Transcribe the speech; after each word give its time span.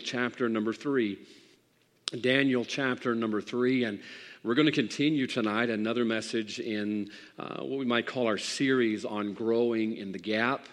chapter 0.00 0.48
number 0.48 0.72
three. 0.72 1.18
Daniel 2.20 2.64
chapter 2.64 3.14
number 3.14 3.40
three, 3.40 3.84
and 3.84 3.98
we're 4.44 4.54
going 4.54 4.66
to 4.66 4.72
continue 4.72 5.26
tonight 5.26 5.70
another 5.70 6.04
message 6.04 6.60
in 6.60 7.10
uh, 7.38 7.62
what 7.62 7.78
we 7.78 7.84
might 7.84 8.06
call 8.06 8.26
our 8.26 8.38
series 8.38 9.04
on 9.04 9.32
growing 9.32 9.96
in 9.96 10.12
the 10.12 10.18
gap. 10.18 10.66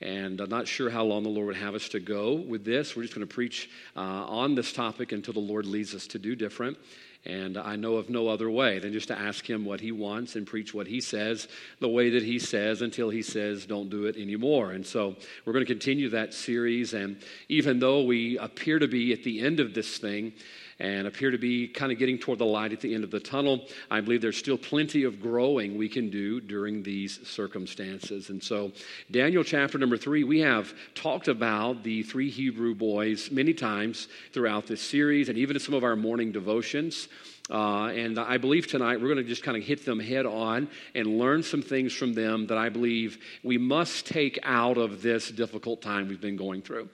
And 0.00 0.40
I'm 0.40 0.50
not 0.50 0.68
sure 0.68 0.90
how 0.90 1.04
long 1.04 1.22
the 1.22 1.28
Lord 1.28 1.48
would 1.48 1.56
have 1.56 1.74
us 1.74 1.88
to 1.90 2.00
go 2.00 2.34
with 2.34 2.64
this. 2.64 2.94
We're 2.94 3.02
just 3.02 3.14
going 3.14 3.26
to 3.26 3.34
preach 3.34 3.68
uh, 3.96 4.00
on 4.00 4.54
this 4.54 4.72
topic 4.72 5.12
until 5.12 5.34
the 5.34 5.40
Lord 5.40 5.66
leads 5.66 5.94
us 5.94 6.06
to 6.08 6.18
do 6.18 6.36
different. 6.36 6.78
And 7.26 7.58
I 7.58 7.76
know 7.76 7.96
of 7.96 8.08
no 8.08 8.28
other 8.28 8.48
way 8.50 8.78
than 8.78 8.92
just 8.92 9.08
to 9.08 9.18
ask 9.18 9.48
him 9.48 9.64
what 9.64 9.80
he 9.80 9.92
wants 9.92 10.36
and 10.36 10.46
preach 10.46 10.72
what 10.72 10.86
he 10.86 11.00
says 11.00 11.48
the 11.80 11.88
way 11.88 12.10
that 12.10 12.22
he 12.22 12.38
says 12.38 12.82
until 12.82 13.10
he 13.10 13.22
says, 13.22 13.66
don't 13.66 13.90
do 13.90 14.06
it 14.06 14.16
anymore. 14.16 14.72
And 14.72 14.86
so 14.86 15.16
we're 15.44 15.52
going 15.52 15.64
to 15.64 15.72
continue 15.72 16.08
that 16.10 16.34
series. 16.34 16.94
And 16.94 17.16
even 17.48 17.80
though 17.80 18.02
we 18.02 18.38
appear 18.38 18.78
to 18.78 18.88
be 18.88 19.12
at 19.12 19.24
the 19.24 19.40
end 19.40 19.60
of 19.60 19.74
this 19.74 19.98
thing, 19.98 20.32
and 20.78 21.06
appear 21.06 21.30
to 21.30 21.38
be 21.38 21.68
kind 21.68 21.90
of 21.90 21.98
getting 21.98 22.18
toward 22.18 22.38
the 22.38 22.46
light 22.46 22.72
at 22.72 22.80
the 22.80 22.94
end 22.94 23.04
of 23.04 23.10
the 23.10 23.20
tunnel. 23.20 23.66
I 23.90 24.00
believe 24.00 24.20
there's 24.20 24.36
still 24.36 24.58
plenty 24.58 25.04
of 25.04 25.20
growing 25.20 25.78
we 25.78 25.88
can 25.88 26.10
do 26.10 26.40
during 26.40 26.82
these 26.82 27.26
circumstances. 27.26 28.28
And 28.30 28.42
so, 28.42 28.72
Daniel 29.10 29.44
chapter 29.44 29.78
number 29.78 29.96
three, 29.96 30.24
we 30.24 30.40
have 30.40 30.74
talked 30.94 31.28
about 31.28 31.82
the 31.82 32.02
three 32.02 32.30
Hebrew 32.30 32.74
boys 32.74 33.30
many 33.30 33.54
times 33.54 34.08
throughout 34.32 34.66
this 34.66 34.80
series 34.80 35.28
and 35.28 35.38
even 35.38 35.56
in 35.56 35.60
some 35.60 35.74
of 35.74 35.84
our 35.84 35.96
morning 35.96 36.32
devotions. 36.32 37.08
Uh, 37.48 37.86
and 37.86 38.18
I 38.18 38.38
believe 38.38 38.66
tonight 38.66 39.00
we're 39.00 39.06
going 39.06 39.18
to 39.18 39.24
just 39.24 39.44
kind 39.44 39.56
of 39.56 39.62
hit 39.62 39.84
them 39.84 40.00
head 40.00 40.26
on 40.26 40.68
and 40.94 41.18
learn 41.18 41.44
some 41.44 41.62
things 41.62 41.92
from 41.92 42.12
them 42.12 42.48
that 42.48 42.58
I 42.58 42.70
believe 42.70 43.18
we 43.44 43.56
must 43.56 44.06
take 44.06 44.38
out 44.42 44.78
of 44.78 45.00
this 45.00 45.30
difficult 45.30 45.80
time 45.80 46.08
we've 46.08 46.20
been 46.20 46.36
going 46.36 46.62
through. 46.62 46.88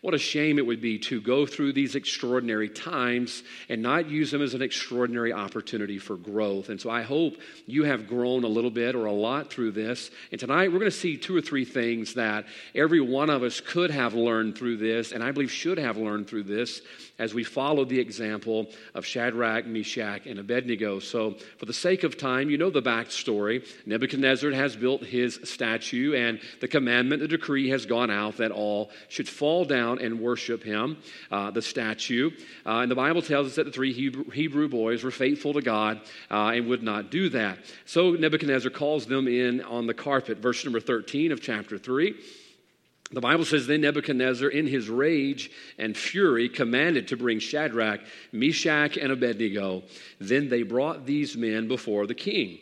What 0.00 0.14
a 0.14 0.18
shame 0.18 0.58
it 0.58 0.66
would 0.66 0.80
be 0.80 0.98
to 1.00 1.20
go 1.20 1.44
through 1.44 1.72
these 1.72 1.96
extraordinary 1.96 2.68
times 2.68 3.42
and 3.68 3.82
not 3.82 4.08
use 4.08 4.30
them 4.30 4.42
as 4.42 4.54
an 4.54 4.62
extraordinary 4.62 5.32
opportunity 5.32 5.98
for 5.98 6.16
growth. 6.16 6.68
And 6.68 6.80
so 6.80 6.88
I 6.88 7.02
hope 7.02 7.36
you 7.66 7.82
have 7.82 8.06
grown 8.06 8.44
a 8.44 8.48
little 8.48 8.70
bit 8.70 8.94
or 8.94 9.06
a 9.06 9.12
lot 9.12 9.50
through 9.50 9.72
this. 9.72 10.12
And 10.30 10.38
tonight 10.38 10.68
we're 10.72 10.78
going 10.78 10.90
to 10.90 10.96
see 10.96 11.16
two 11.16 11.36
or 11.36 11.40
three 11.40 11.64
things 11.64 12.14
that 12.14 12.46
every 12.76 13.00
one 13.00 13.28
of 13.28 13.42
us 13.42 13.60
could 13.60 13.90
have 13.90 14.14
learned 14.14 14.56
through 14.56 14.76
this, 14.76 15.10
and 15.10 15.24
I 15.24 15.32
believe 15.32 15.50
should 15.50 15.78
have 15.78 15.96
learned 15.96 16.28
through 16.28 16.44
this 16.44 16.80
as 17.18 17.34
we 17.34 17.42
follow 17.42 17.84
the 17.84 17.98
example 17.98 18.68
of 18.94 19.04
Shadrach, 19.04 19.66
Meshach, 19.66 20.26
and 20.26 20.38
Abednego. 20.38 21.00
So, 21.00 21.34
for 21.58 21.66
the 21.66 21.72
sake 21.72 22.04
of 22.04 22.16
time, 22.16 22.50
you 22.50 22.58
know 22.58 22.70
the 22.70 22.82
backstory. 22.82 23.66
Nebuchadnezzar 23.86 24.52
has 24.52 24.76
built 24.76 25.02
his 25.02 25.40
statue, 25.42 26.14
and 26.14 26.40
the 26.60 26.68
commandment, 26.68 27.20
the 27.20 27.28
decree 27.28 27.68
has 27.70 27.86
gone 27.86 28.10
out 28.10 28.36
that 28.36 28.52
all 28.52 28.90
should 29.08 29.28
fall 29.28 29.64
down 29.64 29.87
down 29.88 30.04
and 30.04 30.20
worship 30.20 30.62
him, 30.62 30.98
uh, 31.30 31.50
the 31.50 31.62
statue. 31.62 32.30
Uh, 32.64 32.78
and 32.78 32.90
the 32.90 32.94
Bible 32.94 33.22
tells 33.22 33.48
us 33.48 33.54
that 33.56 33.64
the 33.64 33.72
three 33.72 33.92
Hebrew, 33.92 34.30
Hebrew 34.30 34.68
boys 34.68 35.02
were 35.02 35.10
faithful 35.10 35.54
to 35.54 35.62
God 35.62 36.00
uh, 36.30 36.52
and 36.54 36.66
would 36.68 36.82
not 36.82 37.10
do 37.10 37.28
that. 37.30 37.58
So 37.86 38.12
Nebuchadnezzar 38.12 38.70
calls 38.70 39.06
them 39.06 39.28
in 39.28 39.60
on 39.62 39.86
the 39.86 39.94
carpet. 39.94 40.38
Verse 40.38 40.64
number 40.64 40.80
13 40.80 41.32
of 41.32 41.40
chapter 41.40 41.78
3. 41.78 42.14
The 43.10 43.22
Bible 43.22 43.46
says, 43.46 43.66
Then 43.66 43.80
Nebuchadnezzar, 43.80 44.50
in 44.50 44.66
his 44.66 44.90
rage 44.90 45.50
and 45.78 45.96
fury, 45.96 46.50
commanded 46.50 47.08
to 47.08 47.16
bring 47.16 47.38
Shadrach, 47.38 48.00
Meshach, 48.32 48.98
and 48.98 49.10
Abednego. 49.10 49.82
Then 50.20 50.50
they 50.50 50.62
brought 50.62 51.06
these 51.06 51.34
men 51.34 51.68
before 51.68 52.06
the 52.06 52.14
king. 52.14 52.58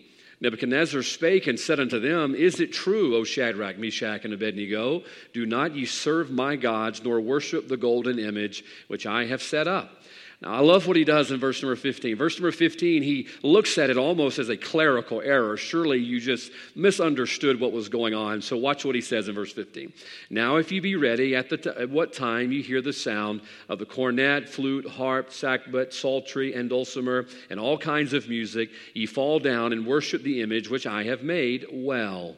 Nebuchadnezzar 0.46 1.02
spake 1.02 1.48
and 1.48 1.58
said 1.58 1.80
unto 1.80 1.98
them, 1.98 2.32
Is 2.32 2.60
it 2.60 2.72
true, 2.72 3.16
O 3.16 3.24
Shadrach, 3.24 3.78
Meshach, 3.78 4.24
and 4.24 4.32
Abednego? 4.32 5.02
Do 5.32 5.44
not 5.44 5.74
ye 5.74 5.86
serve 5.86 6.30
my 6.30 6.54
gods, 6.54 7.02
nor 7.02 7.20
worship 7.20 7.66
the 7.66 7.76
golden 7.76 8.20
image 8.20 8.64
which 8.86 9.06
I 9.06 9.24
have 9.24 9.42
set 9.42 9.66
up. 9.66 10.02
Now, 10.42 10.52
I 10.52 10.60
love 10.60 10.86
what 10.86 10.98
he 10.98 11.04
does 11.04 11.30
in 11.30 11.40
verse 11.40 11.62
number 11.62 11.76
15. 11.76 12.14
Verse 12.14 12.36
number 12.38 12.52
15, 12.52 13.02
he 13.02 13.26
looks 13.42 13.78
at 13.78 13.88
it 13.88 13.96
almost 13.96 14.38
as 14.38 14.50
a 14.50 14.56
clerical 14.56 15.22
error. 15.22 15.56
Surely 15.56 15.98
you 15.98 16.20
just 16.20 16.52
misunderstood 16.74 17.58
what 17.58 17.72
was 17.72 17.88
going 17.88 18.12
on. 18.12 18.42
So, 18.42 18.58
watch 18.58 18.84
what 18.84 18.94
he 18.94 19.00
says 19.00 19.28
in 19.28 19.34
verse 19.34 19.52
15. 19.52 19.94
Now, 20.28 20.56
if 20.56 20.70
you 20.70 20.82
be 20.82 20.94
ready, 20.94 21.34
at, 21.34 21.48
the 21.48 21.56
t- 21.56 21.70
at 21.70 21.88
what 21.88 22.12
time 22.12 22.52
you 22.52 22.62
hear 22.62 22.82
the 22.82 22.92
sound 22.92 23.40
of 23.70 23.78
the 23.78 23.86
cornet, 23.86 24.46
flute, 24.46 24.86
harp, 24.86 25.30
sackbut, 25.30 25.94
psaltery, 25.94 26.52
and 26.52 26.68
dulcimer, 26.68 27.26
and 27.48 27.58
all 27.58 27.78
kinds 27.78 28.12
of 28.12 28.28
music, 28.28 28.68
ye 28.92 29.06
fall 29.06 29.38
down 29.38 29.72
and 29.72 29.86
worship 29.86 30.22
the 30.22 30.42
image 30.42 30.68
which 30.68 30.86
I 30.86 31.04
have 31.04 31.22
made 31.22 31.64
well. 31.72 32.36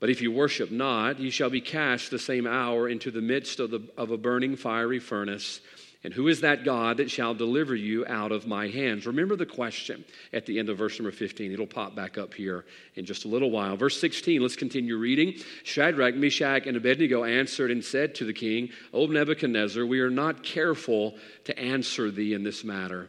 But 0.00 0.10
if 0.10 0.20
you 0.20 0.32
worship 0.32 0.72
not, 0.72 1.20
ye 1.20 1.30
shall 1.30 1.50
be 1.50 1.60
cast 1.60 2.10
the 2.10 2.18
same 2.18 2.48
hour 2.48 2.88
into 2.88 3.12
the 3.12 3.20
midst 3.20 3.60
of, 3.60 3.70
the, 3.70 3.88
of 3.96 4.10
a 4.10 4.16
burning 4.16 4.56
fiery 4.56 4.98
furnace. 4.98 5.60
And 6.04 6.12
who 6.12 6.26
is 6.26 6.40
that 6.40 6.64
God 6.64 6.96
that 6.96 7.10
shall 7.12 7.32
deliver 7.32 7.76
you 7.76 8.04
out 8.06 8.32
of 8.32 8.46
my 8.46 8.66
hands? 8.66 9.06
Remember 9.06 9.36
the 9.36 9.46
question 9.46 10.04
at 10.32 10.46
the 10.46 10.58
end 10.58 10.68
of 10.68 10.78
verse 10.78 10.98
number 10.98 11.12
15. 11.12 11.52
It'll 11.52 11.66
pop 11.66 11.94
back 11.94 12.18
up 12.18 12.34
here 12.34 12.64
in 12.96 13.04
just 13.04 13.24
a 13.24 13.28
little 13.28 13.52
while. 13.52 13.76
Verse 13.76 14.00
16, 14.00 14.42
let's 14.42 14.56
continue 14.56 14.96
reading. 14.96 15.34
Shadrach, 15.62 16.16
Meshach, 16.16 16.66
and 16.66 16.76
Abednego 16.76 17.22
answered 17.22 17.70
and 17.70 17.84
said 17.84 18.16
to 18.16 18.24
the 18.24 18.32
king, 18.32 18.70
O 18.92 19.06
Nebuchadnezzar, 19.06 19.86
we 19.86 20.00
are 20.00 20.10
not 20.10 20.42
careful 20.42 21.14
to 21.44 21.56
answer 21.56 22.10
thee 22.10 22.34
in 22.34 22.42
this 22.42 22.64
matter. 22.64 23.08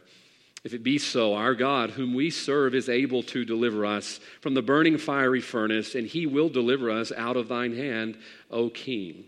If 0.62 0.72
it 0.72 0.84
be 0.84 0.98
so, 0.98 1.34
our 1.34 1.54
God, 1.54 1.90
whom 1.90 2.14
we 2.14 2.30
serve, 2.30 2.74
is 2.74 2.88
able 2.88 3.22
to 3.24 3.44
deliver 3.44 3.84
us 3.84 4.18
from 4.40 4.54
the 4.54 4.62
burning 4.62 4.98
fiery 4.98 5.42
furnace, 5.42 5.94
and 5.94 6.06
he 6.06 6.26
will 6.26 6.48
deliver 6.48 6.90
us 6.90 7.12
out 7.12 7.36
of 7.36 7.48
thine 7.48 7.76
hand, 7.76 8.16
O 8.50 8.70
king. 8.70 9.24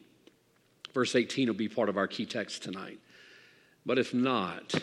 Verse 0.95 1.15
18 1.15 1.49
will 1.49 1.55
be 1.55 1.69
part 1.69 1.91
of 1.91 1.99
our 1.99 2.07
key 2.07 2.25
text 2.25 2.63
tonight. 2.63 3.01
But 3.87 3.99
if 3.99 4.13
not, 4.13 4.75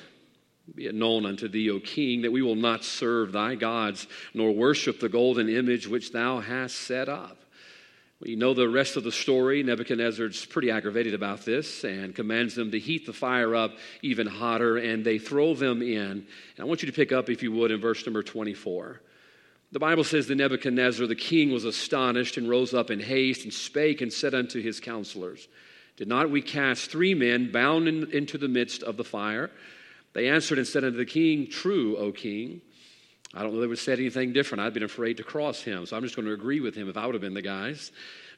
be 0.73 0.87
it 0.87 0.95
known 0.95 1.25
unto 1.25 1.49
thee, 1.49 1.69
O 1.69 1.81
king, 1.81 2.21
that 2.21 2.31
we 2.31 2.41
will 2.41 2.55
not 2.55 2.85
serve 2.85 3.33
thy 3.33 3.55
gods, 3.55 4.07
nor 4.33 4.53
worship 4.53 5.01
the 5.01 5.09
golden 5.09 5.49
image 5.49 5.87
which 5.87 6.13
thou 6.13 6.39
hast 6.39 6.77
set 6.77 7.09
up. 7.09 7.37
We 8.21 8.37
know 8.37 8.53
the 8.53 8.69
rest 8.69 8.95
of 8.95 9.03
the 9.03 9.11
story. 9.11 9.61
Nebuchadnezzar's 9.63 10.45
pretty 10.45 10.71
aggravated 10.71 11.13
about 11.13 11.43
this 11.43 11.83
and 11.83 12.15
commands 12.15 12.55
them 12.55 12.71
to 12.71 12.79
heat 12.79 13.05
the 13.05 13.11
fire 13.11 13.53
up 13.53 13.73
even 14.01 14.27
hotter, 14.27 14.77
and 14.77 15.03
they 15.03 15.19
throw 15.19 15.53
them 15.53 15.81
in. 15.81 15.99
And 15.99 16.25
I 16.59 16.63
want 16.63 16.81
you 16.81 16.87
to 16.87 16.95
pick 16.95 17.11
up, 17.11 17.29
if 17.29 17.43
you 17.43 17.51
would, 17.51 17.71
in 17.71 17.81
verse 17.81 18.05
number 18.05 18.23
24. 18.23 19.01
The 19.73 19.79
Bible 19.79 20.05
says 20.05 20.27
that 20.27 20.35
Nebuchadnezzar, 20.35 21.05
the 21.07 21.15
king, 21.15 21.51
was 21.51 21.65
astonished 21.65 22.37
and 22.37 22.49
rose 22.49 22.73
up 22.73 22.89
in 22.89 23.01
haste 23.01 23.43
and 23.43 23.53
spake 23.53 23.99
and 23.99 24.13
said 24.13 24.33
unto 24.33 24.61
his 24.61 24.79
counselors, 24.79 25.49
did 25.97 26.07
not 26.07 26.29
we 26.29 26.41
cast 26.41 26.89
three 26.89 27.13
men 27.13 27.51
bound 27.51 27.87
in, 27.87 28.09
into 28.11 28.37
the 28.37 28.47
midst 28.47 28.83
of 28.83 28.97
the 28.97 29.03
fire? 29.03 29.51
They 30.13 30.29
answered 30.29 30.57
and 30.57 30.67
said 30.67 30.83
unto 30.83 30.97
the 30.97 31.05
king, 31.05 31.47
True, 31.49 31.97
O 31.97 32.11
king. 32.11 32.61
I 33.33 33.41
don't 33.41 33.53
know 33.53 33.61
they 33.61 33.67
would 33.67 33.77
have 33.77 33.83
said 33.83 33.99
anything 33.99 34.31
different. 34.31 34.61
I'd 34.61 34.73
been 34.73 34.83
afraid 34.83 35.17
to 35.17 35.23
cross 35.23 35.61
him, 35.61 35.85
so 35.85 35.97
I'm 35.97 36.03
just 36.03 36.15
going 36.15 36.27
to 36.27 36.33
agree 36.33 36.59
with 36.59 36.75
him 36.75 36.87
if 36.87 36.97
I 36.97 37.05
would 37.05 37.15
have 37.15 37.21
been 37.21 37.33
the 37.33 37.41
guys. 37.41 37.91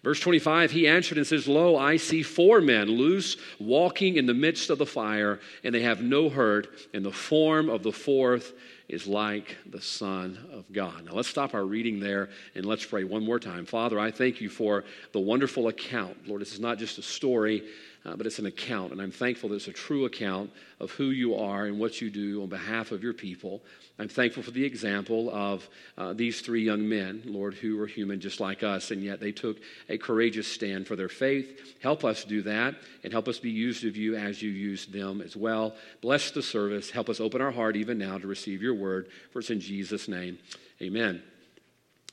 Verse 0.04 0.20
25, 0.20 0.72
he 0.72 0.88
answered 0.88 1.18
and 1.18 1.26
says, 1.26 1.48
Lo, 1.48 1.76
I 1.76 1.98
see 1.98 2.22
four 2.22 2.62
men 2.62 2.88
loose, 2.88 3.38
walking 3.60 4.18
in 4.18 4.26
the 4.26 4.34
midst 4.34 4.70
of 4.70 4.78
the 4.78 4.86
fire, 4.86 5.40
and 5.64 5.74
they 5.74 5.82
have 5.82 6.02
no 6.02 6.30
hurt, 6.30 6.68
and 6.94 7.04
the 7.04 7.12
form 7.12 7.70
of 7.70 7.84
the 7.84 7.92
fourth 7.92 8.54
is 8.88 9.08
like 9.08 9.58
the 9.66 9.82
Son 9.82 10.38
of 10.52 10.72
God. 10.72 11.06
Now 11.06 11.14
let's 11.14 11.28
stop 11.28 11.54
our 11.54 11.66
reading 11.66 12.00
there 12.00 12.30
and 12.54 12.66
let's 12.66 12.86
pray 12.86 13.04
one 13.04 13.24
more 13.26 13.40
time. 13.40 13.66
Father, 13.66 14.00
I 14.00 14.12
thank 14.12 14.42
you 14.42 14.50
for 14.50 14.84
the 15.12 15.20
wonderful 15.20 15.68
account. 15.68 16.28
Lord, 16.28 16.42
this 16.42 16.54
is 16.54 16.60
not 16.60 16.78
just 16.78 16.98
a 16.98 17.02
story, 17.02 17.64
uh, 18.06 18.16
but 18.16 18.28
it's 18.28 18.40
an 18.40 18.46
account, 18.46 18.92
and 18.92 19.02
I'm 19.02 19.12
thankful 19.12 19.50
that 19.50 19.56
it's 19.56 19.68
a 19.68 19.74
true 19.74 20.06
account 20.06 20.52
of 20.80 20.92
who 20.92 21.06
you 21.06 21.36
are 21.36 21.66
and 21.66 21.80
what 21.80 22.02
you 22.02 22.10
do 22.10 22.44
on 22.44 22.50
behalf 22.50 22.92
of 22.92 23.02
your 23.02 23.14
people. 23.14 23.64
I'm 23.98 24.10
thankful 24.10 24.44
for 24.44 24.52
the 24.52 24.64
example 24.64 25.32
of 25.32 25.68
uh, 25.98 26.14
these 26.14 26.42
three 26.42 26.64
young 26.64 26.88
men, 26.88 27.24
Lord, 27.26 27.56
who 27.56 27.78
were 27.78 27.88
human 27.88 28.20
just 28.20 28.40
like 28.40 28.62
us, 28.62 28.92
and 28.92 29.02
yet 29.02 29.20
they 29.20 29.32
took 29.32 29.58
a 29.90 29.98
courageous 29.98 30.48
stand 30.48 30.86
for 30.86 30.96
their 30.96 31.10
faith. 31.10 31.76
Help 31.82 32.04
us 32.06 32.24
do 32.24 32.44
that, 32.44 32.76
and 33.04 33.12
help 33.12 33.28
us 33.28 33.40
be 33.40 33.52
used 33.52 33.86
of 33.86 33.98
you 33.98 34.16
as 34.16 34.42
you 34.42 34.52
used 34.52 34.94
them 34.94 35.22
as 35.22 35.36
well. 35.36 35.74
Bless 36.02 36.30
the 36.32 36.44
service. 36.44 36.92
Help 36.92 37.10
us 37.10 37.20
open 37.20 37.42
our 37.42 37.52
heart 37.52 37.76
even 37.76 37.98
now 37.98 38.18
to 38.18 38.28
receive 38.28 38.62
your 38.62 38.76
word. 38.76 39.08
For 39.32 39.40
it's 39.40 39.50
in 39.50 39.60
Jesus' 39.60 40.08
name. 40.08 40.38
Amen. 40.82 41.24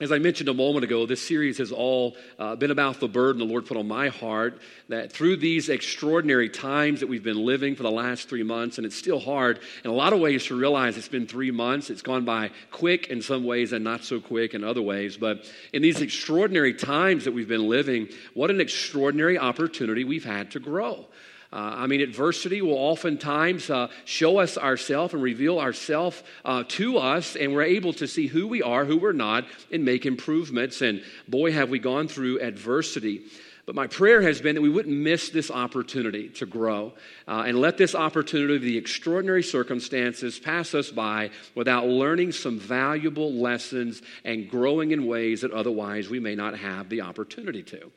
As 0.03 0.11
I 0.11 0.19
mentioned 0.19 0.49
a 0.49 0.55
moment 0.55 0.83
ago, 0.83 1.07
this 1.07 1.23
series 1.23 1.59
has 1.59 1.71
all 1.71 2.17
uh, 2.37 2.57
been 2.57 2.73
about 2.73 2.99
the 2.99 3.07
burden 3.07 3.39
the 3.39 3.45
Lord 3.45 3.67
put 3.67 3.77
on 3.77 3.87
my 3.87 4.09
heart 4.09 4.59
that 4.89 5.13
through 5.13 5.37
these 5.37 5.69
extraordinary 5.69 6.49
times 6.49 6.99
that 6.99 7.07
we've 7.07 7.23
been 7.23 7.47
living 7.47 7.77
for 7.77 7.85
the 7.85 7.91
last 7.93 8.29
three 8.29 8.43
months, 8.43 8.79
and 8.79 8.85
it's 8.85 8.97
still 8.97 9.21
hard 9.21 9.61
in 9.85 9.91
a 9.91 9.95
lot 9.95 10.13
of 10.13 10.19
ways 10.19 10.45
to 10.47 10.59
realize 10.59 10.97
it's 10.97 11.07
been 11.07 11.29
three 11.29 11.53
months. 11.53 11.89
It's 11.89 12.03
gone 12.03 12.25
by 12.25 12.51
quick 12.73 13.11
in 13.11 13.23
some 13.23 13.45
ways 13.45 13.73
and 13.73 13.85
not 13.85 14.03
so 14.03 14.19
quick 14.19 14.55
in 14.55 14.65
other 14.65 14.83
ways. 14.83 15.17
But 15.17 15.49
in 15.73 15.83
these 15.83 16.01
extraordinary 16.01 16.75
times 16.75 17.25
that 17.25 17.33
we've 17.33 17.47
been 17.47 17.69
living, 17.69 18.09
what 18.35 18.51
an 18.51 18.61
extraordinary 18.61 19.39
opportunity 19.39 20.03
we've 20.03 20.25
had 20.25 20.51
to 20.51 20.59
grow. 20.59 21.07
Uh, 21.53 21.75
I 21.77 21.87
mean, 21.87 22.01
adversity 22.01 22.63
will 22.63 22.73
oftentimes 22.73 23.69
uh, 23.69 23.89
show 24.07 24.39
us 24.39 24.57
ourselves 24.57 25.13
and 25.13 25.23
reveal 25.23 25.59
ourselves 25.59 26.23
uh, 26.45 26.65
to 26.69 26.97
us, 26.97 27.37
and 27.37 27.53
we're 27.53 27.63
able 27.63 27.93
to 27.95 28.09
see 28.09 28.27
who 28.27 28.49
we 28.49 28.63
are, 28.63 28.87
who 28.87 28.97
we're 28.97 29.13
not, 29.13 29.45
and 29.71 29.85
make 29.85 30.07
improvements. 30.07 30.81
And 30.81 31.03
boy, 31.29 31.53
have 31.53 31.69
we 31.69 31.79
gone 31.79 32.09
through 32.09 32.41
adversity. 32.41 33.25
But 33.65 33.77
my 33.77 33.87
prayer 33.87 34.23
has 34.23 34.41
been 34.41 34.57
that 34.57 34.63
we 34.63 34.69
wouldn't 34.69 34.97
miss 34.97 35.29
this 35.29 35.51
opportunity 35.51 36.31
to 36.31 36.47
grow 36.47 36.95
uh, 37.29 37.45
and 37.47 37.61
let 37.61 37.77
this 37.77 37.95
opportunity 37.95 38.57
of 38.57 38.63
the 38.63 38.77
extraordinary 38.77 39.43
circumstances 39.43 40.39
pass 40.41 40.75
us 40.75 40.91
by 40.91 41.31
without 41.55 41.87
learning 41.87 42.33
some 42.33 42.59
valuable 42.59 43.33
lessons 43.33 44.03
and 44.25 44.51
growing 44.51 44.91
in 44.91 45.07
ways 45.07 45.43
that 45.43 45.53
otherwise 45.53 46.11
we 46.11 46.19
may 46.19 46.35
not 46.35 46.59
have 46.59 46.89
the 46.89 47.03
opportunity 47.03 47.63
to. 47.63 47.93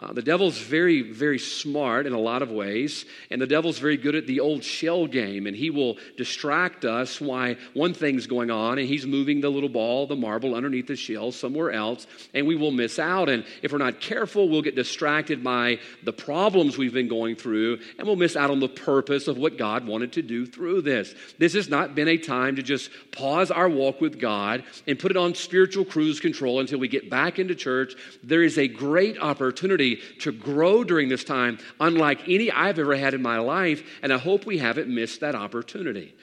Uh, 0.00 0.14
the 0.14 0.22
devil's 0.22 0.56
very, 0.56 1.02
very 1.02 1.38
smart 1.38 2.06
in 2.06 2.14
a 2.14 2.18
lot 2.18 2.40
of 2.40 2.50
ways, 2.50 3.04
and 3.30 3.38
the 3.38 3.46
devil's 3.46 3.78
very 3.78 3.98
good 3.98 4.14
at 4.14 4.26
the 4.26 4.40
old 4.40 4.64
shell 4.64 5.06
game, 5.06 5.46
and 5.46 5.54
he 5.54 5.68
will 5.68 5.98
distract 6.16 6.86
us 6.86 7.20
why 7.20 7.54
one 7.74 7.92
thing's 7.92 8.26
going 8.26 8.50
on, 8.50 8.78
and 8.78 8.88
he's 8.88 9.04
moving 9.04 9.42
the 9.42 9.50
little 9.50 9.68
ball, 9.68 10.06
the 10.06 10.16
marble 10.16 10.54
underneath 10.54 10.86
the 10.86 10.96
shell 10.96 11.30
somewhere 11.32 11.70
else, 11.70 12.06
and 12.32 12.46
we 12.46 12.56
will 12.56 12.70
miss 12.70 12.98
out. 12.98 13.28
And 13.28 13.44
if 13.62 13.72
we're 13.72 13.78
not 13.78 14.00
careful, 14.00 14.48
we'll 14.48 14.62
get 14.62 14.74
distracted 14.74 15.44
by 15.44 15.80
the 16.02 16.14
problems 16.14 16.78
we've 16.78 16.94
been 16.94 17.08
going 17.08 17.36
through, 17.36 17.80
and 17.98 18.06
we'll 18.06 18.16
miss 18.16 18.36
out 18.36 18.50
on 18.50 18.60
the 18.60 18.68
purpose 18.70 19.28
of 19.28 19.36
what 19.36 19.58
God 19.58 19.86
wanted 19.86 20.14
to 20.14 20.22
do 20.22 20.46
through 20.46 20.80
this. 20.80 21.14
This 21.36 21.52
has 21.52 21.68
not 21.68 21.94
been 21.94 22.08
a 22.08 22.16
time 22.16 22.56
to 22.56 22.62
just 22.62 22.90
pause 23.12 23.50
our 23.50 23.68
walk 23.68 24.00
with 24.00 24.18
God 24.18 24.64
and 24.86 24.98
put 24.98 25.10
it 25.10 25.18
on 25.18 25.34
spiritual 25.34 25.84
cruise 25.84 26.20
control 26.20 26.58
until 26.58 26.78
we 26.78 26.88
get 26.88 27.10
back 27.10 27.38
into 27.38 27.54
church. 27.54 27.92
There 28.22 28.42
is 28.42 28.56
a 28.56 28.66
great 28.66 29.18
opportunity 29.18 29.89
to 30.20 30.32
grow 30.32 30.84
during 30.84 31.08
this 31.08 31.24
time, 31.24 31.58
unlike 31.78 32.28
any 32.28 32.50
I've 32.50 32.78
ever 32.78 32.96
had 32.96 33.14
in 33.14 33.22
my 33.22 33.38
life, 33.38 33.82
and 34.02 34.12
I 34.12 34.18
hope 34.18 34.46
we 34.46 34.58
haven't 34.58 34.88
missed 34.88 35.20
that 35.20 35.34
opportunity. 35.34 36.14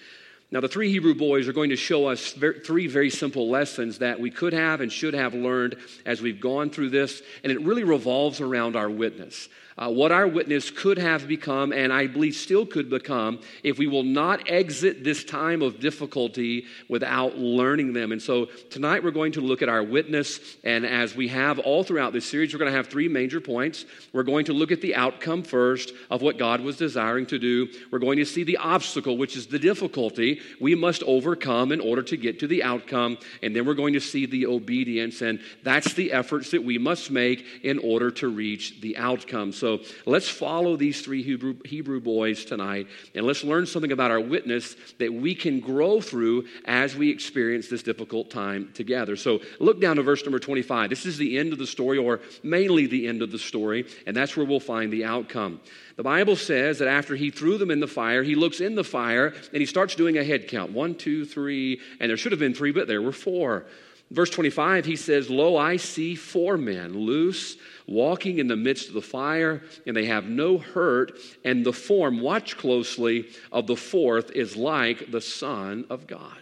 Now, 0.50 0.62
the 0.62 0.69
three 0.69 0.90
Hebrew 0.92 1.14
boys 1.14 1.48
are 1.48 1.54
going 1.54 1.72
to 1.72 1.75
show 1.75 2.08
us 2.08 2.31
three 2.31 2.88
very 2.88 3.10
simple 3.10 3.50
lessons 3.50 4.00
that 4.00 4.19
we 4.19 4.31
could 4.31 4.54
have 4.54 4.80
and 4.80 4.92
should 4.92 5.14
have 5.14 5.34
learned 5.34 5.75
as 6.06 6.22
we've 6.22 6.40
gone 6.40 6.69
through 6.69 6.92
this, 6.92 7.22
and 7.44 7.52
it 7.52 7.62
really 7.62 7.84
revolves 7.84 8.40
around 8.40 8.75
our 8.75 8.90
witness 8.90 9.50
uh, 9.78 9.90
what 9.90 10.12
our 10.12 10.28
witness 10.28 10.72
could 10.72 10.98
have 10.98 11.28
become, 11.28 11.72
and 11.72 11.94
I 11.94 12.08
believe 12.08 12.36
still 12.36 12.66
could 12.66 12.90
become, 12.90 13.40
if 13.64 13.78
we 13.78 13.88
will 13.88 14.04
not 14.04 14.50
exit 14.50 15.04
this 15.04 15.24
time 15.24 15.62
of 15.62 15.80
difficulty 15.80 16.66
without 16.90 17.38
learning 17.38 17.94
them. 17.94 18.12
And 18.12 18.22
so 18.22 18.46
tonight 18.70 19.04
we're 19.04 19.12
going 19.12 19.34
to 19.34 19.42
look 19.42 19.62
at 19.62 19.70
our 19.70 19.84
witness, 19.84 20.40
and 20.64 20.86
as 20.86 21.16
we 21.16 21.28
have 21.28 21.60
all 21.60 21.84
throughout 21.84 22.14
this 22.14 22.26
series, 22.26 22.54
we're 22.54 22.60
going 22.60 22.72
to 22.72 22.78
have 22.78 22.88
three 22.88 23.08
major 23.08 23.40
points. 23.40 23.86
We're 24.14 24.24
going 24.24 24.46
to 24.46 24.54
look 24.54 24.72
at 24.72 24.82
the 24.82 24.96
outcome 24.96 25.44
first 25.44 25.92
of 26.10 26.22
what 26.22 26.38
God 26.40 26.62
was 26.62 26.78
desiring 26.78 27.28
to 27.28 27.38
do. 27.38 27.68
We're 27.92 28.00
going 28.00 28.18
to 28.18 28.26
see 28.26 28.44
the 28.44 28.58
obstacle, 28.58 29.18
which 29.18 29.36
is 29.36 29.48
the 29.48 29.60
difficulty 29.60 30.42
we 30.60 30.74
must 30.74 31.04
overcome 31.04 31.72
in 31.72 31.82
order 31.82 32.02
to 32.04 32.18
get 32.18 32.40
to 32.40 32.48
the 32.48 32.64
outcome. 32.64 33.18
And 33.44 33.56
then 33.56 33.66
we're 33.66 33.74
going 33.76 33.94
to 33.94 34.00
see 34.00 34.26
the 34.26 34.48
obedience, 34.48 35.22
and 35.22 35.40
that's 35.64 35.94
the 35.94 36.12
efforts 36.14 36.52
that 36.52 36.64
we 36.64 36.78
must 36.78 37.12
make 37.12 37.46
in 37.64 37.78
order 37.80 38.10
to 38.12 38.28
reach 38.28 38.82
the 38.82 38.98
outcome. 38.98 39.52
So 39.52 39.67
so 39.68 39.81
let's 40.06 40.30
follow 40.30 40.78
these 40.78 41.02
three 41.02 41.22
Hebrew, 41.22 41.58
Hebrew 41.66 42.00
boys 42.00 42.46
tonight 42.46 42.88
and 43.14 43.25
let's 43.25 43.44
learn 43.44 43.66
something 43.66 43.92
about 43.92 44.12
our 44.12 44.22
witness 44.22 44.78
that 44.98 45.12
we 45.14 45.36
can 45.36 45.60
grow 45.60 46.00
through 46.00 46.46
as 46.64 46.96
we 46.96 47.10
experience 47.10 47.68
this 47.68 47.84
difficult 47.84 48.30
time 48.30 48.72
together. 48.74 49.18
So 49.18 49.42
look 49.60 49.81
down 49.81 49.98
to 49.98 50.04
verse 50.04 50.24
number 50.24 50.40
25. 50.40 50.90
This 50.90 51.06
is 51.06 51.18
the 51.18 51.38
end 51.38 51.52
of 51.52 51.60
the 51.60 51.68
story, 51.68 51.98
or 51.98 52.22
mainly 52.44 52.88
the 52.88 53.08
end 53.08 53.22
of 53.22 53.30
the 53.30 53.40
story, 53.40 53.86
and 54.06 54.16
that's 54.16 54.38
where 54.38 54.46
we'll 54.46 54.62
find 54.62 54.94
the 54.94 55.04
outcome. 55.04 55.60
The 55.98 56.04
Bible 56.04 56.38
says 56.38 56.80
that 56.80 56.88
after 56.88 57.18
he 57.18 57.30
threw 57.30 57.58
them 57.58 57.72
in 57.72 57.81
the 57.81 57.88
fire, 57.88 58.24
he 58.24 58.36
looks 58.36 58.62
in 58.62 58.75
the 58.75 58.86
fire 58.86 59.34
and 59.52 59.60
he 59.60 59.66
starts 59.66 59.96
doing 59.96 60.18
a 60.18 60.24
head 60.24 60.48
count 60.48 60.72
one, 60.72 60.96
two, 60.96 61.25
three, 61.25 61.81
and 62.00 62.10
there 62.10 62.18
should 62.18 62.31
have 62.31 62.40
been 62.40 62.54
three, 62.54 62.72
but 62.72 62.88
there 62.88 63.02
were 63.02 63.12
four. 63.12 63.66
Verse 64.10 64.30
25, 64.30 64.86
he 64.86 64.96
says, 64.96 65.30
Lo, 65.30 65.58
I 65.58 65.75
see 65.75 66.16
four 66.16 66.58
men 66.58 66.94
loose 66.94 67.58
walking 67.88 68.38
in 68.38 68.48
the 68.48 68.56
midst 68.56 68.89
of 68.89 68.94
the 68.94 69.01
fire, 69.01 69.62
and 69.86 69.95
they 69.95 70.06
have 70.06 70.25
no 70.25 70.57
hurt. 70.57 71.18
And 71.44 71.66
the 71.66 71.74
form, 71.74 72.22
watch 72.22 72.57
closely, 72.57 73.28
of 73.51 73.68
the 73.68 73.78
fourth 73.78 74.31
is 74.31 74.56
like 74.56 75.12
the 75.12 75.22
Son 75.22 75.86
of 75.89 76.07
God. 76.07 76.38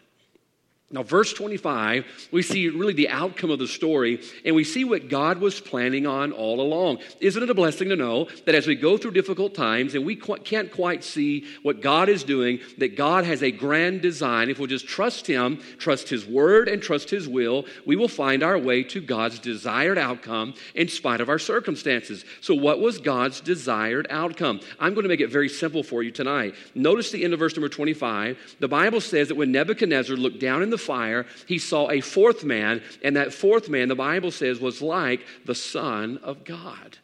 Now, 0.91 1.01
verse 1.01 1.33
25, 1.33 2.29
we 2.31 2.43
see 2.43 2.69
really 2.69 2.93
the 2.93 3.09
outcome 3.09 3.49
of 3.49 3.57
the 3.57 3.67
story, 3.67 4.21
and 4.45 4.55
we 4.55 4.63
see 4.63 4.83
what 4.83 5.09
God 5.09 5.39
was 5.39 5.59
planning 5.59 6.05
on 6.05 6.31
all 6.31 6.61
along. 6.61 6.99
Isn't 7.19 7.41
it 7.41 7.49
a 7.49 7.55
blessing 7.55 7.89
to 7.89 7.95
know 7.95 8.27
that 8.45 8.53
as 8.53 8.67
we 8.67 8.75
go 8.75 8.95
through 8.95 9.11
difficult 9.11 9.55
times 9.55 9.95
and 9.95 10.05
we 10.05 10.15
can't 10.15 10.71
quite 10.71 11.03
see 11.03 11.45
what 11.63 11.81
God 11.81 12.07
is 12.07 12.23
doing, 12.23 12.59
that 12.77 12.95
God 12.95 13.25
has 13.25 13.41
a 13.41 13.49
grand 13.49 14.03
design? 14.03 14.51
If 14.51 14.59
we'll 14.59 14.67
just 14.67 14.87
trust 14.87 15.25
Him, 15.25 15.59
trust 15.79 16.07
His 16.07 16.23
word, 16.23 16.69
and 16.69 16.83
trust 16.83 17.09
His 17.09 17.27
will, 17.27 17.65
we 17.87 17.95
will 17.95 18.07
find 18.07 18.43
our 18.43 18.59
way 18.59 18.83
to 18.83 19.01
God's 19.01 19.39
desired 19.39 19.97
outcome 19.97 20.53
in 20.75 20.87
spite 20.87 21.19
of 21.19 21.29
our 21.29 21.39
circumstances. 21.39 22.23
So, 22.41 22.53
what 22.53 22.79
was 22.79 22.99
God's 22.99 23.41
desired 23.41 24.05
outcome? 24.11 24.59
I'm 24.79 24.93
going 24.93 25.03
to 25.03 25.09
make 25.09 25.19
it 25.19 25.31
very 25.31 25.49
simple 25.49 25.81
for 25.81 26.03
you 26.03 26.11
tonight. 26.11 26.53
Notice 26.75 27.09
the 27.09 27.23
end 27.23 27.33
of 27.33 27.39
verse 27.39 27.55
number 27.55 27.69
25. 27.69 28.57
The 28.59 28.67
Bible 28.67 29.01
says 29.01 29.29
that 29.29 29.35
when 29.35 29.51
Nebuchadnezzar 29.51 30.15
looked 30.15 30.39
down 30.39 30.61
in 30.61 30.69
the 30.69 30.74
the 30.75 30.83
fire, 30.83 31.25
he 31.47 31.57
saw 31.57 31.89
a 31.89 32.01
fourth 32.01 32.43
man, 32.43 32.81
and 33.03 33.15
that 33.15 33.33
fourth 33.33 33.69
man, 33.69 33.87
the 33.87 33.95
Bible 33.95 34.31
says, 34.31 34.59
was 34.59 34.81
like 34.81 35.25
the 35.45 35.55
Son 35.55 36.19
of 36.23 36.43
God. 36.43 36.97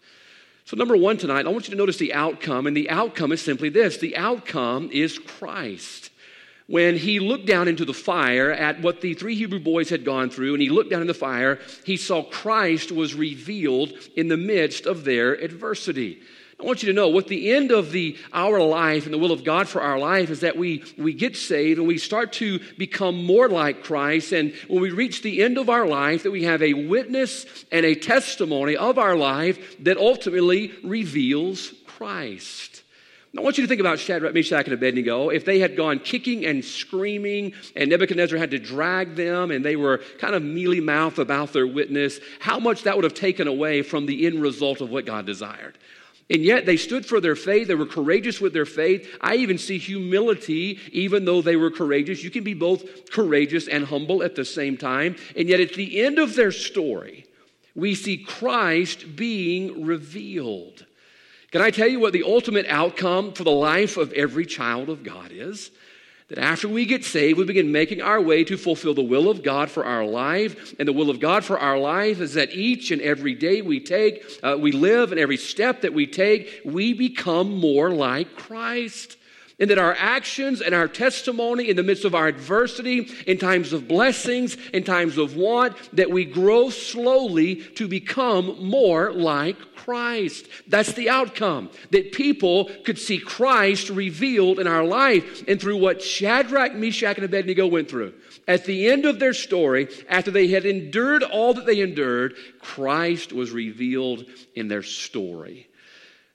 So, 0.65 0.77
number 0.77 0.95
one 0.95 1.17
tonight, 1.17 1.45
I 1.45 1.49
want 1.49 1.67
you 1.67 1.71
to 1.71 1.77
notice 1.77 1.97
the 1.97 2.13
outcome, 2.13 2.67
and 2.67 2.75
the 2.75 2.89
outcome 2.89 3.31
is 3.31 3.41
simply 3.41 3.69
this 3.69 3.97
the 3.97 4.17
outcome 4.17 4.89
is 4.91 5.17
Christ 5.17 6.11
when 6.71 6.95
he 6.95 7.19
looked 7.19 7.45
down 7.45 7.67
into 7.67 7.83
the 7.83 7.93
fire 7.93 8.49
at 8.49 8.81
what 8.81 9.01
the 9.01 9.13
three 9.13 9.35
Hebrew 9.35 9.59
boys 9.59 9.89
had 9.89 10.05
gone 10.05 10.29
through, 10.29 10.53
and 10.53 10.61
he 10.61 10.69
looked 10.69 10.89
down 10.89 11.01
in 11.01 11.07
the 11.07 11.13
fire, 11.13 11.59
he 11.83 11.97
saw 11.97 12.23
Christ 12.23 12.93
was 12.93 13.13
revealed 13.13 13.91
in 14.15 14.29
the 14.29 14.37
midst 14.37 14.85
of 14.85 15.03
their 15.03 15.33
adversity. 15.33 16.21
I 16.61 16.63
want 16.63 16.83
you 16.83 16.87
to 16.87 16.93
know 16.93 17.07
what 17.07 17.27
the 17.27 17.51
end 17.53 17.71
of 17.71 17.91
the 17.91 18.15
our 18.31 18.61
life 18.61 19.05
and 19.05 19.13
the 19.13 19.17
will 19.17 19.31
of 19.31 19.43
God 19.43 19.67
for 19.67 19.81
our 19.81 19.97
life 19.97 20.29
is 20.29 20.41
that 20.41 20.55
we 20.55 20.83
we 20.95 21.11
get 21.11 21.35
saved 21.35 21.79
and 21.79 21.87
we 21.87 21.97
start 21.97 22.33
to 22.33 22.59
become 22.77 23.25
more 23.25 23.49
like 23.49 23.83
Christ 23.83 24.31
and 24.31 24.53
when 24.67 24.81
we 24.81 24.91
reach 24.91 25.23
the 25.23 25.41
end 25.41 25.57
of 25.57 25.69
our 25.69 25.87
life 25.87 26.21
that 26.21 26.29
we 26.29 26.43
have 26.43 26.61
a 26.61 26.73
witness 26.73 27.47
and 27.71 27.83
a 27.83 27.95
testimony 27.95 28.77
of 28.77 28.99
our 28.99 29.15
life 29.15 29.75
that 29.83 29.97
ultimately 29.97 30.71
reveals 30.83 31.73
Christ. 31.87 32.83
I 33.35 33.41
want 33.41 33.57
you 33.57 33.63
to 33.63 33.67
think 33.67 33.79
about 33.79 33.97
Shadrach, 33.97 34.33
Meshach, 34.33 34.65
and 34.65 34.73
Abednego. 34.73 35.29
If 35.29 35.45
they 35.45 35.59
had 35.59 35.77
gone 35.77 35.99
kicking 35.99 36.45
and 36.45 36.63
screaming, 36.65 37.53
and 37.77 37.89
Nebuchadnezzar 37.89 38.37
had 38.37 38.51
to 38.51 38.59
drag 38.59 39.15
them, 39.15 39.51
and 39.51 39.63
they 39.63 39.77
were 39.77 40.01
kind 40.19 40.35
of 40.35 40.43
mealy 40.43 40.81
mouthed 40.81 41.17
about 41.17 41.53
their 41.53 41.65
witness, 41.65 42.19
how 42.41 42.59
much 42.59 42.83
that 42.83 42.97
would 42.97 43.05
have 43.05 43.13
taken 43.13 43.47
away 43.47 43.83
from 43.83 44.05
the 44.05 44.25
end 44.25 44.41
result 44.41 44.81
of 44.81 44.89
what 44.89 45.05
God 45.05 45.25
desired. 45.25 45.77
And 46.31 46.45
yet 46.45 46.65
they 46.65 46.77
stood 46.77 47.05
for 47.05 47.19
their 47.19 47.35
faith. 47.35 47.67
They 47.67 47.75
were 47.75 47.85
courageous 47.85 48.39
with 48.39 48.53
their 48.53 48.65
faith. 48.65 49.17
I 49.19 49.35
even 49.35 49.57
see 49.57 49.77
humility, 49.77 50.79
even 50.93 51.25
though 51.25 51.41
they 51.41 51.57
were 51.57 51.69
courageous. 51.69 52.23
You 52.23 52.31
can 52.31 52.45
be 52.45 52.53
both 52.53 53.11
courageous 53.11 53.67
and 53.67 53.83
humble 53.83 54.23
at 54.23 54.35
the 54.35 54.45
same 54.45 54.77
time. 54.77 55.17
And 55.35 55.49
yet 55.49 55.59
at 55.59 55.73
the 55.73 56.01
end 56.01 56.19
of 56.19 56.35
their 56.35 56.53
story, 56.53 57.25
we 57.75 57.95
see 57.95 58.17
Christ 58.17 59.17
being 59.17 59.85
revealed. 59.85 60.85
Can 61.51 61.61
I 61.61 61.69
tell 61.69 61.87
you 61.87 61.99
what 61.99 62.13
the 62.13 62.23
ultimate 62.23 62.65
outcome 62.67 63.33
for 63.33 63.43
the 63.43 63.51
life 63.51 63.97
of 63.97 64.13
every 64.13 64.45
child 64.45 64.87
of 64.87 65.03
God 65.03 65.31
is? 65.33 65.69
That 66.31 66.39
after 66.39 66.69
we 66.69 66.85
get 66.85 67.03
saved, 67.03 67.37
we 67.37 67.43
begin 67.43 67.73
making 67.73 68.01
our 68.01 68.21
way 68.21 68.45
to 68.45 68.55
fulfill 68.55 68.93
the 68.93 69.03
will 69.03 69.29
of 69.29 69.43
God 69.43 69.69
for 69.69 69.83
our 69.83 70.05
life. 70.05 70.73
And 70.79 70.87
the 70.87 70.93
will 70.93 71.09
of 71.09 71.19
God 71.19 71.43
for 71.43 71.59
our 71.59 71.77
life 71.77 72.21
is 72.21 72.35
that 72.35 72.53
each 72.53 72.89
and 72.89 73.01
every 73.01 73.35
day 73.35 73.61
we 73.61 73.81
take, 73.81 74.23
uh, 74.41 74.57
we 74.57 74.71
live, 74.71 75.11
and 75.11 75.19
every 75.19 75.35
step 75.35 75.81
that 75.81 75.93
we 75.93 76.07
take, 76.07 76.61
we 76.63 76.93
become 76.93 77.57
more 77.57 77.91
like 77.91 78.37
Christ. 78.37 79.17
And 79.61 79.69
that 79.69 79.77
our 79.77 79.95
actions 79.97 80.59
and 80.59 80.73
our 80.73 80.87
testimony 80.87 81.69
in 81.69 81.77
the 81.77 81.83
midst 81.83 82.03
of 82.03 82.15
our 82.15 82.27
adversity, 82.27 83.07
in 83.27 83.37
times 83.37 83.71
of 83.71 83.87
blessings, 83.87 84.57
in 84.73 84.83
times 84.83 85.19
of 85.19 85.37
want, 85.37 85.77
that 85.95 86.09
we 86.09 86.25
grow 86.25 86.71
slowly 86.71 87.55
to 87.75 87.87
become 87.87 88.57
more 88.59 89.13
like 89.13 89.55
Christ. 89.75 90.47
That's 90.67 90.93
the 90.93 91.09
outcome. 91.09 91.69
That 91.91 92.11
people 92.11 92.71
could 92.83 92.97
see 92.97 93.19
Christ 93.19 93.89
revealed 93.89 94.59
in 94.59 94.65
our 94.65 94.83
life 94.83 95.43
and 95.47 95.61
through 95.61 95.77
what 95.77 96.01
Shadrach, 96.01 96.73
Meshach, 96.73 97.17
and 97.17 97.25
Abednego 97.25 97.67
went 97.67 97.87
through. 97.87 98.13
At 98.47 98.65
the 98.65 98.89
end 98.89 99.05
of 99.05 99.19
their 99.19 99.33
story, 99.33 99.87
after 100.09 100.31
they 100.31 100.47
had 100.47 100.65
endured 100.65 101.21
all 101.21 101.53
that 101.53 101.67
they 101.67 101.81
endured, 101.81 102.35
Christ 102.59 103.31
was 103.31 103.51
revealed 103.51 104.25
in 104.55 104.67
their 104.67 104.83
story. 104.83 105.67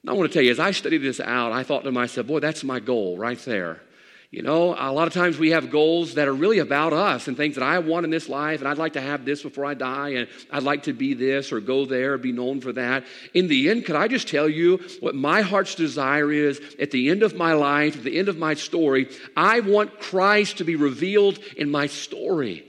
And 0.06 0.14
I 0.14 0.16
want 0.16 0.30
to 0.30 0.32
tell 0.32 0.44
you, 0.44 0.52
as 0.52 0.60
I 0.60 0.70
studied 0.70 0.98
this 0.98 1.18
out, 1.18 1.50
I 1.50 1.64
thought 1.64 1.82
to 1.82 1.90
myself, 1.90 2.28
boy, 2.28 2.38
that's 2.38 2.62
my 2.62 2.78
goal 2.78 3.18
right 3.18 3.40
there. 3.40 3.82
You 4.30 4.42
know, 4.42 4.76
a 4.78 4.92
lot 4.92 5.08
of 5.08 5.12
times 5.12 5.36
we 5.36 5.50
have 5.50 5.68
goals 5.68 6.14
that 6.14 6.28
are 6.28 6.32
really 6.32 6.60
about 6.60 6.92
us 6.92 7.26
and 7.26 7.36
things 7.36 7.56
that 7.56 7.64
I 7.64 7.80
want 7.80 8.04
in 8.04 8.10
this 8.12 8.28
life, 8.28 8.60
and 8.60 8.68
I'd 8.68 8.78
like 8.78 8.92
to 8.92 9.00
have 9.00 9.24
this 9.24 9.42
before 9.42 9.64
I 9.64 9.74
die, 9.74 10.10
and 10.10 10.28
I'd 10.52 10.62
like 10.62 10.84
to 10.84 10.92
be 10.92 11.14
this 11.14 11.50
or 11.50 11.58
go 11.58 11.86
there, 11.86 12.12
or 12.12 12.18
be 12.18 12.30
known 12.30 12.60
for 12.60 12.72
that. 12.74 13.02
In 13.34 13.48
the 13.48 13.68
end, 13.68 13.84
could 13.84 13.96
I 13.96 14.06
just 14.06 14.28
tell 14.28 14.48
you 14.48 14.78
what 15.00 15.16
my 15.16 15.40
heart's 15.40 15.74
desire 15.74 16.30
is 16.30 16.60
at 16.78 16.92
the 16.92 17.10
end 17.10 17.24
of 17.24 17.34
my 17.34 17.54
life, 17.54 17.96
at 17.96 18.04
the 18.04 18.16
end 18.16 18.28
of 18.28 18.38
my 18.38 18.54
story? 18.54 19.08
I 19.36 19.58
want 19.58 19.98
Christ 19.98 20.58
to 20.58 20.64
be 20.64 20.76
revealed 20.76 21.40
in 21.56 21.68
my 21.68 21.88
story. 21.88 22.64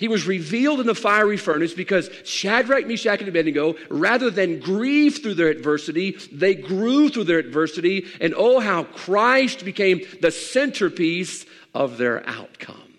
He 0.00 0.08
was 0.08 0.26
revealed 0.26 0.80
in 0.80 0.86
the 0.86 0.94
fiery 0.94 1.36
furnace 1.36 1.74
because 1.74 2.08
Shadrach, 2.24 2.86
Meshach, 2.86 3.20
and 3.20 3.28
Abednego, 3.28 3.74
rather 3.90 4.30
than 4.30 4.58
grieve 4.58 5.18
through 5.22 5.34
their 5.34 5.50
adversity, 5.50 6.16
they 6.32 6.54
grew 6.54 7.10
through 7.10 7.24
their 7.24 7.38
adversity. 7.38 8.06
And 8.18 8.32
oh, 8.34 8.60
how 8.60 8.84
Christ 8.84 9.62
became 9.62 10.00
the 10.22 10.30
centerpiece 10.30 11.44
of 11.74 11.98
their 11.98 12.26
outcome. 12.26 12.94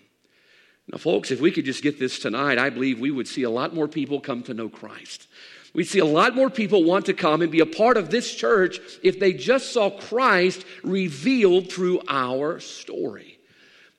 Now, 0.92 0.98
folks, 0.98 1.32
if 1.32 1.40
we 1.40 1.50
could 1.50 1.64
just 1.64 1.82
get 1.82 1.98
this 1.98 2.20
tonight, 2.20 2.58
I 2.58 2.70
believe 2.70 3.00
we 3.00 3.10
would 3.10 3.26
see 3.26 3.42
a 3.42 3.50
lot 3.50 3.74
more 3.74 3.88
people 3.88 4.20
come 4.20 4.44
to 4.44 4.54
know 4.54 4.68
Christ. 4.68 5.26
We'd 5.74 5.88
see 5.88 5.98
a 5.98 6.04
lot 6.04 6.36
more 6.36 6.50
people 6.50 6.84
want 6.84 7.06
to 7.06 7.14
come 7.14 7.42
and 7.42 7.50
be 7.50 7.58
a 7.58 7.66
part 7.66 7.96
of 7.96 8.10
this 8.10 8.32
church 8.32 8.78
if 9.02 9.18
they 9.18 9.32
just 9.32 9.72
saw 9.72 9.90
Christ 9.90 10.64
revealed 10.84 11.68
through 11.68 12.02
our 12.06 12.60
story. 12.60 13.31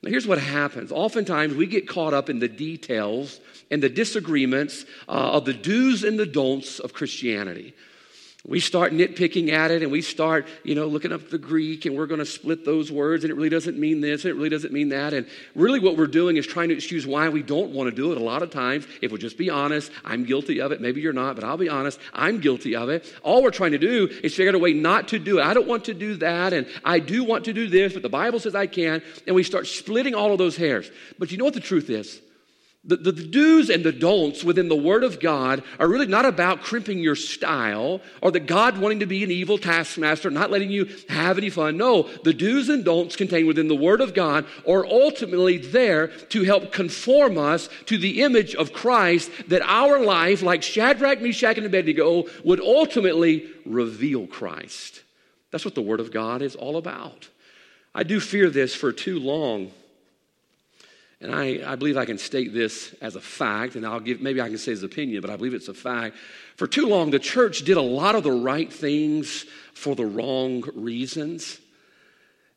Now, 0.03 0.09
here's 0.09 0.27
what 0.27 0.37
happens. 0.37 0.91
Oftentimes, 0.91 1.55
we 1.55 1.65
get 1.65 1.87
caught 1.87 2.13
up 2.13 2.29
in 2.29 2.39
the 2.39 2.49
details 2.49 3.39
and 3.71 3.81
the 3.81 3.89
disagreements 3.89 4.85
uh, 5.07 5.31
of 5.31 5.45
the 5.45 5.53
do's 5.53 6.03
and 6.03 6.19
the 6.19 6.25
don'ts 6.25 6.79
of 6.79 6.93
Christianity. 6.93 7.73
We 8.45 8.59
start 8.59 8.91
nitpicking 8.91 9.53
at 9.53 9.71
it 9.71 9.83
and 9.83 9.91
we 9.91 10.01
start, 10.01 10.49
you 10.65 10.75
know, 10.75 10.85
looking 10.85 11.13
up 11.13 11.29
the 11.29 11.37
Greek 11.37 11.85
and 11.85 11.95
we're 11.95 12.07
going 12.07 12.19
to 12.19 12.25
split 12.25 12.65
those 12.65 12.91
words 12.91 13.23
and 13.23 13.31
it 13.31 13.35
really 13.35 13.47
doesn't 13.47 13.79
mean 13.79 14.01
this 14.01 14.25
and 14.25 14.31
it 14.31 14.33
really 14.35 14.49
doesn't 14.49 14.73
mean 14.73 14.89
that. 14.89 15.13
And 15.13 15.27
really 15.55 15.79
what 15.79 15.95
we're 15.95 16.07
doing 16.07 16.35
is 16.35 16.45
trying 16.45 16.67
to 16.67 16.75
excuse 16.75 17.07
why 17.07 17.29
we 17.29 17.41
don't 17.41 17.71
want 17.71 17.89
to 17.89 17.95
do 17.95 18.11
it. 18.11 18.17
A 18.17 18.23
lot 18.23 18.43
of 18.43 18.49
times, 18.49 18.85
if 19.01 19.11
we'll 19.11 19.21
just 19.21 19.37
be 19.37 19.49
honest, 19.49 19.93
I'm 20.03 20.25
guilty 20.25 20.59
of 20.59 20.73
it. 20.73 20.81
Maybe 20.81 20.99
you're 20.99 21.13
not, 21.13 21.35
but 21.35 21.45
I'll 21.45 21.55
be 21.55 21.69
honest, 21.69 21.99
I'm 22.13 22.41
guilty 22.41 22.75
of 22.75 22.89
it. 22.89 23.05
All 23.23 23.41
we're 23.41 23.51
trying 23.51 23.71
to 23.71 23.77
do 23.77 24.09
is 24.21 24.35
figure 24.35 24.49
out 24.49 24.55
a 24.55 24.59
way 24.59 24.73
not 24.73 25.07
to 25.09 25.19
do 25.19 25.39
it. 25.39 25.45
I 25.45 25.53
don't 25.53 25.67
want 25.67 25.85
to 25.85 25.93
do 25.93 26.17
that 26.17 26.51
and 26.51 26.67
I 26.83 26.99
do 26.99 27.23
want 27.23 27.45
to 27.45 27.53
do 27.53 27.69
this, 27.69 27.93
but 27.93 28.01
the 28.01 28.09
Bible 28.09 28.41
says 28.41 28.55
I 28.55 28.67
can. 28.67 29.01
And 29.25 29.37
we 29.37 29.43
start 29.43 29.67
splitting 29.67 30.15
all 30.15 30.33
of 30.33 30.37
those 30.37 30.57
hairs. 30.57 30.91
But 31.17 31.31
you 31.31 31.37
know 31.37 31.45
what 31.45 31.53
the 31.53 31.61
truth 31.61 31.89
is? 31.89 32.19
The, 32.85 32.97
the, 32.97 33.11
the, 33.13 33.27
do's 33.27 33.69
and 33.69 33.81
the 33.81 33.93
don'ts 33.93 34.43
within 34.43 34.67
the 34.67 34.75
Word 34.75 35.05
of 35.05 35.21
God 35.21 35.63
are 35.79 35.87
really 35.87 36.05
not 36.05 36.25
about 36.25 36.63
crimping 36.63 36.99
your 36.99 37.15
style 37.15 38.01
or 38.21 38.29
that 38.31 38.45
God 38.45 38.77
wanting 38.77 38.99
to 38.99 39.05
be 39.05 39.23
an 39.23 39.31
evil 39.31 39.57
taskmaster, 39.57 40.29
not 40.29 40.51
letting 40.51 40.69
you 40.69 40.89
have 41.07 41.37
any 41.37 41.49
fun. 41.49 41.77
No, 41.77 42.09
the 42.25 42.33
do's 42.33 42.67
and 42.67 42.83
don'ts 42.83 43.15
contained 43.15 43.47
within 43.47 43.69
the 43.69 43.75
Word 43.75 44.01
of 44.01 44.13
God 44.13 44.45
are 44.67 44.85
ultimately 44.85 45.57
there 45.57 46.07
to 46.07 46.43
help 46.43 46.73
conform 46.73 47.37
us 47.37 47.69
to 47.85 47.97
the 47.97 48.21
image 48.21 48.53
of 48.53 48.73
Christ 48.73 49.31
that 49.47 49.61
our 49.61 50.03
life, 50.03 50.41
like 50.41 50.61
Shadrach, 50.61 51.21
Meshach, 51.21 51.57
and 51.57 51.65
Abednego, 51.65 52.25
would 52.43 52.59
ultimately 52.59 53.49
reveal 53.65 54.27
Christ. 54.27 55.03
That's 55.51 55.63
what 55.63 55.75
the 55.75 55.81
Word 55.81 56.01
of 56.01 56.11
God 56.11 56.41
is 56.41 56.57
all 56.57 56.75
about. 56.75 57.29
I 57.95 58.03
do 58.03 58.19
fear 58.19 58.49
this 58.49 58.75
for 58.75 58.91
too 58.91 59.19
long 59.19 59.71
and 61.23 61.33
I, 61.33 61.61
I 61.65 61.75
believe 61.75 61.95
I 61.95 62.03
can 62.03 62.17
state 62.17 62.53
this 62.53 62.93
as 63.01 63.15
a 63.15 63.21
fact, 63.21 63.75
and 63.75 63.87
I'll 63.87 64.01
give, 64.01 64.19
maybe 64.19 64.41
I 64.41 64.49
can 64.49 64.57
say 64.57 64.71
his 64.71 64.83
opinion, 64.83 65.21
but 65.21 65.29
I 65.29 65.37
believe 65.37 65.53
it's 65.53 65.69
a 65.69 65.73
fact. 65.73 66.17
For 66.57 66.67
too 66.67 66.85
long, 66.85 67.11
the 67.11 67.19
church 67.19 67.63
did 67.63 67.77
a 67.77 67.81
lot 67.81 68.15
of 68.15 68.23
the 68.23 68.31
right 68.31 68.71
things 68.71 69.45
for 69.73 69.95
the 69.95 70.05
wrong 70.05 70.63
reasons. 70.75 71.59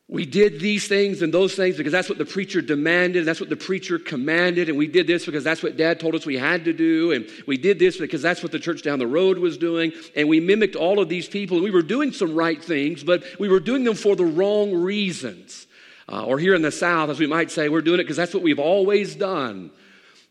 We 0.09 0.25
did 0.25 0.59
these 0.59 0.87
things 0.87 1.21
and 1.21 1.33
those 1.33 1.55
things 1.55 1.77
because 1.77 1.93
that's 1.93 2.09
what 2.09 2.17
the 2.17 2.25
preacher 2.25 2.61
demanded, 2.61 3.19
and 3.19 3.27
that's 3.27 3.39
what 3.39 3.49
the 3.49 3.55
preacher 3.55 3.99
commanded, 3.99 4.67
and 4.67 4.77
we 4.77 4.87
did 4.87 5.07
this 5.07 5.25
because 5.25 5.45
that's 5.45 5.63
what 5.63 5.77
dad 5.77 6.01
told 6.01 6.15
us 6.15 6.25
we 6.25 6.37
had 6.37 6.65
to 6.65 6.73
do, 6.73 7.13
and 7.13 7.29
we 7.45 7.55
did 7.55 7.79
this 7.79 7.97
because 7.97 8.21
that's 8.21 8.43
what 8.43 8.51
the 8.51 8.59
church 8.59 8.81
down 8.81 8.99
the 8.99 9.07
road 9.07 9.37
was 9.37 9.57
doing, 9.57 9.93
and 10.13 10.27
we 10.27 10.41
mimicked 10.41 10.75
all 10.75 10.99
of 10.99 11.07
these 11.07 11.29
people, 11.29 11.55
and 11.55 11.63
we 11.63 11.71
were 11.71 11.81
doing 11.81 12.11
some 12.11 12.35
right 12.35 12.61
things, 12.61 13.01
but 13.01 13.23
we 13.39 13.47
were 13.47 13.61
doing 13.61 13.85
them 13.85 13.95
for 13.95 14.17
the 14.17 14.25
wrong 14.25 14.73
reasons. 14.73 15.66
Uh, 16.09 16.23
or 16.23 16.39
here 16.39 16.55
in 16.55 16.61
the 16.61 16.71
South, 16.71 17.09
as 17.09 17.19
we 17.19 17.27
might 17.27 17.51
say, 17.51 17.67
we're 17.67 17.81
doing 17.81 17.99
it 17.99 18.03
because 18.03 18.17
that's 18.17 18.33
what 18.33 18.43
we've 18.43 18.59
always 18.59 19.15
done. 19.15 19.71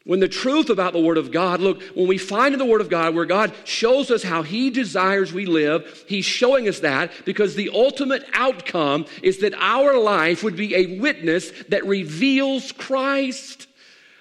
When 0.06 0.20
the 0.20 0.28
truth 0.28 0.70
about 0.70 0.92
the 0.92 1.00
Word 1.00 1.18
of 1.18 1.32
God, 1.32 1.60
look, 1.60 1.82
when 1.94 2.06
we 2.06 2.16
find 2.16 2.54
in 2.54 2.60
the 2.60 2.64
Word 2.64 2.80
of 2.80 2.88
God 2.88 3.14
where 3.14 3.24
God 3.26 3.52
shows 3.64 4.10
us 4.12 4.22
how 4.22 4.42
He 4.42 4.70
desires 4.70 5.32
we 5.32 5.46
live, 5.46 6.04
He's 6.08 6.24
showing 6.24 6.68
us 6.68 6.78
that 6.80 7.10
because 7.24 7.56
the 7.56 7.70
ultimate 7.74 8.24
outcome 8.32 9.06
is 9.20 9.38
that 9.38 9.52
our 9.54 9.98
life 9.98 10.44
would 10.44 10.56
be 10.56 10.76
a 10.76 11.00
witness 11.00 11.50
that 11.70 11.84
reveals 11.84 12.70
Christ. 12.70 13.66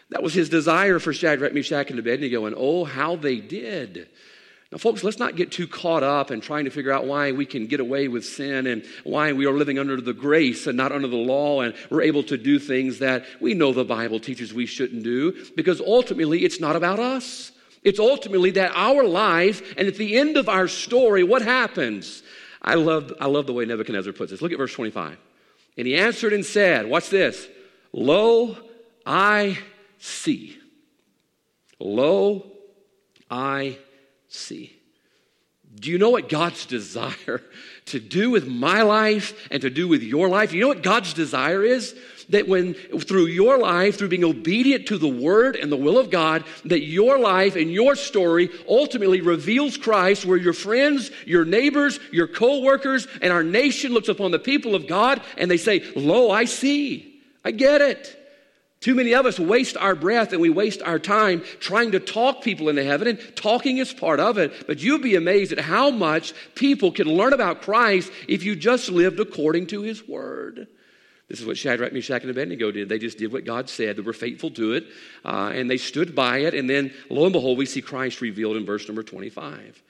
That 0.10 0.24
was 0.24 0.34
His 0.34 0.50
desire 0.50 0.98
for 0.98 1.14
Shadrach, 1.14 1.54
Meshach, 1.54 1.92
and 1.92 2.00
Abednego, 2.00 2.46
and 2.46 2.56
oh, 2.58 2.84
how 2.84 3.16
they 3.16 3.36
did. 3.36 4.10
Now, 4.72 4.80
folks, 4.80 5.04
let's 5.04 5.20
not 5.20 5.36
get 5.36 5.52
too 5.52 5.68
caught 5.68 6.02
up 6.02 6.32
in 6.32 6.42
trying 6.42 6.66
to 6.66 6.72
figure 6.72 6.92
out 6.92 7.06
why 7.06 7.32
we 7.32 7.46
can 7.46 7.68
get 7.68 7.80
away 7.80 8.08
with 8.08 8.26
sin 8.26 8.66
and 8.66 8.84
why 9.04 9.32
we 9.32 9.46
are 9.46 9.54
living 9.54 9.78
under 9.78 10.02
the 10.02 10.14
grace 10.14 10.66
and 10.66 10.76
not 10.76 10.92
under 10.92 11.08
the 11.08 11.16
law, 11.16 11.62
and 11.62 11.76
we're 11.92 12.02
able 12.02 12.24
to 12.24 12.38
do 12.38 12.58
things 12.58 13.00
that 13.00 13.26
we 13.40 13.54
know 13.54 13.74
the 13.74 13.86
Bible 13.86 14.20
teaches 14.20 14.54
we 14.54 14.66
shouldn't 14.66 15.04
do, 15.04 15.46
because 15.56 15.80
ultimately 15.80 16.44
it's 16.44 16.60
not 16.60 16.76
about 16.76 17.00
us. 17.00 17.52
It's 17.84 18.00
ultimately 18.00 18.50
that 18.52 18.72
our 18.76 19.04
life, 19.04 19.76
and 19.78 19.88
at 19.88 19.96
the 19.96 20.18
end 20.18 20.36
of 20.36 20.50
our 20.50 20.68
story, 20.68 21.24
what 21.24 21.44
happens? 21.44 22.24
I 22.60 22.74
love, 22.74 23.14
I 23.22 23.28
love 23.28 23.46
the 23.46 23.54
way 23.54 23.66
Nebuchadnezzar 23.66 24.14
puts 24.14 24.32
this. 24.32 24.42
Look 24.42 24.52
at 24.52 24.58
verse 24.58 24.74
25. 24.74 25.18
And 25.78 25.88
he 25.88 25.96
answered 25.96 26.34
and 26.34 26.44
said, 26.44 26.88
Watch 26.88 27.12
this. 27.12 27.48
Lo, 27.94 28.58
I 29.06 29.60
see. 30.00 30.58
Lo, 31.80 32.52
I 33.30 33.78
see. 34.28 34.76
Do 35.78 35.92
you 35.92 35.98
know 35.98 36.10
what 36.10 36.30
God's 36.30 36.66
desire 36.66 37.42
to 37.88 38.00
do 38.00 38.30
with 38.30 38.48
my 38.48 38.82
life 38.82 39.48
and 39.52 39.62
to 39.62 39.70
do 39.70 39.88
with 39.88 40.04
your 40.04 40.30
life? 40.30 40.54
You 40.54 40.62
know 40.62 40.68
what 40.68 40.84
God's 40.84 41.14
desire 41.14 41.64
is? 41.64 41.96
That 42.30 42.48
when 42.48 42.74
through 42.74 43.26
your 43.26 43.60
life, 43.60 43.98
through 43.98 44.08
being 44.08 44.24
obedient 44.24 44.88
to 44.88 44.98
the 44.98 45.08
word 45.08 45.56
and 45.56 45.72
the 45.72 45.78
will 45.78 46.00
of 46.00 46.10
God, 46.10 46.44
that 46.64 46.82
your 46.82 47.20
life 47.20 47.56
and 47.56 47.72
your 47.72 47.96
story 47.96 48.50
ultimately 48.68 49.22
reveals 49.22 49.78
Christ, 49.78 50.26
where 50.26 50.38
your 50.38 50.54
friends, 50.54 51.12
your 51.26 51.46
neighbors, 51.46 52.00
your 52.12 52.28
co-workers, 52.28 53.08
and 53.22 53.32
our 53.32 53.44
nation 53.44 53.94
looks 53.94 54.08
upon 54.08 54.32
the 54.32 54.40
people 54.40 54.74
of 54.74 54.88
God 54.88 55.22
and 55.38 55.52
they 55.52 55.58
say, 55.58 55.84
Lo, 55.96 56.32
I 56.32 56.46
see. 56.46 57.22
I 57.44 57.52
get 57.52 57.82
it. 57.82 58.15
Too 58.86 58.94
many 58.94 59.16
of 59.16 59.26
us 59.26 59.40
waste 59.40 59.78
our 59.78 59.96
breath 59.96 60.32
and 60.32 60.40
we 60.40 60.52
waste 60.52 60.80
our 60.84 61.00
time 61.00 61.42
trying 61.60 61.94
to 61.94 62.00
talk 62.00 62.44
people 62.44 62.70
into 62.70 62.84
heaven, 62.84 63.08
and 63.08 63.36
talking 63.36 63.80
is 63.80 63.92
part 63.92 64.20
of 64.20 64.38
it. 64.38 64.68
But 64.68 64.80
you'd 64.80 65.02
be 65.02 65.16
amazed 65.16 65.52
at 65.52 65.58
how 65.58 65.90
much 65.90 66.34
people 66.54 66.92
can 66.92 67.08
learn 67.08 67.34
about 67.34 67.64
Christ 67.64 68.12
if 68.28 68.44
you 68.44 68.56
just 68.56 68.92
lived 68.92 69.20
according 69.20 69.66
to 69.68 69.82
his 69.82 70.08
word. 70.08 70.68
This 71.28 71.40
is 71.40 71.48
what 71.48 71.58
Shadrach, 71.58 71.94
Meshach, 71.94 72.22
and 72.22 72.30
Abednego 72.30 72.70
did. 72.70 72.88
They 72.88 73.00
just 73.00 73.18
did 73.18 73.34
what 73.34 73.44
God 73.44 73.72
said. 73.72 73.96
They 73.96 74.04
were 74.04 74.14
faithful 74.14 74.52
to 74.52 74.74
it, 74.74 74.86
uh, 75.26 75.52
and 75.56 75.68
they 75.68 75.78
stood 75.78 76.14
by 76.14 76.42
it. 76.42 76.54
And 76.54 76.70
then, 76.70 76.94
lo 77.10 77.24
and 77.24 77.34
behold, 77.34 77.58
we 77.58 77.66
see 77.66 77.82
Christ 77.82 78.22
revealed 78.22 78.56
in 78.56 78.68
verse 78.68 78.88
number 78.88 79.02
25. 79.02 79.82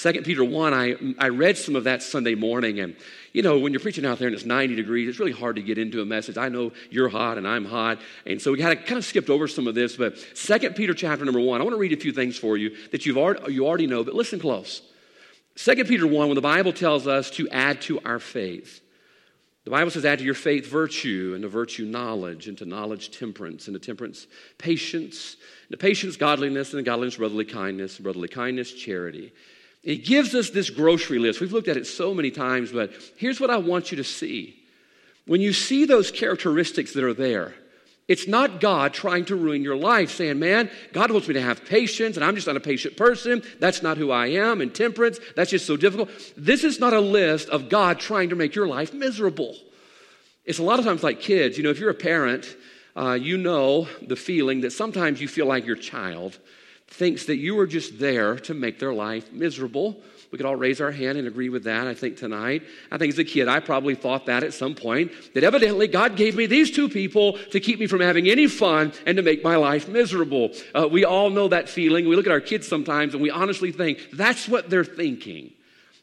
2 0.00 0.22
Peter 0.22 0.42
1, 0.42 0.72
I, 0.72 0.96
I 1.18 1.28
read 1.28 1.58
some 1.58 1.76
of 1.76 1.84
that 1.84 2.02
Sunday 2.02 2.34
morning, 2.34 2.80
and 2.80 2.96
you 3.34 3.42
know, 3.42 3.58
when 3.58 3.72
you're 3.72 3.80
preaching 3.80 4.06
out 4.06 4.18
there 4.18 4.28
and 4.28 4.34
it's 4.34 4.46
90 4.46 4.74
degrees, 4.74 5.08
it's 5.08 5.18
really 5.18 5.32
hard 5.32 5.56
to 5.56 5.62
get 5.62 5.76
into 5.76 6.00
a 6.00 6.06
message. 6.06 6.38
I 6.38 6.48
know 6.48 6.72
you're 6.88 7.10
hot 7.10 7.36
and 7.36 7.46
I'm 7.46 7.66
hot. 7.66 8.00
And 8.24 8.40
so 8.40 8.50
we 8.50 8.58
kind 8.58 8.78
of, 8.78 8.86
kind 8.86 8.96
of 8.96 9.04
skipped 9.04 9.28
over 9.28 9.46
some 9.46 9.66
of 9.66 9.74
this, 9.74 9.96
but 9.96 10.16
2 10.34 10.70
Peter 10.70 10.94
chapter 10.94 11.24
number 11.26 11.40
1, 11.40 11.60
I 11.60 11.64
want 11.64 11.74
to 11.74 11.78
read 11.78 11.92
a 11.92 11.98
few 11.98 12.12
things 12.12 12.38
for 12.38 12.56
you 12.56 12.74
that 12.92 13.04
you've 13.04 13.18
already, 13.18 13.52
you 13.52 13.66
already 13.66 13.86
know, 13.86 14.02
but 14.02 14.14
listen 14.14 14.40
close. 14.40 14.80
2 15.56 15.84
Peter 15.84 16.06
1, 16.06 16.28
when 16.28 16.34
the 16.34 16.40
Bible 16.40 16.72
tells 16.72 17.06
us 17.06 17.30
to 17.32 17.46
add 17.50 17.82
to 17.82 18.00
our 18.00 18.18
faith, 18.18 18.80
the 19.64 19.70
Bible 19.70 19.90
says, 19.90 20.06
add 20.06 20.20
to 20.20 20.24
your 20.24 20.32
faith 20.32 20.66
virtue, 20.66 21.32
and 21.34 21.42
to 21.42 21.48
virtue 21.48 21.84
knowledge, 21.84 22.48
and 22.48 22.56
to 22.56 22.64
knowledge 22.64 23.16
temperance, 23.16 23.68
and 23.68 23.74
to 23.74 23.78
temperance 23.78 24.26
patience, 24.56 25.36
and 25.68 25.72
to 25.72 25.76
patience 25.76 26.16
godliness, 26.16 26.72
and 26.72 26.78
to 26.78 26.90
godliness 26.90 27.16
brotherly 27.16 27.44
kindness, 27.44 27.96
and 27.96 28.04
brotherly 28.04 28.28
kindness 28.28 28.72
charity. 28.72 29.34
It 29.82 30.04
gives 30.04 30.34
us 30.34 30.50
this 30.50 30.70
grocery 30.70 31.18
list. 31.18 31.40
We've 31.40 31.52
looked 31.52 31.68
at 31.68 31.76
it 31.76 31.86
so 31.86 32.12
many 32.12 32.30
times, 32.30 32.70
but 32.70 32.92
here's 33.16 33.40
what 33.40 33.50
I 33.50 33.56
want 33.56 33.90
you 33.90 33.96
to 33.96 34.04
see. 34.04 34.56
When 35.26 35.40
you 35.40 35.52
see 35.52 35.84
those 35.84 36.10
characteristics 36.10 36.92
that 36.92 37.04
are 37.04 37.14
there, 37.14 37.54
it's 38.08 38.26
not 38.26 38.60
God 38.60 38.92
trying 38.92 39.26
to 39.26 39.36
ruin 39.36 39.62
your 39.62 39.76
life, 39.76 40.10
saying, 40.10 40.40
Man, 40.40 40.68
God 40.92 41.12
wants 41.12 41.28
me 41.28 41.34
to 41.34 41.40
have 41.40 41.64
patience, 41.64 42.16
and 42.16 42.24
I'm 42.24 42.34
just 42.34 42.48
not 42.48 42.56
a 42.56 42.60
patient 42.60 42.96
person. 42.96 43.40
That's 43.60 43.82
not 43.82 43.96
who 43.96 44.10
I 44.10 44.26
am. 44.26 44.60
And 44.60 44.74
temperance, 44.74 45.20
that's 45.36 45.52
just 45.52 45.64
so 45.64 45.76
difficult. 45.76 46.10
This 46.36 46.64
is 46.64 46.80
not 46.80 46.92
a 46.92 47.00
list 47.00 47.48
of 47.50 47.68
God 47.68 48.00
trying 48.00 48.30
to 48.30 48.34
make 48.34 48.56
your 48.56 48.66
life 48.66 48.92
miserable. 48.92 49.54
It's 50.44 50.58
a 50.58 50.64
lot 50.64 50.80
of 50.80 50.84
times 50.84 51.04
like 51.04 51.20
kids. 51.20 51.56
You 51.56 51.62
know, 51.62 51.70
if 51.70 51.78
you're 51.78 51.90
a 51.90 51.94
parent, 51.94 52.56
uh, 52.96 53.12
you 53.12 53.36
know 53.36 53.86
the 54.02 54.16
feeling 54.16 54.62
that 54.62 54.72
sometimes 54.72 55.20
you 55.20 55.28
feel 55.28 55.46
like 55.46 55.64
your 55.64 55.76
child 55.76 56.36
thinks 56.90 57.26
that 57.26 57.36
you 57.36 57.58
are 57.60 57.66
just 57.66 57.98
there 57.98 58.36
to 58.36 58.54
make 58.54 58.78
their 58.78 58.92
life 58.92 59.32
miserable. 59.32 60.00
We 60.30 60.36
could 60.36 60.46
all 60.46 60.56
raise 60.56 60.80
our 60.80 60.92
hand 60.92 61.18
and 61.18 61.26
agree 61.26 61.48
with 61.48 61.64
that, 61.64 61.88
I 61.88 61.94
think, 61.94 62.16
tonight. 62.16 62.62
I 62.90 62.98
think 62.98 63.12
as 63.12 63.18
a 63.18 63.24
kid, 63.24 63.48
I 63.48 63.58
probably 63.58 63.96
thought 63.96 64.26
that 64.26 64.44
at 64.44 64.54
some 64.54 64.74
point, 64.74 65.10
that 65.34 65.42
evidently 65.42 65.88
God 65.88 66.16
gave 66.16 66.36
me 66.36 66.46
these 66.46 66.70
two 66.70 66.88
people 66.88 67.38
to 67.50 67.58
keep 67.58 67.80
me 67.80 67.86
from 67.86 68.00
having 68.00 68.28
any 68.28 68.46
fun 68.46 68.92
and 69.06 69.16
to 69.16 69.22
make 69.22 69.42
my 69.42 69.56
life 69.56 69.88
miserable. 69.88 70.50
Uh, 70.72 70.88
we 70.88 71.04
all 71.04 71.30
know 71.30 71.48
that 71.48 71.68
feeling. 71.68 72.08
We 72.08 72.14
look 72.14 72.26
at 72.26 72.32
our 72.32 72.40
kids 72.40 72.68
sometimes 72.68 73.14
and 73.14 73.22
we 73.22 73.30
honestly 73.30 73.72
think 73.72 74.08
that's 74.12 74.46
what 74.46 74.70
they're 74.70 74.84
thinking. 74.84 75.52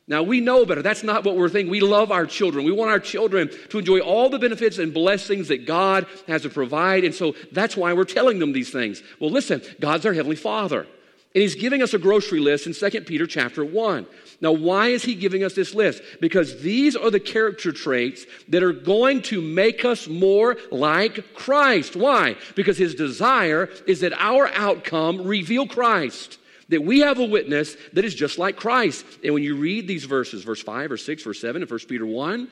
Now, 0.10 0.24
we 0.24 0.40
know 0.40 0.66
better. 0.66 0.82
That's 0.82 1.04
not 1.04 1.26
what 1.26 1.36
we're 1.36 1.50
thinking. 1.50 1.70
We 1.70 1.82
love 1.82 2.12
our 2.14 2.26
children. 2.26 2.64
We 2.64 2.72
want 2.72 2.92
our 2.92 3.00
children 3.00 3.50
to 3.70 3.80
enjoy 3.80 4.00
all 4.00 4.30
the 4.30 4.40
benefits 4.40 4.78
and 4.78 4.94
blessings 4.94 5.50
that 5.50 5.66
God 5.66 6.08
has 6.28 6.44
to 6.44 6.50
provide. 6.50 7.04
And 7.04 7.14
so 7.14 7.36
that's 7.52 7.76
why 7.76 7.92
we're 7.92 8.06
telling 8.06 8.40
them 8.40 8.54
these 8.54 8.72
things. 8.72 9.04
Well, 9.20 9.32
listen, 9.32 9.62
God's 9.82 10.06
our 10.06 10.14
Heavenly 10.14 10.38
Father. 10.38 10.88
And 11.36 11.42
He's 11.42 11.56
giving 11.56 11.82
us 11.84 11.94
a 11.94 12.00
grocery 12.00 12.40
list 12.40 12.68
in 12.68 12.74
2 12.74 13.02
Peter 13.02 13.28
chapter 13.28 13.66
1. 13.66 14.08
Now, 14.40 14.54
why 14.54 14.88
is 14.88 15.04
He 15.04 15.14
giving 15.14 15.44
us 15.44 15.56
this 15.56 15.76
list? 15.76 16.02
Because 16.22 16.62
these 16.62 16.96
are 16.96 17.12
the 17.12 17.20
character 17.20 17.74
traits 17.74 18.26
that 18.48 18.64
are 18.64 18.72
going 18.72 19.22
to 19.24 19.42
make 19.42 19.84
us 19.84 20.08
more 20.08 20.56
like 20.72 21.34
Christ. 21.34 21.98
Why? 21.98 22.38
Because 22.56 22.78
His 22.78 22.96
desire 22.96 23.70
is 23.86 24.00
that 24.00 24.14
our 24.14 24.48
outcome 24.54 25.28
reveal 25.28 25.68
Christ 25.68 26.40
that 26.70 26.84
we 26.84 27.00
have 27.00 27.20
a 27.20 27.26
witness 27.26 27.76
that 27.94 28.06
is 28.06 28.14
just 28.14 28.38
like 28.38 28.56
Christ. 28.56 29.06
And 29.24 29.34
when 29.34 29.44
you 29.44 29.56
read 29.56 29.88
these 29.88 30.06
verses, 30.06 30.44
verse 30.44 30.62
5 30.62 30.92
or 30.92 30.98
6, 30.98 31.24
verse 31.24 31.40
7, 31.40 31.62
and 31.62 31.70
1 31.70 31.80
Peter 31.88 32.06
1, 32.06 32.48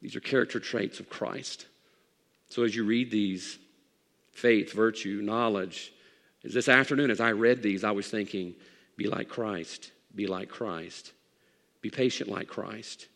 these 0.00 0.14
are 0.16 0.20
character 0.20 0.60
traits 0.60 1.00
of 1.00 1.10
Christ. 1.10 1.66
So 2.48 2.62
as 2.62 2.74
you 2.74 2.84
read 2.84 3.10
these, 3.10 3.58
faith, 4.32 4.72
virtue, 4.72 5.20
knowledge, 5.22 5.92
this 6.44 6.68
afternoon, 6.68 7.10
as 7.10 7.20
I 7.20 7.32
read 7.32 7.62
these, 7.62 7.82
I 7.82 7.90
was 7.90 8.08
thinking, 8.08 8.54
be 8.96 9.08
like 9.08 9.28
Christ, 9.28 9.90
be 10.14 10.26
like 10.26 10.48
Christ, 10.48 11.12
be 11.82 11.90
patient 11.90 12.30
like 12.30 12.46
Christ, 12.46 13.08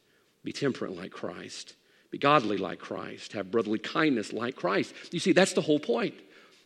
be 0.45 0.53
temperate 0.53 0.97
like 0.97 1.13
Christ, 1.13 1.75
be 2.11 2.19
godly 2.19 2.57
like 2.59 2.79
Christ, 2.79 3.33
have 3.33 3.51
brotherly 3.51 3.79
kindness 3.79 4.33
like 4.33 4.57
Christ. 4.57 4.95
You 5.13 5.21
see, 5.21 5.33
that's 5.33 5.53
the 5.53 5.63
whole 5.63 5.79
point. 5.79 6.15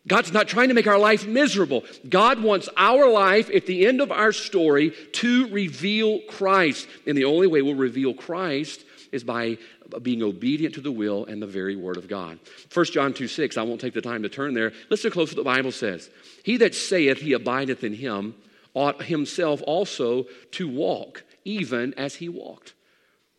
God's 0.06 0.32
not 0.32 0.48
trying 0.48 0.68
to 0.68 0.74
make 0.74 0.86
our 0.86 0.98
life 0.98 1.26
miserable. 1.26 1.84
God 2.08 2.40
wants 2.40 2.68
our 2.76 3.10
life 3.10 3.50
at 3.50 3.66
the 3.66 3.86
end 3.86 4.00
of 4.00 4.12
our 4.12 4.32
story 4.32 4.92
to 5.14 5.48
reveal 5.48 6.20
Christ. 6.28 6.86
And 7.06 7.18
the 7.18 7.24
only 7.24 7.46
way 7.46 7.62
we'll 7.62 7.74
reveal 7.74 8.14
Christ 8.14 8.84
is 9.12 9.24
by 9.24 9.58
being 10.02 10.22
obedient 10.22 10.74
to 10.74 10.80
the 10.80 10.92
will 10.92 11.24
and 11.24 11.40
the 11.40 11.46
very 11.46 11.76
word 11.76 11.96
of 11.96 12.08
God. 12.08 12.38
1 12.72 12.86
John 12.86 13.14
2 13.14 13.28
6, 13.28 13.56
I 13.56 13.62
won't 13.62 13.80
take 13.80 13.94
the 13.94 14.00
time 14.00 14.22
to 14.22 14.28
turn 14.28 14.54
there. 14.54 14.72
Listen 14.90 15.10
close 15.10 15.30
to 15.30 15.36
what 15.36 15.44
the 15.44 15.50
Bible 15.50 15.72
says. 15.72 16.10
He 16.44 16.56
that 16.58 16.74
saith 16.74 17.18
he 17.18 17.32
abideth 17.32 17.82
in 17.82 17.94
him 17.94 18.34
ought 18.74 19.02
himself 19.04 19.62
also 19.66 20.26
to 20.52 20.68
walk, 20.68 21.24
even 21.44 21.94
as 21.94 22.16
he 22.16 22.28
walked. 22.28 22.74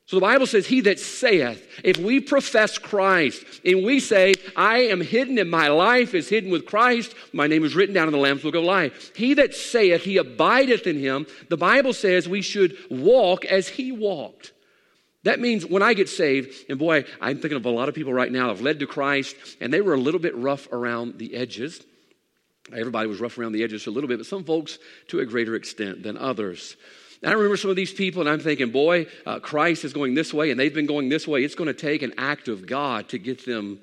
So 0.08 0.16
the 0.16 0.22
Bible 0.22 0.48
says, 0.48 0.66
He 0.66 0.80
that 0.82 1.00
saith, 1.00 1.68
if 1.84 1.98
we 1.98 2.22
profess 2.22 2.78
Christ 2.78 3.44
and 3.66 3.84
we 3.84 4.00
say, 4.00 4.36
I 4.56 4.80
am 4.84 5.02
hidden 5.02 5.38
and 5.38 5.52
my 5.52 5.68
life 5.68 6.14
is 6.14 6.30
hidden 6.30 6.50
with 6.50 6.66
Christ, 6.66 7.14
my 7.34 7.46
name 7.46 7.66
is 7.66 7.76
written 7.76 7.94
down 7.94 8.08
in 8.08 8.14
the 8.14 8.18
Lamb's 8.18 8.42
Book 8.42 8.56
of 8.56 8.64
Life. 8.64 9.14
He 9.18 9.34
that 9.34 9.54
saith, 9.54 10.04
He 10.04 10.16
abideth 10.16 10.88
in 10.88 10.98
him, 10.98 11.28
the 11.50 11.58
Bible 11.58 11.92
says 11.92 12.28
we 12.28 12.42
should 12.42 12.78
walk 12.90 13.44
as 13.44 13.68
He 13.68 13.92
walked. 13.92 14.54
That 15.24 15.42
means 15.42 15.66
when 15.66 15.84
I 15.84 15.94
get 15.94 16.08
saved, 16.08 16.56
and 16.70 16.80
boy, 16.80 17.04
I'm 17.20 17.40
thinking 17.40 17.58
of 17.58 17.66
a 17.66 17.70
lot 17.70 17.90
of 17.90 17.96
people 17.96 18.14
right 18.14 18.32
now 18.32 18.48
have 18.48 18.62
led 18.62 18.80
to 18.80 18.88
Christ, 18.88 19.36
and 19.60 19.74
they 19.74 19.82
were 19.82 19.94
a 19.94 20.00
little 20.00 20.22
bit 20.22 20.36
rough 20.38 20.72
around 20.72 21.18
the 21.18 21.36
edges. 21.36 21.84
Everybody 22.74 23.10
was 23.10 23.20
rough 23.20 23.38
around 23.38 23.52
the 23.52 23.64
edges 23.64 23.88
a 23.88 23.92
little 23.92 24.08
bit, 24.08 24.20
but 24.20 24.26
some 24.26 24.46
folks 24.46 24.78
to 25.10 25.20
a 25.20 25.26
greater 25.26 25.56
extent 25.56 26.02
than 26.02 26.18
others. 26.18 26.78
And 27.22 27.32
I 27.32 27.34
remember 27.34 27.58
some 27.58 27.70
of 27.70 27.76
these 27.76 27.94
people, 27.94 28.22
and 28.22 28.30
I'm 28.30 28.40
thinking, 28.40 28.72
boy, 28.72 29.08
uh, 29.26 29.40
Christ 29.40 29.84
is 29.84 29.94
going 29.94 30.14
this 30.14 30.34
way, 30.34 30.52
and 30.52 30.60
they've 30.60 30.74
been 30.74 30.86
going 30.86 31.10
this 31.10 31.28
way. 31.28 31.44
It's 31.44 31.56
going 31.56 31.68
to 31.68 31.74
take 31.74 32.02
an 32.02 32.14
act 32.18 32.48
of 32.48 32.68
God 32.68 33.10
to 33.10 33.18
get 33.18 33.46
them 33.46 33.80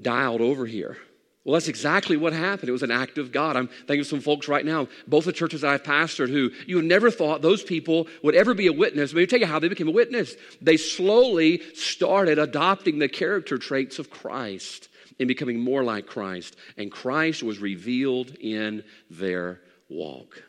dialed 0.00 0.40
over 0.40 0.66
here. 0.66 0.96
Well, 1.44 1.52
that's 1.52 1.68
exactly 1.68 2.16
what 2.16 2.32
happened. 2.32 2.70
It 2.70 2.72
was 2.72 2.82
an 2.82 2.90
act 2.90 3.18
of 3.18 3.30
God. 3.30 3.56
I'm 3.56 3.68
thinking 3.68 4.00
of 4.00 4.06
some 4.06 4.20
folks 4.20 4.48
right 4.48 4.64
now, 4.64 4.88
both 5.06 5.26
the 5.26 5.32
churches 5.32 5.62
I've 5.62 5.82
pastored, 5.82 6.30
who 6.30 6.50
you 6.66 6.80
never 6.80 7.10
thought 7.10 7.42
those 7.42 7.62
people 7.62 8.06
would 8.22 8.34
ever 8.34 8.54
be 8.54 8.66
a 8.66 8.72
witness. 8.72 9.12
Let 9.12 9.20
me 9.20 9.26
tell 9.26 9.40
you 9.40 9.46
how 9.46 9.58
they 9.58 9.68
became 9.68 9.88
a 9.88 9.92
witness. 9.92 10.36
They 10.62 10.78
slowly 10.78 11.60
started 11.74 12.38
adopting 12.38 12.98
the 12.98 13.08
character 13.08 13.58
traits 13.58 13.98
of 13.98 14.10
Christ 14.10 14.88
and 15.20 15.28
becoming 15.28 15.60
more 15.60 15.84
like 15.84 16.06
Christ. 16.06 16.56
And 16.78 16.90
Christ 16.90 17.42
was 17.42 17.58
revealed 17.58 18.34
in 18.40 18.82
their 19.10 19.60
walk. 19.90 20.42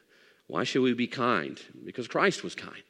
Why 0.48 0.64
should 0.64 0.82
we 0.82 0.94
be 0.94 1.08
kind? 1.08 1.60
Because 1.84 2.08
Christ 2.08 2.44
was 2.44 2.56
kind. 2.56 2.84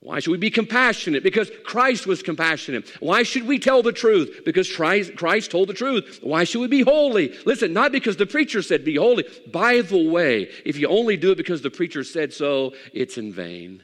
Why 0.00 0.20
should 0.20 0.30
we 0.30 0.38
be 0.38 0.50
compassionate? 0.50 1.22
Because 1.22 1.50
Christ 1.64 2.06
was 2.06 2.22
compassionate. 2.22 2.88
Why 3.00 3.22
should 3.22 3.46
we 3.46 3.58
tell 3.58 3.82
the 3.82 3.92
truth? 3.92 4.42
Because 4.44 4.70
Christ 4.70 5.50
told 5.50 5.68
the 5.68 5.74
truth. 5.74 6.20
Why 6.22 6.44
should 6.44 6.60
we 6.60 6.68
be 6.68 6.82
holy? 6.82 7.34
Listen, 7.44 7.72
not 7.72 7.92
because 7.92 8.16
the 8.16 8.26
preacher 8.26 8.62
said 8.62 8.84
be 8.84 8.96
holy. 8.96 9.24
By 9.50 9.80
the 9.80 10.08
way, 10.08 10.50
if 10.64 10.78
you 10.78 10.88
only 10.88 11.16
do 11.16 11.32
it 11.32 11.36
because 11.36 11.62
the 11.62 11.70
preacher 11.70 12.04
said 12.04 12.32
so, 12.32 12.74
it's 12.92 13.18
in 13.18 13.32
vain. 13.32 13.82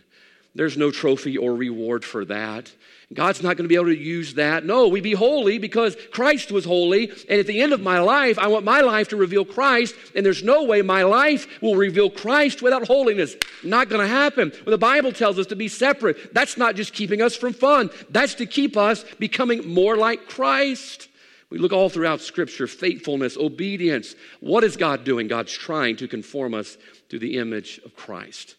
There's 0.55 0.77
no 0.77 0.91
trophy 0.91 1.39
or 1.39 1.55
reward 1.55 2.05
for 2.05 2.25
that. 2.27 2.71
God's 3.15 3.43
not 3.43 3.57
going 3.57 3.65
to 3.65 3.69
be 3.69 3.75
able 3.75 3.87
to 3.87 3.97
use 3.97 4.35
that. 4.35 4.65
No, 4.65 4.89
we 4.89 5.01
be 5.01 5.13
holy 5.13 5.59
because 5.59 5.97
Christ 6.13 6.51
was 6.51 6.65
holy. 6.65 7.11
And 7.29 7.41
at 7.41 7.47
the 7.47 7.61
end 7.61 7.73
of 7.73 7.81
my 7.81 8.01
life, 8.01 8.39
I 8.39 8.47
want 8.47 8.65
my 8.65 8.81
life 8.81 9.09
to 9.09 9.17
reveal 9.17 9.45
Christ. 9.45 9.95
And 10.15 10.25
there's 10.25 10.43
no 10.43 10.65
way 10.65 10.83
my 10.83 11.03
life 11.03 11.47
will 11.61 11.77
reveal 11.77 12.11
Christ 12.11 12.63
without 12.63 12.87
holiness. 12.87 13.35
Not 13.63 13.89
going 13.89 14.01
to 14.01 14.09
happen. 14.09 14.53
Well, 14.65 14.71
the 14.73 14.79
Bible 14.79 15.13
tells 15.13 15.39
us 15.39 15.47
to 15.49 15.57
be 15.57 15.69
separate. 15.69 16.35
That's 16.35 16.57
not 16.57 16.75
just 16.75 16.95
keeping 16.95 17.21
us 17.21 17.37
from 17.37 17.53
fun, 17.53 17.91
that's 18.11 18.35
to 18.37 18.47
keep 18.47 18.77
us 18.77 19.05
becoming 19.19 19.73
more 19.73 19.97
like 19.97 20.29
Christ. 20.29 21.09
We 21.51 21.59
look 21.59 21.73
all 21.73 21.91
throughout 21.91 22.23
Scripture 22.23 22.67
faithfulness, 22.67 23.37
obedience. 23.37 24.15
What 24.41 24.65
is 24.65 24.79
God 24.79 25.05
doing? 25.05 25.29
God's 25.29 25.53
trying 25.53 25.97
to 25.97 26.09
conform 26.09 26.55
us 26.55 26.79
to 27.11 27.19
the 27.19 27.37
image 27.37 27.79
of 27.85 27.95
Christ. 27.95 28.57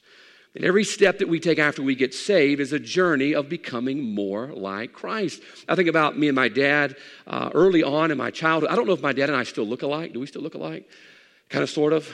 And 0.56 0.64
every 0.64 0.84
step 0.84 1.18
that 1.18 1.28
we 1.28 1.40
take 1.40 1.58
after 1.58 1.82
we 1.82 1.96
get 1.96 2.14
saved 2.14 2.62
is 2.62 2.74
a 2.74 2.80
journey 2.80 3.34
of 3.34 3.50
becoming 3.50 4.14
more 4.14 4.48
like 4.48 4.94
Christ. 4.94 5.42
I 5.68 5.76
think 5.76 5.90
about 5.90 6.18
me 6.18 6.28
and 6.28 6.36
my 6.36 6.48
dad 6.48 6.96
uh, 7.26 7.50
early 7.54 7.82
on 7.82 8.12
in 8.12 8.18
my 8.20 8.30
childhood. 8.30 8.70
I 8.70 8.76
don't 8.76 8.86
know 8.86 8.94
if 8.94 9.02
my 9.02 9.14
dad 9.14 9.30
and 9.30 9.38
I 9.38 9.44
still 9.44 9.66
look 9.66 9.82
alike. 9.82 10.14
Do 10.14 10.20
we 10.20 10.28
still 10.28 10.44
look 10.44 10.54
alike? 10.54 10.88
Kind 11.50 11.64
of, 11.64 11.70
sort 11.72 11.92
of. 11.92 12.08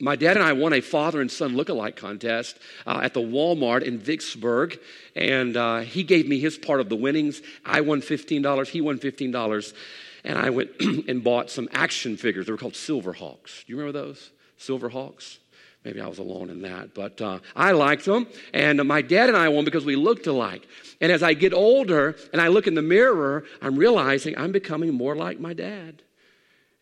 My 0.00 0.16
dad 0.16 0.36
and 0.36 0.44
I 0.44 0.52
won 0.52 0.72
a 0.72 0.80
father 0.80 1.20
and 1.20 1.30
son 1.30 1.54
look-alike 1.56 1.94
contest 1.94 2.58
uh, 2.86 3.00
at 3.04 3.14
the 3.14 3.20
Walmart 3.20 3.82
in 3.82 3.98
Vicksburg, 3.98 4.80
and 5.14 5.56
uh, 5.56 5.80
he 5.80 6.02
gave 6.02 6.28
me 6.28 6.40
his 6.40 6.58
part 6.58 6.80
of 6.80 6.88
the 6.88 6.96
winnings. 6.96 7.40
I 7.64 7.82
won 7.82 8.00
$15, 8.00 8.68
he 8.68 8.80
won 8.80 8.98
$15, 8.98 9.74
and 10.24 10.38
I 10.38 10.50
went 10.50 10.70
and 10.80 11.22
bought 11.22 11.50
some 11.50 11.68
action 11.72 12.16
figures. 12.16 12.46
They 12.46 12.52
were 12.52 12.58
called 12.58 12.72
Silverhawks. 12.72 13.64
Do 13.64 13.72
you 13.72 13.78
remember 13.78 13.96
those? 13.96 14.32
Silverhawks? 14.58 15.38
Maybe 15.84 16.00
I 16.00 16.06
was 16.06 16.18
alone 16.18 16.48
in 16.48 16.62
that, 16.62 16.94
but 16.94 17.20
uh, 17.20 17.40
I 17.56 17.72
liked 17.72 18.04
them. 18.04 18.28
And 18.54 18.82
my 18.86 19.02
dad 19.02 19.28
and 19.28 19.36
I 19.36 19.48
won 19.48 19.64
because 19.64 19.84
we 19.84 19.96
looked 19.96 20.26
alike. 20.28 20.66
And 21.00 21.10
as 21.10 21.22
I 21.22 21.34
get 21.34 21.52
older 21.52 22.16
and 22.32 22.40
I 22.40 22.48
look 22.48 22.68
in 22.68 22.74
the 22.74 22.82
mirror, 22.82 23.44
I'm 23.60 23.76
realizing 23.76 24.38
I'm 24.38 24.52
becoming 24.52 24.94
more 24.94 25.16
like 25.16 25.40
my 25.40 25.54
dad. 25.54 26.02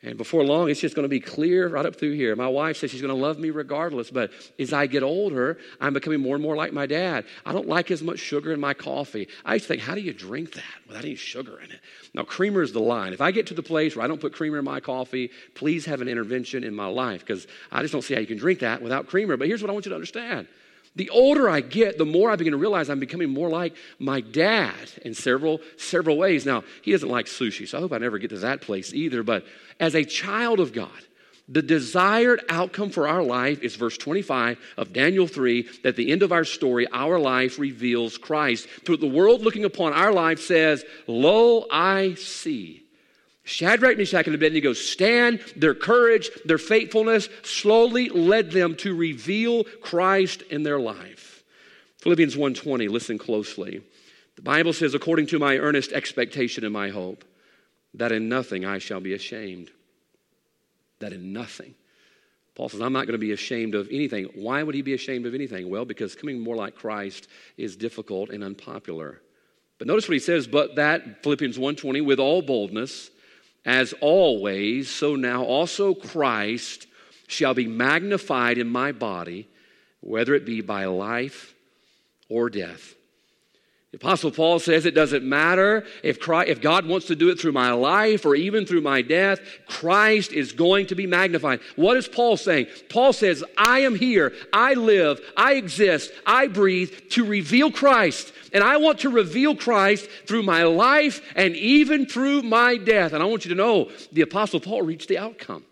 And 0.02 0.16
before 0.16 0.42
long, 0.42 0.70
it's 0.70 0.80
just 0.80 0.94
going 0.94 1.04
to 1.04 1.10
be 1.10 1.20
clear 1.20 1.68
right 1.68 1.84
up 1.84 1.96
through 1.96 2.14
here. 2.14 2.34
My 2.34 2.48
wife 2.48 2.78
says 2.78 2.90
she's 2.90 3.02
going 3.02 3.14
to 3.14 3.20
love 3.20 3.38
me 3.38 3.50
regardless, 3.50 4.10
but 4.10 4.30
as 4.58 4.72
I 4.72 4.86
get 4.86 5.02
older, 5.02 5.58
I'm 5.78 5.92
becoming 5.92 6.20
more 6.20 6.34
and 6.34 6.42
more 6.42 6.56
like 6.56 6.72
my 6.72 6.86
dad. 6.86 7.26
I 7.44 7.52
don't 7.52 7.68
like 7.68 7.90
as 7.90 8.02
much 8.02 8.18
sugar 8.18 8.50
in 8.50 8.60
my 8.60 8.72
coffee. 8.72 9.28
I 9.44 9.54
used 9.54 9.66
to 9.66 9.68
think, 9.68 9.82
how 9.82 9.94
do 9.94 10.00
you 10.00 10.14
drink 10.14 10.54
that 10.54 10.64
without 10.88 11.04
any 11.04 11.16
sugar 11.16 11.60
in 11.60 11.70
it? 11.70 11.80
Now, 12.14 12.22
creamer 12.22 12.62
is 12.62 12.72
the 12.72 12.80
line. 12.80 13.12
If 13.12 13.20
I 13.20 13.30
get 13.30 13.48
to 13.48 13.54
the 13.54 13.62
place 13.62 13.94
where 13.94 14.02
I 14.02 14.08
don't 14.08 14.22
put 14.22 14.32
creamer 14.32 14.58
in 14.58 14.64
my 14.64 14.80
coffee, 14.80 15.30
please 15.54 15.84
have 15.84 16.00
an 16.00 16.08
intervention 16.08 16.64
in 16.64 16.74
my 16.74 16.86
life 16.86 17.20
because 17.20 17.46
I 17.70 17.82
just 17.82 17.92
don't 17.92 18.02
see 18.02 18.14
how 18.14 18.20
you 18.20 18.26
can 18.26 18.38
drink 18.38 18.60
that 18.60 18.80
without 18.80 19.06
creamer. 19.06 19.36
But 19.36 19.48
here's 19.48 19.60
what 19.60 19.68
I 19.68 19.74
want 19.74 19.84
you 19.84 19.90
to 19.90 19.96
understand 19.96 20.48
the 20.96 21.10
older 21.10 21.48
I 21.48 21.60
get, 21.60 21.98
the 21.98 22.04
more 22.04 22.30
I 22.30 22.36
begin 22.36 22.52
to 22.52 22.58
realize 22.58 22.90
I'm 22.90 22.98
becoming 22.98 23.30
more 23.30 23.48
like 23.48 23.76
my 23.98 24.20
dad 24.20 24.74
in 25.04 25.14
several, 25.14 25.60
several 25.76 26.16
ways. 26.16 26.44
Now, 26.44 26.64
he 26.82 26.92
doesn't 26.92 27.08
like 27.08 27.26
sushi, 27.26 27.68
so 27.68 27.78
I 27.78 27.80
hope 27.80 27.92
I 27.92 27.98
never 27.98 28.18
get 28.18 28.30
to 28.30 28.38
that 28.38 28.60
place 28.60 28.92
either. 28.92 29.22
But 29.22 29.44
as 29.78 29.94
a 29.94 30.04
child 30.04 30.58
of 30.58 30.72
God, 30.72 30.90
the 31.48 31.62
desired 31.62 32.44
outcome 32.48 32.90
for 32.90 33.08
our 33.08 33.22
life 33.22 33.62
is 33.62 33.74
verse 33.74 33.98
25 33.98 34.58
of 34.76 34.92
Daniel 34.92 35.26
3 35.26 35.68
that 35.82 35.96
the 35.96 36.12
end 36.12 36.22
of 36.22 36.32
our 36.32 36.44
story, 36.44 36.86
our 36.92 37.18
life 37.18 37.58
reveals 37.58 38.18
Christ. 38.18 38.68
So 38.86 38.94
the 38.96 39.06
world 39.08 39.42
looking 39.42 39.64
upon 39.64 39.92
our 39.92 40.12
life 40.12 40.40
says, 40.40 40.84
Lo, 41.08 41.66
I 41.70 42.14
see. 42.14 42.79
Shadrach, 43.50 43.98
Meshach, 43.98 44.26
and 44.26 44.34
Abednego 44.34 44.72
stand, 44.72 45.40
their 45.56 45.74
courage, 45.74 46.30
their 46.44 46.58
faithfulness 46.58 47.28
slowly 47.42 48.08
led 48.08 48.52
them 48.52 48.76
to 48.76 48.94
reveal 48.94 49.64
Christ 49.64 50.42
in 50.42 50.62
their 50.62 50.78
life. 50.78 51.42
Philippians 51.98 52.36
1:20, 52.36 52.88
listen 52.88 53.18
closely. 53.18 53.82
The 54.36 54.42
Bible 54.42 54.72
says, 54.72 54.94
according 54.94 55.26
to 55.28 55.38
my 55.38 55.58
earnest 55.58 55.92
expectation 55.92 56.64
and 56.64 56.72
my 56.72 56.90
hope, 56.90 57.24
that 57.94 58.12
in 58.12 58.28
nothing 58.28 58.64
I 58.64 58.78
shall 58.78 59.00
be 59.00 59.14
ashamed 59.14 59.70
that 61.00 61.12
in 61.12 61.32
nothing. 61.32 61.74
Paul 62.54 62.68
says, 62.68 62.80
I'm 62.80 62.92
not 62.92 63.06
going 63.06 63.12
to 63.12 63.18
be 63.18 63.32
ashamed 63.32 63.74
of 63.74 63.88
anything. 63.90 64.26
Why 64.34 64.62
would 64.62 64.74
he 64.74 64.82
be 64.82 64.94
ashamed 64.94 65.26
of 65.26 65.34
anything? 65.34 65.68
Well, 65.68 65.84
because 65.84 66.14
coming 66.14 66.38
more 66.38 66.56
like 66.56 66.76
Christ 66.76 67.26
is 67.56 67.74
difficult 67.74 68.30
and 68.30 68.44
unpopular. 68.44 69.20
But 69.78 69.88
notice 69.88 70.06
what 70.08 70.14
he 70.14 70.20
says, 70.20 70.46
but 70.46 70.76
that, 70.76 71.22
Philippians 71.22 71.58
1.20, 71.58 72.04
with 72.04 72.20
all 72.20 72.42
boldness, 72.42 73.10
as 73.64 73.92
always, 74.00 74.90
so 74.90 75.16
now 75.16 75.44
also 75.44 75.94
Christ 75.94 76.86
shall 77.26 77.54
be 77.54 77.66
magnified 77.66 78.58
in 78.58 78.68
my 78.68 78.92
body, 78.92 79.48
whether 80.00 80.34
it 80.34 80.44
be 80.44 80.60
by 80.60 80.86
life 80.86 81.54
or 82.28 82.50
death. 82.50 82.94
The 83.92 83.96
Apostle 83.96 84.30
Paul 84.30 84.60
says 84.60 84.86
it 84.86 84.94
doesn't 84.94 85.24
matter 85.24 85.84
if, 86.04 86.20
Christ, 86.20 86.48
if 86.48 86.60
God 86.60 86.86
wants 86.86 87.08
to 87.08 87.16
do 87.16 87.28
it 87.30 87.40
through 87.40 87.50
my 87.50 87.72
life 87.72 88.24
or 88.24 88.36
even 88.36 88.64
through 88.64 88.82
my 88.82 89.02
death, 89.02 89.40
Christ 89.66 90.32
is 90.32 90.52
going 90.52 90.86
to 90.86 90.94
be 90.94 91.08
magnified. 91.08 91.58
What 91.74 91.96
is 91.96 92.06
Paul 92.06 92.36
saying? 92.36 92.68
Paul 92.88 93.12
says, 93.12 93.42
I 93.58 93.80
am 93.80 93.96
here, 93.96 94.32
I 94.52 94.74
live, 94.74 95.20
I 95.36 95.54
exist, 95.54 96.12
I 96.24 96.46
breathe 96.46 96.92
to 97.10 97.24
reveal 97.24 97.72
Christ. 97.72 98.32
And 98.52 98.62
I 98.62 98.76
want 98.76 99.00
to 99.00 99.10
reveal 99.10 99.56
Christ 99.56 100.08
through 100.26 100.44
my 100.44 100.62
life 100.62 101.20
and 101.34 101.56
even 101.56 102.06
through 102.06 102.42
my 102.42 102.76
death. 102.76 103.12
And 103.12 103.22
I 103.24 103.26
want 103.26 103.44
you 103.44 103.48
to 103.48 103.56
know 103.56 103.90
the 104.12 104.22
Apostle 104.22 104.60
Paul 104.60 104.82
reached 104.82 105.08
the 105.08 105.18
outcome. 105.18 105.64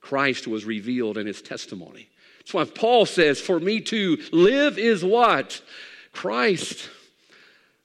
Christ 0.00 0.48
was 0.48 0.64
revealed 0.64 1.16
in 1.16 1.28
his 1.28 1.40
testimony. 1.40 2.08
That's 2.38 2.54
why 2.54 2.64
Paul 2.64 3.06
says, 3.06 3.40
For 3.40 3.60
me 3.60 3.80
to 3.82 4.18
live 4.32 4.78
is 4.78 5.04
what? 5.04 5.62
Christ. 6.12 6.90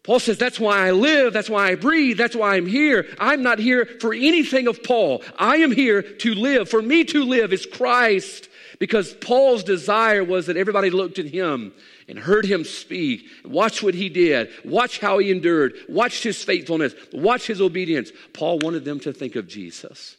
Paul 0.07 0.19
says, 0.19 0.37
That's 0.37 0.57
why 0.57 0.87
I 0.87 0.91
live, 0.91 1.33
that's 1.33 1.49
why 1.49 1.67
I 1.67 1.75
breathe, 1.75 2.17
that's 2.17 2.35
why 2.35 2.55
I'm 2.55 2.65
here. 2.65 3.05
I'm 3.19 3.43
not 3.43 3.59
here 3.59 3.85
for 3.99 4.13
anything 4.13 4.67
of 4.67 4.81
Paul. 4.81 5.21
I 5.37 5.57
am 5.57 5.69
here 5.69 6.01
to 6.01 6.33
live. 6.33 6.69
For 6.69 6.81
me 6.81 7.03
to 7.03 7.25
live 7.25 7.51
is 7.51 7.65
Christ. 7.65 8.47
Because 8.79 9.13
Paul's 9.15 9.65
desire 9.65 10.23
was 10.23 10.45
that 10.45 10.55
everybody 10.55 10.91
looked 10.91 11.19
at 11.19 11.25
him 11.25 11.73
and 12.07 12.17
heard 12.17 12.45
him 12.45 12.63
speak, 12.63 13.25
watch 13.43 13.83
what 13.83 13.95
he 13.95 14.07
did, 14.07 14.49
watch 14.63 14.99
how 14.99 15.17
he 15.17 15.29
endured, 15.29 15.73
watch 15.89 16.23
his 16.23 16.41
faithfulness, 16.41 16.93
watch 17.11 17.45
his 17.45 17.59
obedience. 17.59 18.11
Paul 18.31 18.59
wanted 18.59 18.85
them 18.85 19.01
to 19.01 19.11
think 19.11 19.35
of 19.35 19.47
Jesus. 19.47 20.15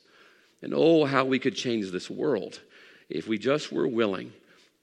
And 0.60 0.74
oh, 0.74 1.06
how 1.06 1.24
we 1.24 1.38
could 1.38 1.54
change 1.54 1.90
this 1.90 2.10
world 2.10 2.60
if 3.08 3.26
we 3.26 3.38
just 3.38 3.72
were 3.72 3.88
willing 3.88 4.34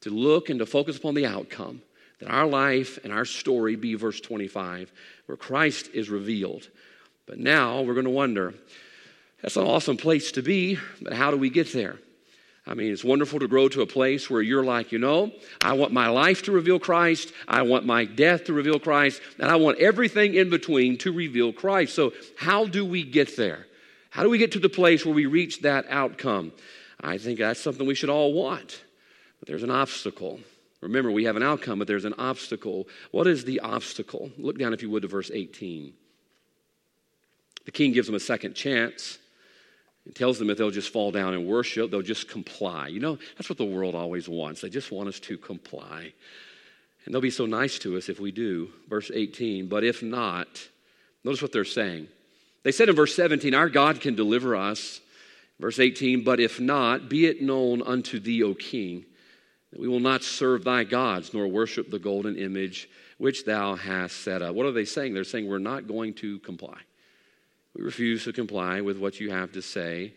to 0.02 0.10
look 0.10 0.50
and 0.50 0.58
to 0.60 0.66
focus 0.66 0.98
upon 0.98 1.14
the 1.14 1.28
outcome 1.28 1.84
that 2.20 2.30
our 2.30 2.48
life 2.48 3.00
and 3.04 3.12
our 3.12 3.26
story 3.26 3.76
be 3.76 3.96
verse 3.96 4.22
25, 4.22 4.92
where 5.26 5.38
Christ 5.38 5.90
is 5.94 6.10
revealed. 6.10 6.70
But 7.26 7.40
now 7.40 7.82
we're 7.82 7.94
going 7.94 8.06
to 8.06 8.12
wonder 8.12 8.54
that's 9.42 9.58
an 9.58 9.64
awesome 9.64 9.98
place 9.98 10.32
to 10.34 10.42
be, 10.42 10.80
but 11.02 11.14
how 11.14 11.32
do 11.32 11.38
we 11.38 11.50
get 11.50 11.72
there? 11.72 11.98
I 12.68 12.74
mean, 12.74 12.92
it's 12.92 13.04
wonderful 13.04 13.40
to 13.40 13.48
grow 13.48 13.70
to 13.70 13.82
a 13.82 13.86
place 13.86 14.28
where 14.28 14.42
you're 14.42 14.64
like, 14.64 14.92
you 14.92 14.98
know, 14.98 15.32
I 15.62 15.74
want 15.74 15.94
my 15.94 16.08
life 16.08 16.42
to 16.44 16.52
reveal 16.52 16.80
Christ, 16.80 17.32
I 17.48 17.62
want 17.62 17.86
my 17.86 18.06
death 18.06 18.46
to 18.46 18.54
reveal 18.54 18.80
Christ, 18.80 19.22
and 19.38 19.52
I 19.52 19.56
want 19.58 19.78
everything 19.78 20.34
in 20.34 20.50
between 20.50 20.98
to 21.00 21.12
reveal 21.12 21.54
Christ. 21.54 21.94
So, 21.94 22.14
how 22.38 22.66
do 22.66 22.84
we 22.84 23.04
get 23.04 23.38
there? 23.38 23.68
How 24.10 24.24
do 24.24 24.30
we 24.30 24.40
get 24.40 24.54
to 24.54 24.60
the 24.60 24.70
place 24.70 25.06
where 25.06 25.14
we 25.14 25.28
reach 25.28 25.62
that 25.62 25.86
outcome? 25.90 26.54
I 27.00 27.20
think 27.20 27.38
that's 27.38 27.60
something 27.60 27.86
we 27.86 27.94
should 27.94 28.10
all 28.10 28.34
want, 28.34 28.82
but 29.40 29.48
there's 29.48 29.62
an 29.62 29.70
obstacle. 29.70 30.40
Remember, 30.86 31.10
we 31.10 31.24
have 31.24 31.36
an 31.36 31.42
outcome, 31.42 31.80
but 31.80 31.88
there's 31.88 32.06
an 32.06 32.14
obstacle. 32.20 32.88
What 33.10 33.26
is 33.26 33.44
the 33.44 33.60
obstacle? 33.62 34.30
Look 34.38 34.60
down, 34.60 34.72
if 34.72 34.84
you 34.84 34.90
would, 34.92 35.02
to 35.02 35.08
verse 35.08 35.32
18. 35.34 35.94
The 37.66 37.72
king 37.72 37.92
gives 37.92 38.06
them 38.08 38.16
a 38.16 38.20
second 38.20 38.54
chance 38.54 39.18
and 40.06 40.16
tells 40.16 40.38
them 40.38 40.52
if 40.52 40.60
they'll 40.60 40.70
just 40.70 40.94
fall 40.94 41.12
down 41.12 41.34
and 41.34 41.48
worship, 41.48 41.90
they'll 41.90 42.04
just 42.04 42.30
comply. 42.30 42.88
You 42.88 43.00
know, 43.00 43.18
that's 43.36 43.50
what 43.50 43.58
the 43.58 43.66
world 43.66 43.96
always 43.96 44.30
wants. 44.30 44.62
They 44.62 44.70
just 44.70 44.92
want 44.92 45.10
us 45.10 45.20
to 45.22 45.40
comply. 45.40 46.14
And 47.06 47.14
they'll 47.14 47.22
be 47.22 47.32
so 47.32 47.48
nice 47.48 47.80
to 47.80 47.98
us 47.98 48.08
if 48.08 48.20
we 48.20 48.32
do. 48.32 48.70
Verse 48.88 49.10
18, 49.12 49.68
but 49.68 49.84
if 49.84 50.04
not, 50.04 50.48
notice 51.24 51.42
what 51.42 51.52
they're 51.52 51.66
saying. 51.66 52.08
They 52.62 52.72
said 52.72 52.90
in 52.90 52.96
verse 52.96 53.16
17, 53.16 53.56
Our 53.56 53.70
God 53.70 54.02
can 54.02 54.14
deliver 54.14 54.56
us. 54.56 55.02
Verse 55.60 55.80
18, 55.80 56.24
but 56.24 56.40
if 56.40 56.60
not, 56.60 57.10
be 57.10 57.26
it 57.26 57.42
known 57.42 57.82
unto 57.82 58.20
thee, 58.20 58.44
O 58.44 58.54
king 58.54 59.06
we 59.78 59.88
will 59.88 60.00
not 60.00 60.24
serve 60.24 60.64
thy 60.64 60.84
gods, 60.84 61.34
nor 61.34 61.48
worship 61.48 61.92
the 61.92 62.00
golden 62.00 62.38
image 62.38 62.90
which 63.18 63.46
thou 63.46 63.76
hast 63.76 64.18
set 64.22 64.42
up. 64.42 64.56
What 64.56 64.66
are 64.66 64.72
they 64.72 64.86
saying? 64.86 65.14
They're 65.14 65.24
saying, 65.24 65.48
We're 65.48 65.60
not 65.60 65.88
going 65.88 66.14
to 66.16 66.40
comply. 66.40 66.78
We 67.76 67.84
refuse 67.84 68.24
to 68.24 68.34
comply 68.34 68.82
with 68.82 68.98
what 68.98 69.20
you 69.20 69.32
have 69.32 69.52
to 69.54 69.62
say. 69.62 70.14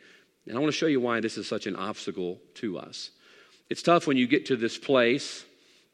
And 0.47 0.57
I 0.57 0.61
want 0.61 0.73
to 0.73 0.79
show 0.79 0.87
you 0.87 1.01
why 1.01 1.21
this 1.21 1.37
is 1.37 1.47
such 1.47 1.66
an 1.66 1.77
obstacle 1.77 2.38
to 2.55 2.79
us. 2.79 3.11
It's 3.68 3.83
tough 3.83 4.07
when 4.07 4.16
you 4.16 4.27
get 4.27 4.47
to 4.47 4.57
this 4.57 4.79
place, 4.79 5.44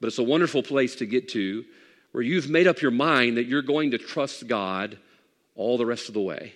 but 0.01 0.07
it's 0.09 0.19
a 0.19 0.23
wonderful 0.23 0.63
place 0.63 0.97
to 0.97 1.07
get 1.07 1.29
to 1.31 1.65
where 2.13 2.23
you've 2.23 2.49
made 2.49 2.69
up 2.69 2.81
your 2.81 2.93
mind 2.93 3.39
that 3.39 3.47
you're 3.47 3.63
going 3.63 3.91
to 3.91 3.99
trust 3.99 4.47
God 4.47 4.99
all 5.57 5.77
the 5.77 5.87
rest 5.87 6.09
of 6.09 6.15
the 6.15 6.21
way. 6.21 6.53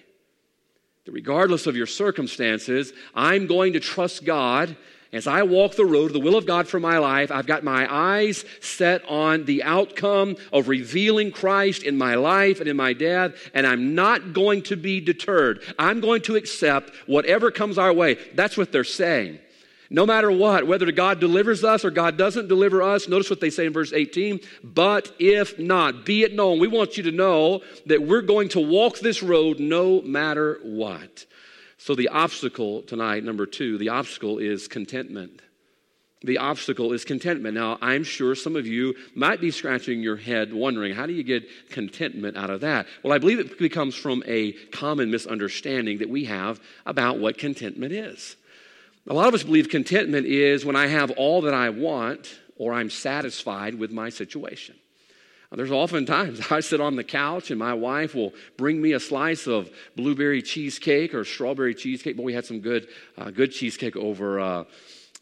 That 1.05 1.13
regardless 1.13 1.67
of 1.67 1.75
your 1.75 1.87
circumstances, 1.87 2.93
I'm 3.15 3.47
going 3.47 3.73
to 3.73 3.81
trust 3.81 4.25
God 4.25 4.77
as 5.13 5.27
I 5.27 5.43
walk 5.43 5.75
the 5.75 5.87
road 5.87 6.09
to 6.09 6.13
the 6.13 6.21
will 6.21 6.37
of 6.37 6.45
God 6.45 6.69
for 6.69 6.79
my 6.79 6.99
life, 6.99 7.31
I've 7.31 7.47
got 7.47 7.65
my 7.65 7.87
eyes 7.91 8.45
set 8.61 9.03
on 9.09 9.47
the 9.47 9.63
outcome 9.63 10.37
of 10.53 10.69
revealing 10.69 11.31
Christ 11.31 11.83
in 11.83 11.97
my 11.97 12.15
life 12.15 12.61
and 12.61 12.69
in 12.69 12.77
my 12.77 12.93
death, 12.93 13.33
and 13.55 13.67
I'm 13.67 13.95
not 13.95 14.35
going 14.35 14.63
to 14.65 14.77
be 14.77 15.01
deterred. 15.01 15.63
I'm 15.79 16.01
going 16.01 16.21
to 16.23 16.37
accept 16.37 16.95
whatever 17.07 17.51
comes 17.51 17.79
our 17.79 17.93
way. 17.93 18.19
That's 18.35 18.59
what 18.59 18.71
they're 18.71 18.85
saying. 18.85 19.39
No 19.91 20.05
matter 20.05 20.31
what, 20.31 20.67
whether 20.67 20.93
God 20.93 21.19
delivers 21.19 21.65
us 21.65 21.83
or 21.83 21.91
God 21.91 22.19
doesn't 22.19 22.49
deliver 22.49 22.83
us, 22.83 23.09
notice 23.09 23.31
what 23.31 23.41
they 23.41 23.49
say 23.49 23.65
in 23.65 23.73
verse 23.73 23.95
18. 23.95 24.41
But 24.63 25.11
if 25.19 25.59
not, 25.59 26.05
be 26.05 26.25
it 26.25 26.35
known. 26.35 26.59
We 26.59 26.69
want 26.69 26.99
you 26.99 27.05
to 27.05 27.13
know 27.13 27.63
that 27.87 28.03
we're 28.03 28.21
going 28.21 28.51
to 28.51 28.61
walk 28.61 28.99
this 28.99 29.23
road 29.23 29.59
no 29.59 30.03
matter 30.03 30.61
what. 30.63 31.25
So, 31.79 31.95
the 31.95 32.09
obstacle 32.09 32.83
tonight, 32.83 33.25
number 33.25 33.47
two, 33.47 33.79
the 33.79 33.91
obstacle 33.91 34.39
is 34.39 34.69
contentment. 34.69 35.41
The 36.23 36.39
obstacle 36.39 36.93
is 36.93 37.05
contentment. 37.05 37.55
Now, 37.55 37.79
I'm 37.81 38.03
sure 38.03 38.35
some 38.35 38.57
of 38.57 38.67
you 38.67 38.97
might 39.15 39.41
be 39.41 39.53
scratching 39.53 40.03
your 40.03 40.17
head 40.17 40.53
wondering, 40.53 40.93
how 40.93 41.07
do 41.07 41.13
you 41.13 41.23
get 41.23 41.45
contentment 41.71 42.37
out 42.37 42.51
of 42.51 42.63
that? 42.63 42.87
Well, 43.05 43.13
I 43.13 43.19
believe 43.19 43.39
it 43.39 43.73
comes 43.73 43.95
from 43.95 44.25
a 44.27 44.53
common 44.73 45.13
misunderstanding 45.13 45.99
that 45.99 46.11
we 46.11 46.25
have 46.25 46.61
about 46.85 47.21
what 47.21 47.39
contentment 47.39 47.93
is. 47.93 48.35
A 49.07 49.15
lot 49.15 49.29
of 49.29 49.35
us 49.35 49.45
believe 49.45 49.69
contentment 49.69 50.27
is 50.27 50.65
when 50.65 50.77
I 50.77 50.89
have 50.89 51.13
all 51.13 51.43
that 51.43 51.55
I 51.55 51.71
want 51.71 52.41
or 52.57 52.75
I'm 52.75 52.91
satisfied 52.91 53.77
with 53.77 53.93
my 53.93 54.09
situation. 54.09 54.75
There's 55.51 55.71
often 55.71 56.05
times 56.05 56.41
I 56.51 56.61
sit 56.61 56.81
on 56.81 56.97
the 56.97 57.05
couch 57.05 57.51
and 57.51 57.59
my 57.59 57.75
wife 57.75 58.15
will 58.15 58.35
bring 58.57 58.81
me 58.81 58.93
a 58.93 59.01
slice 59.01 59.47
of 59.47 59.71
blueberry 59.97 60.43
cheesecake 60.43 61.15
or 61.15 61.25
strawberry 61.25 61.75
cheesecake. 61.75 62.17
But 62.17 62.25
we 62.25 62.35
had 62.35 62.45
some 62.45 62.61
good, 62.61 62.89
uh, 63.17 63.31
good 63.31 63.53
cheesecake 63.53 63.97
over. 63.97 64.39
Uh, 64.41 64.65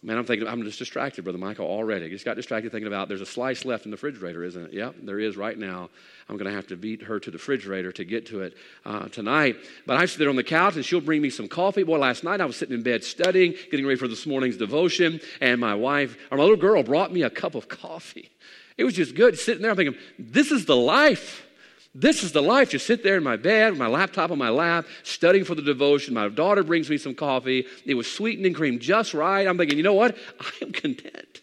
man, 0.02 0.18
I'm 0.18 0.24
thinking, 0.24 0.48
I'm 0.48 0.62
just 0.64 0.80
distracted, 0.80 1.22
Brother 1.22 1.38
Michael, 1.38 1.66
already. 1.66 2.06
I 2.06 2.08
just 2.08 2.24
got 2.24 2.34
distracted 2.34 2.72
thinking 2.72 2.88
about 2.88 3.08
there's 3.08 3.20
a 3.20 3.26
slice 3.26 3.64
left 3.64 3.84
in 3.84 3.92
the 3.92 3.96
refrigerator, 3.96 4.42
isn't 4.42 4.66
it? 4.66 4.72
Yep, 4.72 4.96
there 5.02 5.20
is 5.20 5.36
right 5.36 5.56
now. 5.56 5.90
I'm 6.28 6.36
going 6.36 6.50
to 6.50 6.56
have 6.56 6.66
to 6.68 6.76
beat 6.76 7.02
her 7.02 7.20
to 7.20 7.30
the 7.30 7.38
refrigerator 7.38 7.92
to 7.92 8.04
get 8.04 8.26
to 8.26 8.42
it 8.42 8.54
uh, 8.84 9.08
tonight. 9.08 9.56
But 9.86 9.96
I 9.96 10.06
sit 10.06 10.18
there 10.18 10.28
on 10.28 10.36
the 10.36 10.44
couch 10.44 10.74
and 10.74 10.84
she'll 10.84 11.00
bring 11.00 11.22
me 11.22 11.30
some 11.30 11.46
coffee. 11.46 11.84
Boy, 11.84 11.98
last 11.98 12.24
night 12.24 12.40
I 12.40 12.46
was 12.46 12.56
sitting 12.56 12.74
in 12.74 12.82
bed 12.82 13.04
studying, 13.04 13.54
getting 13.70 13.86
ready 13.86 13.98
for 13.98 14.08
this 14.08 14.26
morning's 14.26 14.56
devotion, 14.56 15.20
and 15.40 15.60
my 15.60 15.76
wife, 15.76 16.16
or 16.32 16.38
my 16.38 16.42
little 16.42 16.58
girl, 16.58 16.82
brought 16.82 17.12
me 17.12 17.22
a 17.22 17.30
cup 17.30 17.54
of 17.54 17.68
coffee. 17.68 18.30
It 18.76 18.84
was 18.84 18.94
just 18.94 19.14
good 19.14 19.38
sitting 19.38 19.62
there. 19.62 19.70
I'm 19.70 19.76
thinking, 19.76 19.98
this 20.18 20.50
is 20.50 20.66
the 20.66 20.76
life. 20.76 21.46
This 21.94 22.22
is 22.22 22.32
the 22.32 22.42
life. 22.42 22.70
Just 22.70 22.86
sit 22.86 23.02
there 23.02 23.16
in 23.16 23.24
my 23.24 23.36
bed 23.36 23.70
with 23.70 23.78
my 23.78 23.86
laptop 23.86 24.30
on 24.30 24.36
my 24.36 24.50
lap, 24.50 24.86
studying 25.02 25.44
for 25.44 25.54
the 25.54 25.62
devotion. 25.62 26.12
My 26.12 26.28
daughter 26.28 26.62
brings 26.62 26.90
me 26.90 26.98
some 26.98 27.14
coffee. 27.14 27.64
It 27.86 27.94
was 27.94 28.10
sweetened 28.10 28.44
and 28.44 28.54
cream 28.54 28.78
just 28.78 29.14
right. 29.14 29.46
I'm 29.46 29.56
thinking, 29.56 29.78
you 29.78 29.82
know 29.82 29.94
what? 29.94 30.16
I 30.40 30.50
am 30.60 30.72
content. 30.72 31.40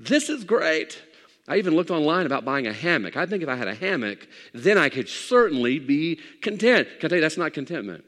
This 0.00 0.30
is 0.30 0.44
great. 0.44 1.00
I 1.46 1.58
even 1.58 1.74
looked 1.74 1.90
online 1.90 2.24
about 2.24 2.44
buying 2.44 2.66
a 2.66 2.72
hammock. 2.72 3.16
I 3.16 3.26
think 3.26 3.42
if 3.42 3.48
I 3.48 3.56
had 3.56 3.68
a 3.68 3.74
hammock, 3.74 4.26
then 4.54 4.78
I 4.78 4.88
could 4.88 5.08
certainly 5.08 5.78
be 5.78 6.20
content. 6.40 6.88
Can 7.00 7.06
I 7.06 7.08
tell 7.08 7.16
you, 7.18 7.22
that's 7.22 7.36
not 7.36 7.52
contentment. 7.52 8.04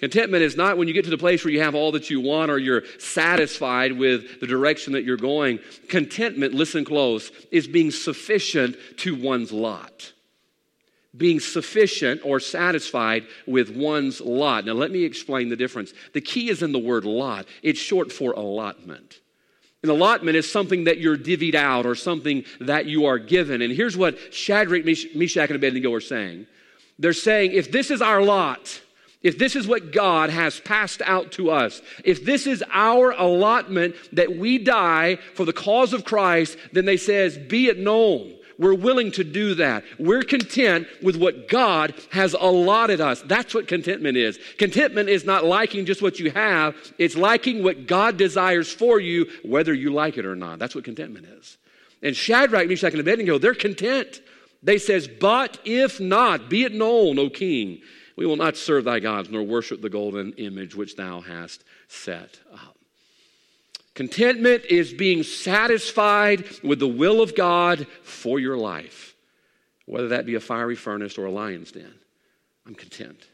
Contentment 0.00 0.42
is 0.42 0.56
not 0.56 0.78
when 0.78 0.88
you 0.88 0.94
get 0.94 1.04
to 1.04 1.10
the 1.10 1.18
place 1.18 1.44
where 1.44 1.52
you 1.52 1.60
have 1.60 1.74
all 1.74 1.92
that 1.92 2.08
you 2.08 2.22
want 2.22 2.50
or 2.50 2.58
you're 2.58 2.84
satisfied 2.98 3.92
with 3.92 4.40
the 4.40 4.46
direction 4.46 4.94
that 4.94 5.04
you're 5.04 5.18
going. 5.18 5.58
Contentment, 5.88 6.54
listen 6.54 6.86
close, 6.86 7.30
is 7.50 7.68
being 7.68 7.90
sufficient 7.90 8.76
to 8.96 9.14
one's 9.14 9.52
lot. 9.52 10.14
Being 11.14 11.38
sufficient 11.38 12.22
or 12.24 12.40
satisfied 12.40 13.26
with 13.46 13.76
one's 13.76 14.22
lot. 14.22 14.64
Now, 14.64 14.72
let 14.72 14.90
me 14.90 15.04
explain 15.04 15.50
the 15.50 15.56
difference. 15.56 15.92
The 16.14 16.22
key 16.22 16.48
is 16.48 16.62
in 16.62 16.72
the 16.72 16.78
word 16.78 17.04
lot, 17.04 17.46
it's 17.62 17.78
short 17.78 18.10
for 18.10 18.32
allotment. 18.32 19.20
An 19.82 19.90
allotment 19.90 20.36
is 20.36 20.50
something 20.50 20.84
that 20.84 20.98
you're 20.98 21.16
divvied 21.16 21.54
out 21.54 21.84
or 21.84 21.94
something 21.94 22.44
that 22.60 22.86
you 22.86 23.04
are 23.06 23.18
given. 23.18 23.60
And 23.60 23.72
here's 23.72 23.96
what 23.96 24.32
Shadrach, 24.32 24.84
Meshach, 24.84 25.50
and 25.50 25.56
Abednego 25.56 25.92
are 25.92 26.00
saying 26.00 26.46
they're 26.98 27.14
saying, 27.14 27.52
if 27.52 27.72
this 27.72 27.90
is 27.90 28.02
our 28.02 28.22
lot, 28.22 28.80
if 29.22 29.38
this 29.38 29.54
is 29.54 29.66
what 29.66 29.92
God 29.92 30.30
has 30.30 30.60
passed 30.60 31.02
out 31.02 31.32
to 31.32 31.50
us, 31.50 31.82
if 32.04 32.24
this 32.24 32.46
is 32.46 32.64
our 32.72 33.10
allotment 33.10 33.94
that 34.12 34.36
we 34.36 34.58
die 34.58 35.16
for 35.34 35.44
the 35.44 35.52
cause 35.52 35.92
of 35.92 36.04
Christ, 36.04 36.56
then 36.72 36.86
they 36.86 36.96
says, 36.96 37.36
be 37.36 37.68
it 37.68 37.78
known. 37.78 38.34
We're 38.58 38.74
willing 38.74 39.10
to 39.12 39.24
do 39.24 39.54
that. 39.54 39.84
We're 39.98 40.22
content 40.22 40.86
with 41.02 41.16
what 41.16 41.48
God 41.48 41.94
has 42.10 42.34
allotted 42.34 43.00
us. 43.00 43.22
That's 43.22 43.54
what 43.54 43.66
contentment 43.66 44.18
is. 44.18 44.38
Contentment 44.58 45.08
is 45.08 45.24
not 45.24 45.46
liking 45.46 45.86
just 45.86 46.02
what 46.02 46.18
you 46.18 46.30
have, 46.30 46.76
it's 46.98 47.16
liking 47.16 47.64
what 47.64 47.86
God 47.86 48.18
desires 48.18 48.70
for 48.70 49.00
you, 49.00 49.26
whether 49.42 49.72
you 49.72 49.94
like 49.94 50.18
it 50.18 50.26
or 50.26 50.36
not. 50.36 50.58
That's 50.58 50.74
what 50.74 50.84
contentment 50.84 51.26
is. 51.26 51.56
And 52.02 52.14
Shadrach, 52.14 52.68
Meshach, 52.68 52.92
and 52.92 53.00
Abednego, 53.00 53.38
they're 53.38 53.54
content. 53.54 54.20
They 54.62 54.76
says, 54.76 55.08
But 55.08 55.58
if 55.64 55.98
not, 55.98 56.50
be 56.50 56.64
it 56.64 56.74
known, 56.74 57.18
O 57.18 57.30
king, 57.30 57.80
we 58.20 58.26
will 58.26 58.36
not 58.36 58.54
serve 58.54 58.84
thy 58.84 59.00
gods, 59.00 59.30
nor 59.30 59.42
worship 59.42 59.80
the 59.80 59.88
golden 59.88 60.34
image 60.34 60.74
which 60.74 60.94
thou 60.94 61.22
hast 61.22 61.64
set 61.88 62.38
up. 62.52 62.76
Contentment 63.94 64.66
is 64.66 64.92
being 64.92 65.22
satisfied 65.22 66.44
with 66.62 66.80
the 66.80 66.86
will 66.86 67.22
of 67.22 67.34
God 67.34 67.86
for 68.02 68.38
your 68.38 68.58
life, 68.58 69.16
whether 69.86 70.08
that 70.08 70.26
be 70.26 70.34
a 70.34 70.40
fiery 70.40 70.76
furnace 70.76 71.16
or 71.16 71.24
a 71.24 71.30
lion's 71.30 71.72
den. 71.72 71.94
I'm 72.66 72.74
content. 72.74 73.26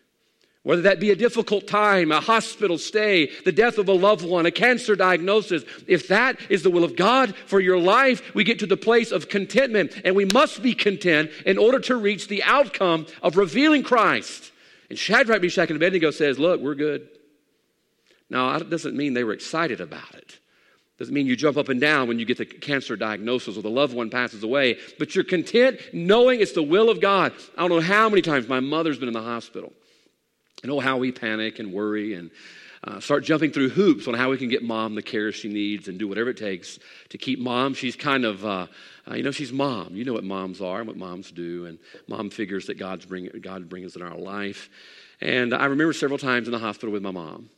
Whether 0.62 0.82
that 0.82 1.00
be 1.00 1.10
a 1.10 1.16
difficult 1.16 1.66
time, 1.66 2.12
a 2.12 2.20
hospital 2.20 2.78
stay, 2.78 3.32
the 3.44 3.50
death 3.50 3.78
of 3.78 3.88
a 3.88 3.92
loved 3.92 4.24
one, 4.24 4.46
a 4.46 4.52
cancer 4.52 4.94
diagnosis, 4.94 5.64
if 5.88 6.06
that 6.06 6.40
is 6.48 6.62
the 6.62 6.70
will 6.70 6.84
of 6.84 6.94
God 6.94 7.34
for 7.34 7.58
your 7.58 7.80
life, 7.80 8.36
we 8.36 8.44
get 8.44 8.60
to 8.60 8.66
the 8.66 8.76
place 8.76 9.10
of 9.10 9.28
contentment. 9.28 10.00
And 10.04 10.14
we 10.14 10.26
must 10.26 10.62
be 10.62 10.74
content 10.74 11.32
in 11.44 11.58
order 11.58 11.80
to 11.80 11.96
reach 11.96 12.28
the 12.28 12.44
outcome 12.44 13.08
of 13.20 13.36
revealing 13.36 13.82
Christ. 13.82 14.52
And 14.88 14.98
Shadrach, 14.98 15.42
Meshach, 15.42 15.68
and 15.68 15.76
Abednego 15.76 16.10
says, 16.10 16.38
Look, 16.38 16.60
we're 16.60 16.74
good. 16.74 17.08
Now, 18.28 18.58
that 18.58 18.70
doesn't 18.70 18.96
mean 18.96 19.14
they 19.14 19.24
were 19.24 19.32
excited 19.32 19.80
about 19.80 20.14
it. 20.14 20.38
Doesn't 20.98 21.12
mean 21.12 21.26
you 21.26 21.36
jump 21.36 21.58
up 21.58 21.68
and 21.68 21.80
down 21.80 22.08
when 22.08 22.18
you 22.18 22.24
get 22.24 22.38
the 22.38 22.46
cancer 22.46 22.96
diagnosis 22.96 23.58
or 23.58 23.62
the 23.62 23.68
loved 23.68 23.94
one 23.94 24.08
passes 24.08 24.42
away, 24.42 24.78
but 24.98 25.14
you're 25.14 25.24
content 25.24 25.78
knowing 25.92 26.40
it's 26.40 26.52
the 26.52 26.62
will 26.62 26.88
of 26.88 27.00
God. 27.00 27.34
I 27.56 27.60
don't 27.60 27.70
know 27.70 27.80
how 27.80 28.08
many 28.08 28.22
times 28.22 28.48
my 28.48 28.60
mother's 28.60 28.98
been 28.98 29.08
in 29.08 29.14
the 29.14 29.22
hospital. 29.22 29.72
I 30.64 30.68
know 30.68 30.80
how 30.80 30.96
we 30.96 31.12
panic 31.12 31.58
and 31.58 31.72
worry 31.72 32.14
and 32.14 32.30
uh, 32.82 33.00
start 33.00 33.24
jumping 33.24 33.50
through 33.50 33.68
hoops 33.68 34.08
on 34.08 34.14
how 34.14 34.30
we 34.30 34.38
can 34.38 34.48
get 34.48 34.62
mom 34.62 34.94
the 34.94 35.02
care 35.02 35.32
she 35.32 35.48
needs 35.48 35.88
and 35.88 35.98
do 35.98 36.08
whatever 36.08 36.30
it 36.30 36.38
takes 36.38 36.78
to 37.10 37.18
keep 37.18 37.38
mom. 37.38 37.74
She's 37.74 37.96
kind 37.96 38.24
of, 38.24 38.44
uh, 38.44 38.66
uh, 39.08 39.14
you 39.14 39.22
know, 39.22 39.30
she's 39.30 39.52
mom. 39.52 39.94
You 39.94 40.04
know 40.04 40.12
what 40.12 40.24
moms 40.24 40.60
are 40.60 40.78
and 40.78 40.86
what 40.86 40.96
moms 40.96 41.30
do, 41.30 41.66
and 41.66 41.78
mom 42.08 42.30
figures 42.30 42.66
that 42.66 42.78
God's 42.78 43.06
bring, 43.06 43.28
God 43.40 43.68
brings 43.68 43.96
in 43.96 44.02
our 44.02 44.16
life. 44.16 44.68
And 45.20 45.54
I 45.54 45.66
remember 45.66 45.92
several 45.92 46.18
times 46.18 46.48
in 46.48 46.52
the 46.52 46.58
hospital 46.58 46.92
with 46.92 47.02
my 47.02 47.10
mom. 47.10 47.50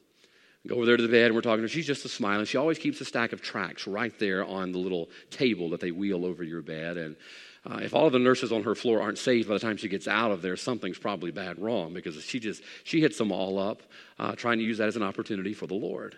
Go 0.67 0.77
over 0.77 0.87
there 0.87 0.97
to 0.97 1.03
the 1.03 1.09
bed 1.09 1.27
and 1.27 1.35
we're 1.35 1.41
talking 1.41 1.59
to 1.59 1.63
her. 1.63 1.69
She's 1.69 1.87
just 1.87 2.05
a 2.05 2.09
smile, 2.09 2.41
and 2.41 2.49
She 2.49 2.59
always 2.59 2.79
keeps 2.79 3.01
a 3.01 3.05
stack 3.05 3.33
of 3.33 3.41
tracts 3.41 3.87
right 3.87 4.17
there 4.19 4.45
on 4.45 4.73
the 4.73 4.79
little 4.79 5.09
table 5.31 5.71
that 5.71 5.81
they 5.81 5.91
wheel 5.91 6.27
over 6.27 6.45
your 6.45 6.63
bed. 6.63 6.97
And 6.97 7.17
uh, 7.65 7.79
if 7.83 7.95
all 7.95 8.07
of 8.07 8.13
the 8.13 8.19
nurses 8.19 8.53
on 8.53 8.63
her 8.65 8.75
floor 8.75 9.01
aren't 9.01 9.19
safe 9.19 9.49
by 9.49 9.55
the 9.55 9.61
time 9.61 9.77
she 9.77 9.89
gets 9.89 10.07
out 10.09 10.31
of 10.31 10.43
there, 10.43 10.57
something's 10.57 10.99
probably 10.99 11.31
bad 11.31 11.59
wrong 11.59 11.95
because 11.95 12.23
she 12.23 12.39
just 12.39 12.63
she 12.85 13.01
hits 13.01 13.17
them 13.19 13.33
all 13.33 13.59
up, 13.59 13.83
uh, 14.19 14.35
trying 14.35 14.59
to 14.59 14.65
use 14.65 14.79
that 14.79 14.89
as 14.89 14.97
an 14.97 15.03
opportunity 15.03 15.55
for 15.55 15.67
the 15.67 15.75
Lord. 15.75 16.17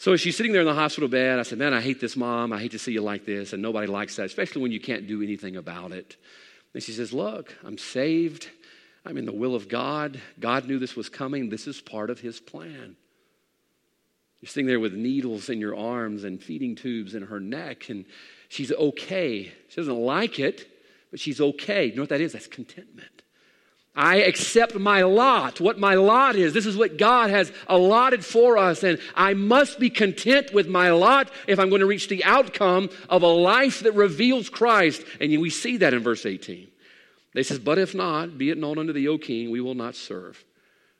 So 0.00 0.14
as 0.14 0.20
she's 0.22 0.34
sitting 0.34 0.52
there 0.52 0.62
in 0.62 0.66
the 0.66 0.72
hospital 0.72 1.10
bed, 1.10 1.38
I 1.38 1.42
said, 1.42 1.58
"Man, 1.58 1.74
I 1.74 1.82
hate 1.82 2.00
this, 2.00 2.16
mom. 2.16 2.54
I 2.54 2.58
hate 2.58 2.70
to 2.70 2.78
see 2.78 2.92
you 2.92 3.02
like 3.02 3.26
this, 3.26 3.52
and 3.52 3.60
nobody 3.60 3.86
likes 3.86 4.16
that, 4.16 4.24
especially 4.24 4.62
when 4.62 4.72
you 4.72 4.80
can't 4.80 5.06
do 5.06 5.22
anything 5.22 5.56
about 5.56 5.92
it." 5.92 6.16
And 6.72 6.82
she 6.82 6.92
says, 6.92 7.12
"Look, 7.12 7.54
I'm 7.62 7.76
saved. 7.76 8.48
I'm 9.04 9.18
in 9.18 9.26
the 9.26 9.32
will 9.34 9.54
of 9.54 9.68
God. 9.68 10.18
God 10.38 10.66
knew 10.66 10.78
this 10.78 10.96
was 10.96 11.10
coming. 11.10 11.50
This 11.50 11.66
is 11.66 11.82
part 11.82 12.08
of 12.08 12.20
His 12.20 12.40
plan." 12.40 12.96
You're 14.40 14.48
sitting 14.48 14.68
there 14.68 14.80
with 14.80 14.94
needles 14.94 15.50
in 15.50 15.60
your 15.60 15.76
arms 15.76 16.24
and 16.24 16.42
feeding 16.42 16.76
tubes 16.76 17.14
in 17.14 17.24
her 17.24 17.38
neck, 17.38 17.90
and 17.90 18.06
she's 18.48 18.72
okay. 18.72 19.52
She 19.68 19.76
doesn't 19.76 20.00
like 20.00 20.38
it, 20.38 20.66
but 21.10 21.20
she's 21.20 21.42
okay. 21.42 21.84
You 21.84 21.96
know 21.96 22.02
what 22.02 22.08
that 22.08 22.22
is? 22.22 22.32
That's 22.32 22.46
contentment. 22.46 23.19
I 23.94 24.16
accept 24.18 24.76
my 24.76 25.02
lot, 25.02 25.60
what 25.60 25.78
my 25.78 25.94
lot 25.94 26.36
is. 26.36 26.52
This 26.54 26.66
is 26.66 26.76
what 26.76 26.96
God 26.96 27.30
has 27.30 27.52
allotted 27.66 28.24
for 28.24 28.56
us, 28.56 28.84
and 28.84 29.00
I 29.16 29.34
must 29.34 29.80
be 29.80 29.90
content 29.90 30.54
with 30.54 30.68
my 30.68 30.90
lot 30.90 31.30
if 31.48 31.58
I'm 31.58 31.70
going 31.70 31.80
to 31.80 31.86
reach 31.86 32.08
the 32.08 32.24
outcome 32.24 32.88
of 33.08 33.22
a 33.22 33.28
life 33.28 33.80
that 33.80 33.94
reveals 33.94 34.48
Christ. 34.48 35.02
And 35.20 35.36
we 35.40 35.50
see 35.50 35.78
that 35.78 35.92
in 35.92 36.02
verse 36.02 36.24
18. 36.24 36.68
They 37.34 37.42
says, 37.42 37.58
But 37.58 37.78
if 37.78 37.94
not, 37.94 38.38
be 38.38 38.50
it 38.50 38.58
known 38.58 38.78
unto 38.78 38.92
thee, 38.92 39.08
O 39.08 39.18
king, 39.18 39.50
we 39.50 39.60
will 39.60 39.74
not 39.74 39.96
serve. 39.96 40.44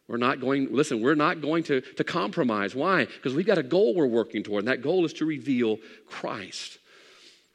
We're 0.08 0.16
not 0.16 0.40
going, 0.40 0.74
listen, 0.74 1.00
we're 1.00 1.14
not 1.14 1.40
going 1.40 1.62
to, 1.64 1.82
to 1.82 2.02
compromise. 2.02 2.74
Why? 2.74 3.04
Because 3.04 3.32
we've 3.32 3.46
got 3.46 3.58
a 3.58 3.62
goal 3.62 3.94
we're 3.94 4.06
working 4.06 4.42
toward, 4.42 4.62
and 4.62 4.68
that 4.68 4.82
goal 4.82 5.04
is 5.04 5.12
to 5.14 5.24
reveal 5.24 5.78
Christ. 6.08 6.79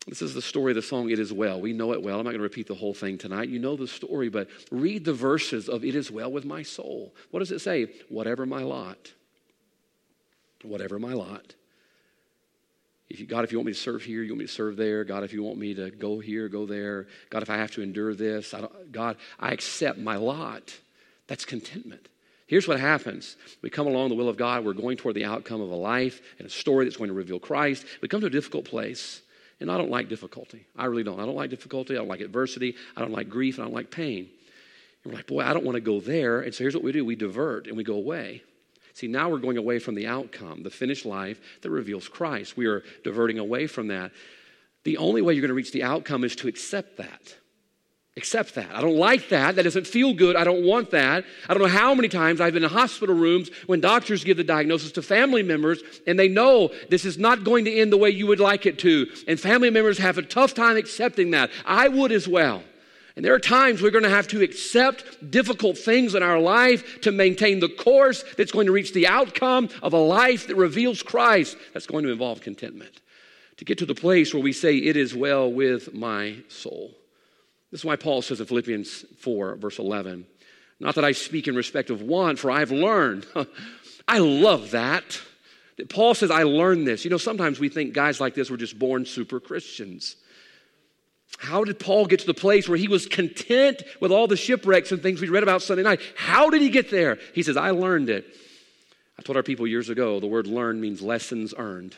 This 0.07 0.21
is 0.21 0.35
the 0.35 0.41
story 0.41 0.71
of 0.71 0.75
the 0.75 0.83
song, 0.83 1.09
It 1.09 1.17
Is 1.17 1.33
Well. 1.33 1.59
We 1.59 1.73
know 1.73 1.91
it 1.93 2.03
well. 2.03 2.19
I'm 2.19 2.25
not 2.25 2.31
going 2.31 2.39
to 2.39 2.43
repeat 2.43 2.67
the 2.67 2.75
whole 2.75 2.93
thing 2.93 3.17
tonight. 3.17 3.49
You 3.49 3.57
know 3.57 3.75
the 3.75 3.87
story, 3.87 4.29
but 4.29 4.47
read 4.71 5.03
the 5.03 5.13
verses 5.13 5.67
of 5.67 5.83
It 5.83 5.95
Is 5.95 6.11
Well 6.11 6.31
with 6.31 6.45
My 6.45 6.61
Soul. 6.61 7.15
What 7.31 7.39
does 7.39 7.51
it 7.51 7.59
say? 7.59 7.87
Whatever 8.09 8.45
my 8.45 8.61
lot. 8.61 9.13
Whatever 10.61 10.99
my 10.99 11.13
lot. 11.13 11.55
If 13.09 13.19
you, 13.19 13.25
God, 13.25 13.43
if 13.43 13.51
you 13.51 13.57
want 13.57 13.67
me 13.67 13.73
to 13.73 13.79
serve 13.79 14.03
here, 14.03 14.21
you 14.21 14.31
want 14.31 14.39
me 14.39 14.45
to 14.45 14.51
serve 14.51 14.77
there. 14.77 15.03
God, 15.03 15.23
if 15.23 15.33
you 15.33 15.43
want 15.43 15.57
me 15.57 15.73
to 15.75 15.89
go 15.89 16.19
here, 16.19 16.49
go 16.49 16.65
there. 16.65 17.07
God, 17.29 17.43
if 17.43 17.49
I 17.49 17.57
have 17.57 17.71
to 17.71 17.81
endure 17.81 18.13
this, 18.13 18.53
I 18.53 18.67
God, 18.91 19.17
I 19.39 19.51
accept 19.51 19.99
my 19.99 20.17
lot. 20.17 20.75
That's 21.27 21.45
contentment. 21.45 22.09
Here's 22.47 22.67
what 22.67 22.79
happens. 22.79 23.37
We 23.63 23.71
come 23.71 23.87
along 23.87 24.09
the 24.09 24.15
will 24.15 24.29
of 24.29 24.37
God. 24.37 24.65
We're 24.65 24.73
going 24.73 24.97
toward 24.97 25.15
the 25.15 25.25
outcome 25.25 25.61
of 25.61 25.71
a 25.71 25.75
life 25.75 26.21
and 26.37 26.47
a 26.47 26.51
story 26.51 26.85
that's 26.85 26.97
going 26.97 27.09
to 27.09 27.15
reveal 27.15 27.39
Christ. 27.39 27.85
We 28.01 28.07
come 28.07 28.21
to 28.21 28.27
a 28.27 28.31
difficult 28.31 28.65
place. 28.65 29.21
And 29.59 29.71
I 29.71 29.77
don't 29.77 29.89
like 29.89 30.09
difficulty. 30.09 30.65
I 30.75 30.85
really 30.85 31.03
don't. 31.03 31.19
I 31.19 31.25
don't 31.25 31.35
like 31.35 31.49
difficulty. 31.49 31.95
I 31.95 31.99
don't 31.99 32.07
like 32.07 32.19
adversity. 32.19 32.75
I 32.95 33.01
don't 33.01 33.11
like 33.11 33.29
grief. 33.29 33.57
and 33.57 33.63
I 33.63 33.67
don't 33.67 33.75
like 33.75 33.89
pain. 33.91 34.29
And 35.03 35.13
we're 35.13 35.17
like, 35.17 35.27
boy, 35.27 35.41
I 35.41 35.53
don't 35.53 35.63
want 35.63 35.75
to 35.75 35.81
go 35.81 36.01
there. 36.01 36.41
And 36.41 36.53
so 36.53 36.63
here's 36.63 36.75
what 36.75 36.83
we 36.83 36.91
do 36.91 37.05
we 37.05 37.15
divert 37.15 37.67
and 37.67 37.77
we 37.77 37.83
go 37.83 37.95
away. 37.95 38.43
See, 38.93 39.07
now 39.07 39.29
we're 39.29 39.39
going 39.39 39.57
away 39.57 39.79
from 39.79 39.95
the 39.95 40.07
outcome, 40.07 40.63
the 40.63 40.69
finished 40.69 41.05
life 41.05 41.39
that 41.61 41.69
reveals 41.69 42.07
Christ. 42.07 42.55
We 42.55 42.65
are 42.65 42.81
diverting 43.03 43.39
away 43.39 43.67
from 43.67 43.87
that. 43.87 44.11
The 44.85 44.97
only 44.97 45.21
way 45.21 45.33
you're 45.33 45.41
going 45.41 45.49
to 45.49 45.55
reach 45.55 45.73
the 45.73 45.83
outcome 45.83 46.23
is 46.23 46.35
to 46.37 46.47
accept 46.47 46.97
that. 46.97 47.35
Accept 48.17 48.55
that. 48.55 48.73
I 48.73 48.79
don't 48.79 48.95
like 48.95 49.27
that. 49.27 49.57
That 49.57 49.63
doesn't 49.63 49.87
feel 49.87 50.13
good. 50.13 50.37
I 50.37 50.45
don't 50.45 50.63
want 50.63 50.91
that. 50.91 51.25
I 51.49 51.53
don't 51.53 51.61
know 51.61 51.69
how 51.69 51.93
many 51.93 52.07
times 52.07 52.39
I've 52.39 52.53
been 52.53 52.63
in 52.63 52.69
hospital 52.69 53.13
rooms 53.13 53.49
when 53.65 53.81
doctors 53.81 54.23
give 54.23 54.37
the 54.37 54.43
diagnosis 54.43 54.93
to 54.93 55.01
family 55.01 55.43
members 55.43 55.83
and 56.07 56.17
they 56.17 56.29
know 56.29 56.71
this 56.89 57.03
is 57.03 57.17
not 57.17 57.43
going 57.43 57.65
to 57.65 57.77
end 57.77 57.91
the 57.91 57.97
way 57.97 58.09
you 58.09 58.25
would 58.27 58.39
like 58.39 58.65
it 58.65 58.79
to. 58.79 59.07
And 59.27 59.37
family 59.37 59.69
members 59.69 59.97
have 59.97 60.17
a 60.17 60.21
tough 60.21 60.53
time 60.53 60.77
accepting 60.77 61.31
that. 61.31 61.51
I 61.65 61.89
would 61.89 62.13
as 62.13 62.25
well. 62.25 62.63
And 63.17 63.23
there 63.23 63.33
are 63.33 63.39
times 63.39 63.81
we're 63.81 63.91
going 63.91 64.03
to 64.05 64.09
have 64.09 64.29
to 64.29 64.41
accept 64.41 65.29
difficult 65.29 65.77
things 65.77 66.15
in 66.15 66.23
our 66.23 66.39
life 66.39 67.01
to 67.01 67.11
maintain 67.11 67.59
the 67.59 67.69
course 67.69 68.23
that's 68.37 68.51
going 68.51 68.67
to 68.67 68.71
reach 68.71 68.93
the 68.93 69.07
outcome 69.07 69.67
of 69.81 69.91
a 69.91 69.97
life 69.97 70.47
that 70.47 70.55
reveals 70.55 71.03
Christ. 71.03 71.57
That's 71.73 71.87
going 71.87 72.05
to 72.05 72.11
involve 72.11 72.39
contentment. 72.39 73.01
To 73.57 73.65
get 73.65 73.77
to 73.79 73.85
the 73.85 73.95
place 73.95 74.33
where 74.33 74.43
we 74.43 74.53
say, 74.53 74.77
It 74.77 74.95
is 74.95 75.13
well 75.15 75.51
with 75.51 75.93
my 75.93 76.37
soul. 76.47 76.93
This 77.71 77.81
is 77.81 77.85
why 77.85 77.95
Paul 77.95 78.21
says 78.21 78.39
in 78.39 78.45
Philippians 78.45 79.05
4, 79.19 79.55
verse 79.55 79.79
11, 79.79 80.25
Not 80.79 80.95
that 80.95 81.05
I 81.05 81.11
speak 81.11 81.47
in 81.47 81.55
respect 81.55 81.89
of 81.89 82.01
want, 82.01 82.39
for 82.39 82.51
I've 82.51 82.71
learned. 82.71 83.25
I 84.07 84.19
love 84.19 84.71
that. 84.71 85.19
Paul 85.89 86.13
says, 86.13 86.31
I 86.31 86.43
learned 86.43 86.87
this. 86.87 87.03
You 87.03 87.11
know, 87.11 87.17
sometimes 87.17 87.59
we 87.59 87.69
think 87.69 87.93
guys 87.93 88.21
like 88.21 88.33
this 88.33 88.49
were 88.49 88.57
just 88.57 88.79
born 88.79 89.05
super 89.05 89.39
Christians. 89.39 90.15
How 91.37 91.63
did 91.63 91.79
Paul 91.79 92.05
get 92.05 92.21
to 92.21 92.25
the 92.25 92.33
place 92.33 92.69
where 92.69 92.77
he 92.77 92.87
was 92.87 93.07
content 93.07 93.83
with 93.99 94.11
all 94.11 94.27
the 94.27 94.37
shipwrecks 94.37 94.91
and 94.91 95.01
things 95.01 95.19
we 95.19 95.27
read 95.27 95.43
about 95.43 95.61
Sunday 95.61 95.83
night? 95.83 95.99
How 96.15 96.49
did 96.49 96.61
he 96.61 96.69
get 96.69 96.91
there? 96.91 97.17
He 97.33 97.43
says, 97.43 97.57
I 97.57 97.71
learned 97.71 98.09
it. 98.09 98.25
I 99.19 99.21
told 99.21 99.35
our 99.35 99.43
people 99.43 99.67
years 99.67 99.89
ago 99.89 100.19
the 100.19 100.27
word 100.27 100.47
learn 100.47 100.79
means 100.79 101.01
lessons 101.01 101.53
earned. 101.57 101.95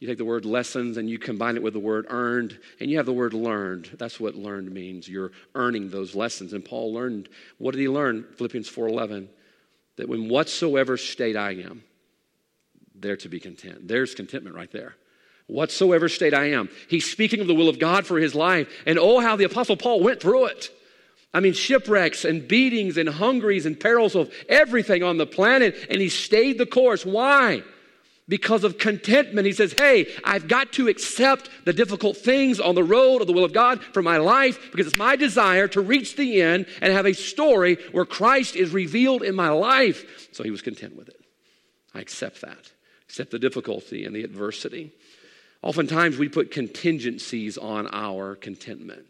You 0.00 0.06
take 0.06 0.18
the 0.18 0.24
word 0.24 0.44
lessons 0.44 0.96
and 0.96 1.10
you 1.10 1.18
combine 1.18 1.56
it 1.56 1.62
with 1.62 1.72
the 1.72 1.80
word 1.80 2.06
earned, 2.08 2.58
and 2.78 2.88
you 2.90 2.98
have 2.98 3.06
the 3.06 3.12
word 3.12 3.34
learned. 3.34 3.90
That's 3.98 4.20
what 4.20 4.36
learned 4.36 4.72
means. 4.72 5.08
You're 5.08 5.32
earning 5.54 5.90
those 5.90 6.14
lessons. 6.14 6.52
And 6.52 6.64
Paul 6.64 6.94
learned, 6.94 7.28
what 7.58 7.72
did 7.72 7.80
he 7.80 7.88
learn? 7.88 8.24
Philippians 8.36 8.70
4.11, 8.70 9.26
that 9.96 10.08
when 10.08 10.28
whatsoever 10.28 10.96
state 10.96 11.36
I 11.36 11.52
am, 11.52 11.82
there 12.94 13.16
to 13.16 13.28
be 13.28 13.40
content. 13.40 13.88
There's 13.88 14.14
contentment 14.14 14.54
right 14.54 14.70
there. 14.70 14.94
Whatsoever 15.48 16.08
state 16.08 16.34
I 16.34 16.50
am. 16.50 16.68
He's 16.88 17.10
speaking 17.10 17.40
of 17.40 17.46
the 17.46 17.54
will 17.54 17.68
of 17.68 17.78
God 17.78 18.06
for 18.06 18.18
his 18.18 18.34
life. 18.34 18.68
And 18.86 18.98
oh, 18.98 19.18
how 19.18 19.34
the 19.34 19.44
Apostle 19.44 19.76
Paul 19.76 20.00
went 20.00 20.20
through 20.20 20.46
it. 20.46 20.70
I 21.32 21.40
mean, 21.40 21.54
shipwrecks 21.54 22.24
and 22.24 22.46
beatings 22.46 22.96
and 22.96 23.08
hungeries 23.08 23.66
and 23.66 23.78
perils 23.78 24.14
of 24.14 24.32
everything 24.48 25.02
on 25.02 25.16
the 25.16 25.26
planet. 25.26 25.76
And 25.90 26.00
he 26.00 26.08
stayed 26.08 26.58
the 26.58 26.66
course. 26.66 27.04
Why? 27.04 27.62
Because 28.28 28.64
of 28.64 28.78
contentment. 28.78 29.46
He 29.46 29.52
says, 29.52 29.74
Hey, 29.76 30.12
I've 30.24 30.48
got 30.48 30.72
to 30.74 30.88
accept 30.88 31.50
the 31.64 31.72
difficult 31.72 32.16
things 32.16 32.60
on 32.60 32.74
the 32.74 32.84
road 32.84 33.20
of 33.20 33.26
the 33.26 33.32
will 33.32 33.44
of 33.44 33.52
God 33.52 33.82
for 33.82 34.02
my 34.02 34.18
life 34.18 34.70
because 34.70 34.86
it's 34.86 34.96
my 34.96 35.16
desire 35.16 35.66
to 35.68 35.80
reach 35.80 36.16
the 36.16 36.42
end 36.42 36.66
and 36.82 36.92
have 36.92 37.06
a 37.06 37.14
story 37.14 37.78
where 37.92 38.04
Christ 38.04 38.56
is 38.56 38.72
revealed 38.72 39.22
in 39.22 39.34
my 39.34 39.50
life. 39.50 40.28
So 40.32 40.44
he 40.44 40.50
was 40.50 40.62
content 40.62 40.96
with 40.96 41.08
it. 41.08 41.20
I 41.94 42.00
accept 42.00 42.42
that, 42.42 42.72
accept 43.08 43.30
the 43.30 43.38
difficulty 43.38 44.04
and 44.04 44.14
the 44.14 44.24
adversity. 44.24 44.92
Oftentimes 45.62 46.18
we 46.18 46.28
put 46.28 46.50
contingencies 46.50 47.58
on 47.58 47.88
our 47.92 48.36
contentment. 48.36 49.06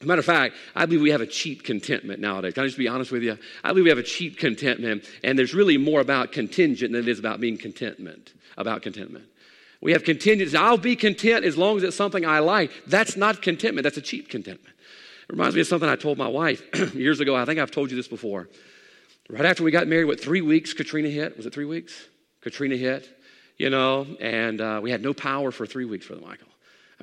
As 0.00 0.06
a 0.06 0.08
matter 0.08 0.20
of 0.20 0.26
fact, 0.26 0.56
I 0.74 0.86
believe 0.86 1.02
we 1.02 1.10
have 1.10 1.20
a 1.20 1.26
cheap 1.26 1.62
contentment 1.62 2.20
nowadays. 2.20 2.54
Can 2.54 2.64
I 2.64 2.66
just 2.66 2.78
be 2.78 2.88
honest 2.88 3.12
with 3.12 3.22
you? 3.22 3.38
I 3.62 3.68
believe 3.68 3.84
we 3.84 3.90
have 3.90 3.98
a 3.98 4.02
cheap 4.02 4.38
contentment, 4.38 5.04
and 5.22 5.38
there's 5.38 5.54
really 5.54 5.78
more 5.78 6.00
about 6.00 6.32
contingent 6.32 6.92
than 6.92 7.02
it 7.02 7.08
is 7.08 7.18
about 7.18 7.40
being 7.40 7.56
contentment, 7.56 8.34
about 8.58 8.82
contentment. 8.82 9.24
We 9.80 9.92
have 9.92 10.04
contingency. 10.04 10.56
I'll 10.56 10.78
be 10.78 10.96
content 10.96 11.44
as 11.44 11.56
long 11.56 11.76
as 11.76 11.82
it's 11.82 11.96
something 11.96 12.24
I 12.24 12.40
like. 12.40 12.70
That's 12.86 13.16
not 13.16 13.42
contentment. 13.42 13.84
That's 13.84 13.96
a 13.96 14.02
cheap 14.02 14.28
contentment. 14.28 14.74
It 15.28 15.32
reminds 15.32 15.54
me 15.54 15.60
of 15.60 15.66
something 15.66 15.88
I 15.88 15.96
told 15.96 16.18
my 16.18 16.28
wife 16.28 16.62
years 16.94 17.20
ago. 17.20 17.36
I 17.36 17.44
think 17.44 17.58
I've 17.60 17.70
told 17.70 17.90
you 17.90 17.96
this 17.96 18.08
before. 18.08 18.48
Right 19.28 19.44
after 19.44 19.62
we 19.62 19.70
got 19.70 19.86
married, 19.86 20.04
what, 20.04 20.20
three 20.20 20.42
weeks 20.42 20.72
Katrina 20.74 21.08
hit? 21.08 21.36
Was 21.36 21.46
it 21.46 21.54
three 21.54 21.64
weeks? 21.64 22.08
Katrina 22.42 22.76
hit, 22.76 23.08
you 23.56 23.70
know, 23.70 24.06
and 24.20 24.60
uh, 24.60 24.80
we 24.82 24.90
had 24.90 25.02
no 25.02 25.14
power 25.14 25.50
for 25.50 25.66
three 25.66 25.86
weeks 25.86 26.04
for 26.04 26.14
the 26.14 26.20
Michael. 26.20 26.48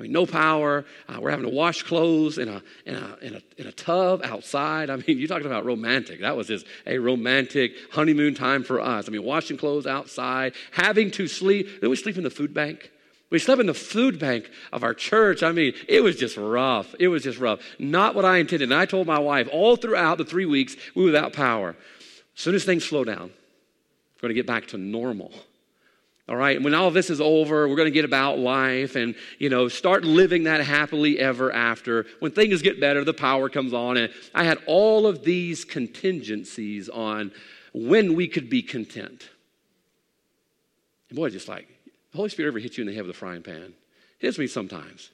I 0.02 0.06
mean, 0.06 0.12
no 0.12 0.26
power. 0.26 0.84
Uh, 1.08 1.20
we're 1.20 1.30
having 1.30 1.48
to 1.48 1.54
wash 1.54 1.84
clothes 1.84 2.36
in 2.38 2.48
a, 2.48 2.60
in, 2.86 2.96
a, 2.96 3.16
in, 3.22 3.34
a, 3.36 3.42
in 3.56 3.66
a 3.68 3.72
tub 3.72 4.22
outside. 4.24 4.90
I 4.90 4.96
mean, 4.96 5.04
you're 5.06 5.28
talking 5.28 5.46
about 5.46 5.64
romantic. 5.64 6.22
That 6.22 6.36
was 6.36 6.48
just 6.48 6.66
a 6.88 6.98
romantic 6.98 7.74
honeymoon 7.92 8.34
time 8.34 8.64
for 8.64 8.80
us. 8.80 9.06
I 9.08 9.12
mean, 9.12 9.22
washing 9.22 9.56
clothes 9.56 9.86
outside, 9.86 10.54
having 10.72 11.12
to 11.12 11.28
sleep. 11.28 11.80
Then 11.80 11.88
we 11.88 11.94
sleep 11.94 12.16
in 12.16 12.24
the 12.24 12.30
food 12.30 12.52
bank. 12.52 12.90
We 13.30 13.38
slept 13.38 13.60
in 13.60 13.68
the 13.68 13.74
food 13.74 14.18
bank 14.18 14.50
of 14.72 14.82
our 14.82 14.92
church. 14.92 15.44
I 15.44 15.52
mean, 15.52 15.72
it 15.88 16.02
was 16.02 16.16
just 16.16 16.36
rough. 16.36 16.96
It 16.98 17.06
was 17.06 17.22
just 17.22 17.38
rough. 17.38 17.60
Not 17.78 18.16
what 18.16 18.24
I 18.24 18.38
intended. 18.38 18.72
And 18.72 18.74
I 18.78 18.86
told 18.86 19.06
my 19.06 19.20
wife 19.20 19.48
all 19.52 19.76
throughout 19.76 20.18
the 20.18 20.24
three 20.24 20.46
weeks 20.46 20.74
we 20.96 21.02
were 21.02 21.12
without 21.12 21.32
power. 21.32 21.76
As 22.34 22.42
soon 22.42 22.56
as 22.56 22.64
things 22.64 22.84
slow 22.84 23.04
down, 23.04 23.30
we're 24.16 24.22
going 24.22 24.30
to 24.30 24.34
get 24.34 24.48
back 24.48 24.66
to 24.68 24.78
normal. 24.78 25.32
All 26.32 26.38
right, 26.38 26.62
when 26.62 26.72
all 26.72 26.90
this 26.90 27.10
is 27.10 27.20
over, 27.20 27.68
we're 27.68 27.76
going 27.76 27.88
to 27.88 27.90
get 27.90 28.06
about 28.06 28.38
life 28.38 28.96
and, 28.96 29.14
you 29.38 29.50
know, 29.50 29.68
start 29.68 30.02
living 30.02 30.44
that 30.44 30.62
happily 30.62 31.18
ever 31.18 31.52
after. 31.52 32.06
When 32.20 32.32
things 32.32 32.62
get 32.62 32.80
better, 32.80 33.04
the 33.04 33.12
power 33.12 33.50
comes 33.50 33.74
on. 33.74 33.98
And 33.98 34.10
I 34.34 34.44
had 34.44 34.56
all 34.64 35.06
of 35.06 35.24
these 35.24 35.66
contingencies 35.66 36.88
on 36.88 37.32
when 37.74 38.14
we 38.14 38.28
could 38.28 38.48
be 38.48 38.62
content. 38.62 39.28
And 41.10 41.18
boy, 41.18 41.28
just 41.28 41.48
like, 41.48 41.68
the 42.12 42.16
Holy 42.16 42.30
Spirit 42.30 42.48
ever 42.48 42.60
hit 42.60 42.78
you 42.78 42.82
in 42.82 42.88
the 42.88 42.94
head 42.94 43.04
with 43.04 43.14
a 43.14 43.18
frying 43.18 43.42
pan? 43.42 43.74
It 44.18 44.26
hits 44.26 44.38
me 44.38 44.46
sometimes. 44.46 45.10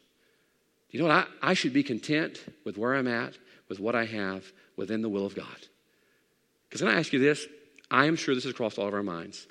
You 0.92 1.00
know 1.00 1.08
what? 1.08 1.26
I, 1.42 1.50
I 1.50 1.54
should 1.54 1.72
be 1.72 1.82
content 1.82 2.44
with 2.64 2.78
where 2.78 2.94
I'm 2.94 3.08
at, 3.08 3.34
with 3.68 3.80
what 3.80 3.96
I 3.96 4.04
have, 4.04 4.44
within 4.76 5.02
the 5.02 5.08
will 5.08 5.26
of 5.26 5.34
God. 5.34 5.66
Because 6.68 6.80
can 6.80 6.90
I 6.90 6.96
ask 6.96 7.12
you 7.12 7.18
this? 7.18 7.44
I 7.90 8.04
am 8.04 8.14
sure 8.14 8.36
this 8.36 8.44
has 8.44 8.52
crossed 8.52 8.78
all 8.78 8.86
of 8.86 8.94
our 8.94 9.02
minds. 9.02 9.48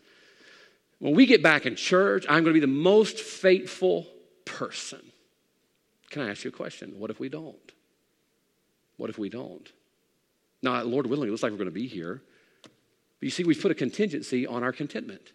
When 1.00 1.14
we 1.14 1.26
get 1.26 1.44
back 1.44 1.66
in 1.66 1.76
church, 1.76 2.26
I'm 2.28 2.44
going 2.44 2.54
to 2.54 2.54
be 2.54 2.60
the 2.60 2.68
most 2.68 3.20
faithful 3.20 4.08
person. 4.46 5.02
Can 6.10 6.24
I 6.24 6.30
ask 6.30 6.44
you 6.44 6.50
a 6.50 6.54
question? 6.54 6.98
What 6.98 7.12
if 7.12 7.20
we 7.20 7.30
don't? 7.30 7.72
What 8.98 9.10
if 9.10 9.18
we 9.18 9.30
don't? 9.30 9.72
Now, 10.64 10.82
Lord 10.84 11.06
willing, 11.06 11.28
it 11.28 11.32
looks 11.32 11.44
like 11.44 11.52
we're 11.52 11.60
going 11.60 11.70
to 11.70 11.72
be 11.72 11.88
here. 11.88 12.22
But 12.64 12.72
you 13.22 13.30
see, 13.30 13.44
we've 13.44 13.62
put 13.62 13.72
a 13.72 13.76
contingency 13.76 14.48
on 14.48 14.64
our 14.64 14.72
contentment. 14.72 15.34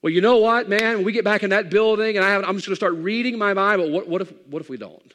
Well, 0.00 0.12
you 0.12 0.20
know 0.20 0.38
what, 0.38 0.68
man? 0.68 0.96
When 0.96 1.04
we 1.04 1.12
get 1.12 1.24
back 1.24 1.42
in 1.42 1.50
that 1.50 1.70
building 1.70 2.16
and 2.16 2.24
I 2.24 2.34
I'm 2.36 2.54
just 2.54 2.66
going 2.66 2.72
to 2.72 2.76
start 2.76 2.94
reading 2.94 3.36
my 3.36 3.52
Bible, 3.52 3.90
what, 3.90 4.08
what, 4.08 4.22
if, 4.22 4.32
what 4.46 4.62
if 4.62 4.70
we 4.70 4.76
don't? 4.76 5.14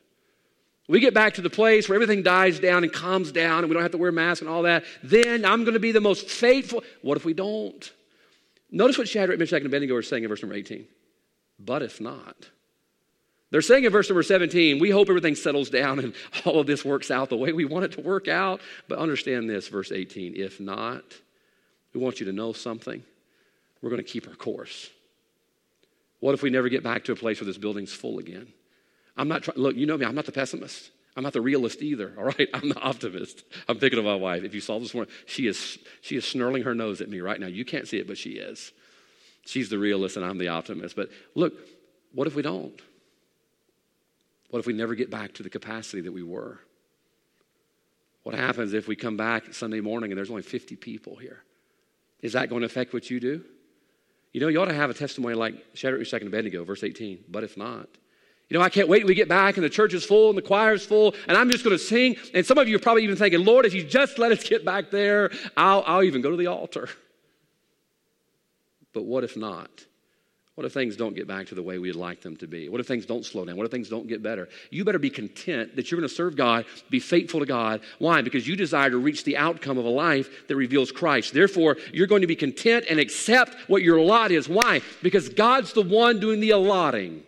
We 0.87 0.99
get 0.99 1.13
back 1.13 1.35
to 1.35 1.41
the 1.41 1.49
place 1.49 1.87
where 1.87 1.95
everything 1.95 2.23
dies 2.23 2.59
down 2.59 2.83
and 2.83 2.91
calms 2.91 3.31
down 3.31 3.59
and 3.59 3.69
we 3.69 3.73
don't 3.73 3.83
have 3.83 3.93
to 3.93 3.97
wear 3.97 4.11
masks 4.11 4.41
and 4.41 4.49
all 4.49 4.63
that. 4.63 4.83
Then 5.01 5.45
I'm 5.45 5.63
going 5.63 5.75
to 5.75 5.79
be 5.79 5.93
the 5.93 6.01
most 6.01 6.29
faithful. 6.29 6.83
What 7.01 7.17
if 7.17 7.23
we 7.23 7.33
don't? 7.33 7.91
Notice 8.73 8.97
what 8.97 9.07
Shadrach, 9.07 9.37
Meshach, 9.37 9.57
and 9.57 9.67
Abednego 9.67 9.95
are 9.95 10.01
saying 10.01 10.23
in 10.23 10.29
verse 10.29 10.41
number 10.41 10.55
18. 10.55 10.85
But 11.59 11.83
if 11.83 12.01
not, 12.01 12.49
they're 13.51 13.61
saying 13.61 13.83
in 13.83 13.91
verse 13.91 14.09
number 14.09 14.23
17, 14.23 14.79
we 14.79 14.89
hope 14.89 15.09
everything 15.09 15.35
settles 15.35 15.69
down 15.69 15.99
and 15.99 16.15
all 16.45 16.59
of 16.59 16.65
this 16.65 16.83
works 16.83 17.11
out 17.11 17.29
the 17.29 17.37
way 17.37 17.53
we 17.53 17.65
want 17.65 17.85
it 17.85 17.91
to 17.93 18.01
work 18.01 18.27
out. 18.27 18.61
But 18.87 18.97
understand 18.97 19.47
this, 19.47 19.67
verse 19.67 19.91
18. 19.91 20.33
If 20.35 20.59
not, 20.59 21.03
we 21.93 22.01
want 22.01 22.19
you 22.19 22.25
to 22.25 22.33
know 22.33 22.51
something. 22.51 23.03
We're 23.83 23.91
going 23.91 24.03
to 24.03 24.11
keep 24.11 24.27
our 24.27 24.33
course. 24.33 24.89
What 26.19 26.33
if 26.33 26.41
we 26.41 26.49
never 26.49 26.67
get 26.67 26.83
back 26.83 27.03
to 27.05 27.11
a 27.11 27.15
place 27.15 27.39
where 27.39 27.45
this 27.45 27.59
building's 27.59 27.93
full 27.93 28.17
again? 28.17 28.47
I'm 29.15 29.27
not 29.27 29.43
trying, 29.43 29.59
look, 29.59 29.75
you 29.75 29.85
know 29.85 29.97
me, 29.97 30.05
I'm 30.07 30.15
not 30.15 30.25
the 30.25 30.31
pessimist. 30.31 30.89
I'm 31.15 31.23
not 31.23 31.33
the 31.33 31.41
realist 31.41 31.81
either, 31.81 32.13
all 32.17 32.25
right? 32.25 32.49
I'm 32.53 32.69
the 32.69 32.79
optimist. 32.79 33.43
I'm 33.67 33.79
thinking 33.79 33.99
of 33.99 34.05
my 34.05 34.15
wife. 34.15 34.43
If 34.43 34.53
you 34.53 34.61
saw 34.61 34.79
this 34.79 34.93
morning, 34.93 35.13
she 35.25 35.47
is, 35.47 35.77
she 36.01 36.15
is 36.15 36.25
snarling 36.25 36.63
her 36.63 36.73
nose 36.73 37.01
at 37.01 37.09
me 37.09 37.19
right 37.21 37.39
now. 37.39 37.47
You 37.47 37.65
can't 37.65 37.87
see 37.87 37.97
it, 37.97 38.07
but 38.07 38.17
she 38.17 38.31
is. 38.31 38.71
She's 39.45 39.69
the 39.69 39.77
realist 39.77 40.17
and 40.17 40.25
I'm 40.25 40.37
the 40.37 40.47
optimist. 40.47 40.95
But 40.95 41.09
look, 41.35 41.53
what 42.13 42.27
if 42.27 42.35
we 42.35 42.41
don't? 42.41 42.79
What 44.49 44.59
if 44.59 44.67
we 44.67 44.73
never 44.73 44.95
get 44.95 45.09
back 45.09 45.33
to 45.35 45.43
the 45.43 45.49
capacity 45.49 46.01
that 46.01 46.11
we 46.11 46.23
were? 46.23 46.59
What 48.23 48.35
happens 48.35 48.73
if 48.73 48.87
we 48.87 48.95
come 48.95 49.17
back 49.17 49.53
Sunday 49.53 49.81
morning 49.81 50.11
and 50.11 50.17
there's 50.17 50.29
only 50.29 50.43
50 50.43 50.75
people 50.77 51.15
here? 51.17 51.43
Is 52.21 52.33
that 52.33 52.49
going 52.49 52.61
to 52.61 52.65
affect 52.65 52.93
what 52.93 53.09
you 53.09 53.19
do? 53.19 53.43
You 54.31 54.39
know, 54.41 54.47
you 54.47 54.61
ought 54.61 54.65
to 54.65 54.73
have 54.73 54.89
a 54.89 54.93
testimony 54.93 55.35
like 55.35 55.55
Shadrach, 55.73 55.99
Meshach, 55.99 56.21
and 56.21 56.29
Abednego, 56.29 56.63
verse 56.63 56.83
18. 56.83 57.25
But 57.29 57.43
if 57.43 57.57
not, 57.57 57.89
you 58.49 58.57
know, 58.57 58.63
I 58.63 58.69
can't 58.69 58.87
wait 58.87 59.05
we 59.05 59.15
get 59.15 59.29
back 59.29 59.57
and 59.57 59.63
the 59.63 59.69
church 59.69 59.93
is 59.93 60.05
full 60.05 60.29
and 60.29 60.37
the 60.37 60.41
choir 60.41 60.73
is 60.73 60.85
full 60.85 61.15
and 61.27 61.37
I'm 61.37 61.49
just 61.49 61.63
going 61.63 61.75
to 61.75 61.83
sing. 61.83 62.17
And 62.33 62.45
some 62.45 62.57
of 62.57 62.67
you 62.67 62.75
are 62.75 62.79
probably 62.79 63.03
even 63.03 63.15
thinking, 63.15 63.43
Lord, 63.43 63.65
if 63.65 63.73
you 63.73 63.83
just 63.83 64.19
let 64.19 64.31
us 64.31 64.43
get 64.43 64.63
back 64.63 64.91
there, 64.91 65.31
I'll, 65.57 65.83
I'll 65.85 66.03
even 66.03 66.21
go 66.21 66.29
to 66.29 66.37
the 66.37 66.47
altar. 66.47 66.89
But 68.93 69.05
what 69.05 69.23
if 69.23 69.35
not? 69.35 69.85
What 70.55 70.67
if 70.67 70.73
things 70.73 70.95
don't 70.95 71.15
get 71.15 71.27
back 71.27 71.47
to 71.47 71.55
the 71.55 71.63
way 71.63 71.79
we'd 71.79 71.95
like 71.95 72.21
them 72.21 72.37
to 72.37 72.47
be? 72.47 72.69
What 72.69 72.79
if 72.79 72.85
things 72.85 73.07
don't 73.07 73.25
slow 73.25 73.43
down? 73.43 73.57
What 73.57 73.65
if 73.65 73.71
things 73.71 73.89
don't 73.89 74.07
get 74.07 74.21
better? 74.21 74.49
You 74.69 74.85
better 74.85 74.99
be 74.99 75.09
content 75.09 75.75
that 75.75 75.89
you're 75.89 75.99
going 75.99 76.07
to 76.07 76.13
serve 76.13 76.35
God, 76.35 76.65
be 76.91 76.99
faithful 76.99 77.39
to 77.39 77.47
God. 77.47 77.81
Why? 77.97 78.21
Because 78.21 78.47
you 78.47 78.55
desire 78.55 78.91
to 78.91 78.97
reach 78.97 79.23
the 79.23 79.35
outcome 79.35 79.79
of 79.79 79.85
a 79.85 79.89
life 79.89 80.47
that 80.47 80.55
reveals 80.55 80.91
Christ. 80.91 81.33
Therefore, 81.33 81.77
you're 81.91 82.05
going 82.05 82.21
to 82.21 82.27
be 82.27 82.35
content 82.35 82.85
and 82.87 82.99
accept 82.99 83.55
what 83.67 83.81
your 83.81 83.99
lot 83.99 84.31
is. 84.31 84.47
Why? 84.47 84.81
Because 85.01 85.27
God's 85.27 85.73
the 85.73 85.81
one 85.81 86.19
doing 86.19 86.39
the 86.39 86.51
allotting. 86.51 87.23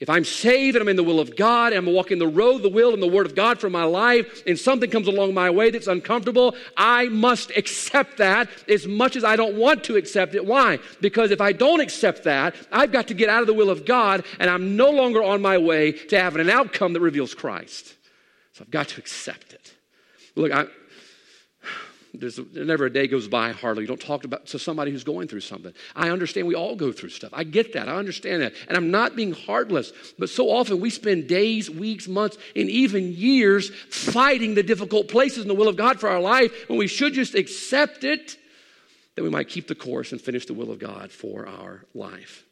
If 0.00 0.08
I'm 0.08 0.24
saved 0.24 0.76
and 0.76 0.82
I'm 0.82 0.88
in 0.88 0.96
the 0.96 1.04
will 1.04 1.20
of 1.20 1.36
God 1.36 1.74
and 1.74 1.86
I'm 1.86 1.94
walking 1.94 2.18
the 2.18 2.26
road, 2.26 2.62
the 2.62 2.70
will, 2.70 2.94
and 2.94 3.02
the 3.02 3.06
word 3.06 3.26
of 3.26 3.34
God 3.34 3.60
for 3.60 3.68
my 3.68 3.84
life, 3.84 4.42
and 4.46 4.58
something 4.58 4.90
comes 4.90 5.06
along 5.06 5.34
my 5.34 5.50
way 5.50 5.70
that's 5.70 5.86
uncomfortable, 5.88 6.56
I 6.74 7.08
must 7.08 7.50
accept 7.50 8.16
that 8.16 8.48
as 8.66 8.86
much 8.86 9.14
as 9.14 9.24
I 9.24 9.36
don't 9.36 9.56
want 9.56 9.84
to 9.84 9.96
accept 9.96 10.34
it. 10.34 10.46
Why? 10.46 10.78
Because 11.02 11.30
if 11.30 11.42
I 11.42 11.52
don't 11.52 11.80
accept 11.80 12.24
that, 12.24 12.54
I've 12.72 12.92
got 12.92 13.08
to 13.08 13.14
get 13.14 13.28
out 13.28 13.42
of 13.42 13.46
the 13.46 13.52
will 13.52 13.68
of 13.68 13.84
God 13.84 14.24
and 14.38 14.48
I'm 14.48 14.74
no 14.74 14.88
longer 14.90 15.22
on 15.22 15.42
my 15.42 15.58
way 15.58 15.92
to 15.92 16.18
having 16.18 16.40
an 16.40 16.48
outcome 16.48 16.94
that 16.94 17.00
reveals 17.00 17.34
Christ. 17.34 17.94
So 18.54 18.64
I've 18.64 18.70
got 18.70 18.88
to 18.88 19.00
accept 19.00 19.52
it. 19.52 19.74
Look, 20.34 20.50
I, 20.50 20.64
there's 22.14 22.40
never 22.54 22.86
a 22.86 22.92
day 22.92 23.06
goes 23.06 23.28
by 23.28 23.52
hardly 23.52 23.82
you 23.82 23.86
don't 23.86 24.00
talk 24.00 24.24
about 24.24 24.46
to 24.46 24.58
somebody 24.58 24.90
who's 24.90 25.04
going 25.04 25.28
through 25.28 25.40
something. 25.40 25.72
I 25.94 26.10
understand 26.10 26.46
we 26.46 26.54
all 26.54 26.76
go 26.76 26.92
through 26.92 27.10
stuff. 27.10 27.30
I 27.32 27.44
get 27.44 27.72
that. 27.74 27.88
I 27.88 27.96
understand 27.96 28.42
that. 28.42 28.54
And 28.68 28.76
i'm 28.76 28.90
not 28.90 29.16
being 29.16 29.32
heartless 29.32 29.92
but 30.18 30.28
so 30.28 30.50
often 30.50 30.80
we 30.80 30.90
spend 30.90 31.28
days 31.28 31.70
weeks 31.70 32.08
months 32.08 32.36
and 32.56 32.68
even 32.68 33.12
years 33.12 33.70
fighting 33.90 34.54
the 34.54 34.62
difficult 34.62 35.08
places 35.08 35.42
in 35.42 35.48
the 35.48 35.54
will 35.54 35.68
of 35.68 35.76
god 35.76 36.00
for 36.00 36.08
our 36.08 36.20
life 36.20 36.68
when 36.68 36.78
we 36.78 36.86
should 36.86 37.12
just 37.12 37.34
accept 37.34 38.04
it 38.04 38.36
that 39.16 39.22
we 39.22 39.30
might 39.30 39.48
keep 39.48 39.66
the 39.66 39.74
course 39.74 40.12
and 40.12 40.20
finish 40.20 40.46
the 40.46 40.54
will 40.54 40.70
of 40.70 40.78
god 40.78 41.10
for 41.10 41.46
our 41.46 41.84
life. 41.94 42.44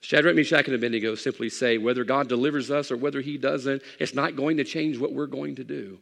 Shadrach, 0.00 0.36
Meshach, 0.36 0.66
and 0.66 0.74
Abednego 0.74 1.16
simply 1.16 1.48
say 1.48 1.78
whether 1.78 2.04
God 2.04 2.28
delivers 2.28 2.70
us 2.70 2.92
or 2.92 2.96
whether 2.96 3.20
He 3.20 3.38
doesn't, 3.38 3.82
it's 3.98 4.14
not 4.14 4.36
going 4.36 4.58
to 4.58 4.64
change 4.64 4.98
what 4.98 5.12
we're 5.12 5.26
going 5.26 5.56
to 5.56 5.64
do. 5.64 5.98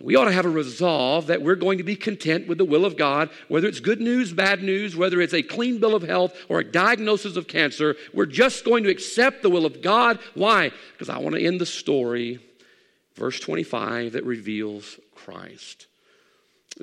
We 0.00 0.14
ought 0.14 0.26
to 0.26 0.32
have 0.32 0.44
a 0.44 0.50
resolve 0.50 1.28
that 1.28 1.40
we're 1.40 1.54
going 1.54 1.78
to 1.78 1.84
be 1.84 1.96
content 1.96 2.46
with 2.46 2.58
the 2.58 2.66
will 2.66 2.84
of 2.84 2.98
God, 2.98 3.30
whether 3.48 3.66
it's 3.66 3.80
good 3.80 4.00
news, 4.00 4.32
bad 4.32 4.62
news, 4.62 4.94
whether 4.94 5.20
it's 5.22 5.32
a 5.32 5.42
clean 5.42 5.78
bill 5.78 5.94
of 5.94 6.02
health 6.02 6.36
or 6.50 6.58
a 6.58 6.64
diagnosis 6.64 7.36
of 7.36 7.48
cancer. 7.48 7.96
We're 8.12 8.26
just 8.26 8.64
going 8.64 8.84
to 8.84 8.90
accept 8.90 9.42
the 9.42 9.48
will 9.48 9.64
of 9.64 9.80
God. 9.80 10.18
Why? 10.34 10.70
Because 10.92 11.08
I 11.08 11.18
want 11.18 11.34
to 11.34 11.44
end 11.44 11.60
the 11.60 11.66
story, 11.66 12.40
verse 13.14 13.40
25, 13.40 14.12
that 14.12 14.24
reveals 14.24 15.00
Christ. 15.14 15.86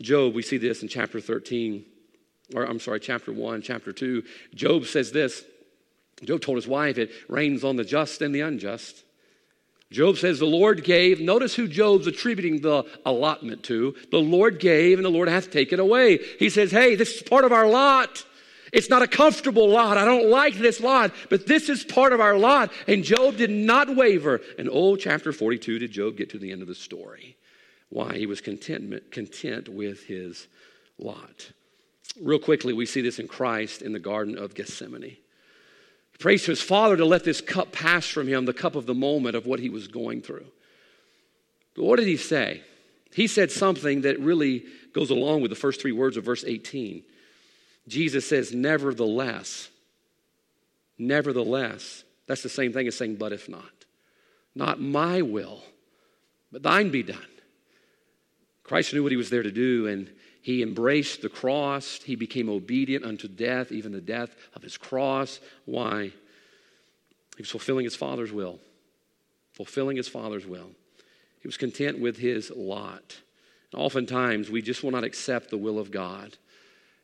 Job, 0.01 0.33
we 0.33 0.41
see 0.41 0.57
this 0.57 0.81
in 0.81 0.87
chapter 0.87 1.21
13, 1.21 1.85
or 2.55 2.63
I'm 2.63 2.79
sorry, 2.79 2.99
chapter 2.99 3.31
1, 3.31 3.61
chapter 3.61 3.91
2. 3.91 4.23
Job 4.55 4.85
says 4.85 5.11
this 5.11 5.43
Job 6.23 6.41
told 6.41 6.57
his 6.57 6.67
wife, 6.67 6.97
It 6.97 7.11
rains 7.27 7.63
on 7.63 7.75
the 7.75 7.83
just 7.83 8.23
and 8.23 8.33
the 8.33 8.41
unjust. 8.41 9.03
Job 9.93 10.17
says 10.17 10.39
the 10.39 10.45
Lord 10.45 10.83
gave. 10.83 11.21
Notice 11.21 11.53
who 11.53 11.67
Job's 11.67 12.07
attributing 12.07 12.61
the 12.61 12.83
allotment 13.05 13.63
to. 13.63 13.95
The 14.09 14.19
Lord 14.19 14.59
gave 14.59 14.97
and 14.97 15.05
the 15.05 15.09
Lord 15.09 15.29
hath 15.29 15.51
taken 15.51 15.79
away. 15.79 16.19
He 16.39 16.49
says, 16.49 16.71
hey, 16.71 16.95
this 16.95 17.15
is 17.15 17.21
part 17.21 17.45
of 17.45 17.51
our 17.51 17.67
lot. 17.67 18.25
It's 18.73 18.89
not 18.89 19.03
a 19.03 19.07
comfortable 19.07 19.69
lot. 19.69 19.99
I 19.99 20.03
don't 20.03 20.31
like 20.31 20.55
this 20.55 20.81
lot, 20.81 21.13
but 21.29 21.45
this 21.45 21.69
is 21.69 21.83
part 21.83 22.11
of 22.11 22.19
our 22.19 22.35
lot. 22.35 22.71
And 22.87 23.03
Job 23.03 23.37
did 23.37 23.51
not 23.51 23.95
waver. 23.95 24.41
And 24.57 24.67
oh, 24.71 24.95
chapter 24.95 25.31
42 25.31 25.77
did 25.77 25.91
Job 25.91 26.17
get 26.17 26.31
to 26.31 26.39
the 26.39 26.51
end 26.51 26.63
of 26.63 26.67
the 26.67 26.73
story. 26.73 27.37
Why? 27.89 28.17
He 28.17 28.25
was 28.25 28.41
content, 28.41 29.11
content 29.11 29.69
with 29.69 30.05
his 30.05 30.47
lot. 30.97 31.51
Real 32.19 32.39
quickly, 32.39 32.73
we 32.73 32.87
see 32.87 33.01
this 33.01 33.19
in 33.19 33.27
Christ 33.27 33.83
in 33.83 33.93
the 33.93 33.99
Garden 33.99 34.39
of 34.39 34.55
Gethsemane. 34.55 35.17
He 36.13 36.17
prays 36.17 36.43
to 36.45 36.51
his 36.51 36.61
father 36.61 36.97
to 36.97 37.05
let 37.05 37.23
this 37.23 37.41
cup 37.41 37.71
pass 37.71 38.07
from 38.07 38.27
him, 38.27 38.45
the 38.45 38.53
cup 38.53 38.75
of 38.75 38.85
the 38.85 38.93
moment 38.93 39.35
of 39.35 39.45
what 39.45 39.59
he 39.59 39.69
was 39.69 39.87
going 39.87 40.21
through. 40.21 40.45
But 41.75 41.83
what 41.83 41.99
did 41.99 42.07
he 42.07 42.17
say? 42.17 42.61
He 43.13 43.27
said 43.27 43.51
something 43.51 44.01
that 44.01 44.19
really 44.19 44.63
goes 44.93 45.09
along 45.09 45.41
with 45.41 45.49
the 45.49 45.55
first 45.55 45.81
three 45.81 45.91
words 45.91 46.17
of 46.17 46.23
verse 46.23 46.43
18. 46.43 47.03
Jesus 47.87 48.27
says, 48.27 48.53
Nevertheless, 48.53 49.69
nevertheless. 50.97 52.03
That's 52.27 52.43
the 52.43 52.49
same 52.49 52.73
thing 52.73 52.87
as 52.87 52.95
saying, 52.95 53.15
But 53.15 53.33
if 53.33 53.49
not. 53.49 53.65
Not 54.55 54.79
my 54.79 55.21
will, 55.21 55.63
but 56.51 56.63
thine 56.63 56.91
be 56.91 57.03
done. 57.03 57.17
Christ 58.63 58.93
knew 58.93 59.03
what 59.03 59.11
he 59.11 59.17
was 59.17 59.29
there 59.29 59.43
to 59.43 59.51
do, 59.51 59.87
and 59.87 60.09
he 60.43 60.61
embraced 60.61 61.21
the 61.21 61.29
cross. 61.29 62.01
He 62.03 62.17
became 62.17 62.49
obedient 62.49 63.05
unto 63.05 63.29
death, 63.29 63.71
even 63.71 63.93
the 63.93 64.01
death 64.01 64.35
of 64.53 64.61
his 64.61 64.75
cross. 64.75 65.39
Why? 65.63 66.11
He 67.37 67.41
was 67.41 67.49
fulfilling 67.49 67.85
his 67.85 67.95
Father's 67.95 68.33
will. 68.33 68.59
Fulfilling 69.53 69.95
his 69.95 70.09
Father's 70.09 70.45
will. 70.45 70.71
He 71.39 71.47
was 71.47 71.55
content 71.55 71.97
with 71.97 72.17
his 72.17 72.51
lot. 72.51 73.15
And 73.71 73.81
oftentimes, 73.81 74.49
we 74.49 74.61
just 74.61 74.83
will 74.83 74.91
not 74.91 75.05
accept 75.05 75.49
the 75.49 75.57
will 75.57 75.79
of 75.79 75.91
God. 75.91 76.37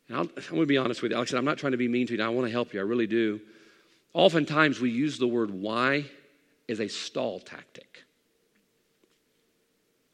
And 0.10 0.18
i 0.18 0.20
am 0.20 0.28
going 0.50 0.62
to 0.62 0.66
be 0.66 0.78
honest 0.78 1.02
with 1.02 1.14
you. 1.14 1.16
Alex, 1.16 1.32
I'm 1.32 1.46
not 1.46 1.58
trying 1.58 1.72
to 1.72 1.78
be 1.78 1.88
mean 1.88 2.08
to 2.08 2.18
you. 2.18 2.22
I 2.22 2.28
want 2.28 2.46
to 2.46 2.52
help 2.52 2.74
you. 2.74 2.82
I 2.82 2.84
really 2.84 3.08
do. 3.08 3.40
Oftentimes, 4.14 4.82
we 4.82 4.90
use 4.90 5.18
the 5.18 5.28
word 5.28 5.50
why 5.50 6.04
as 6.68 6.82
a 6.82 6.90
stall 6.90 7.40
tactic. 7.40 8.04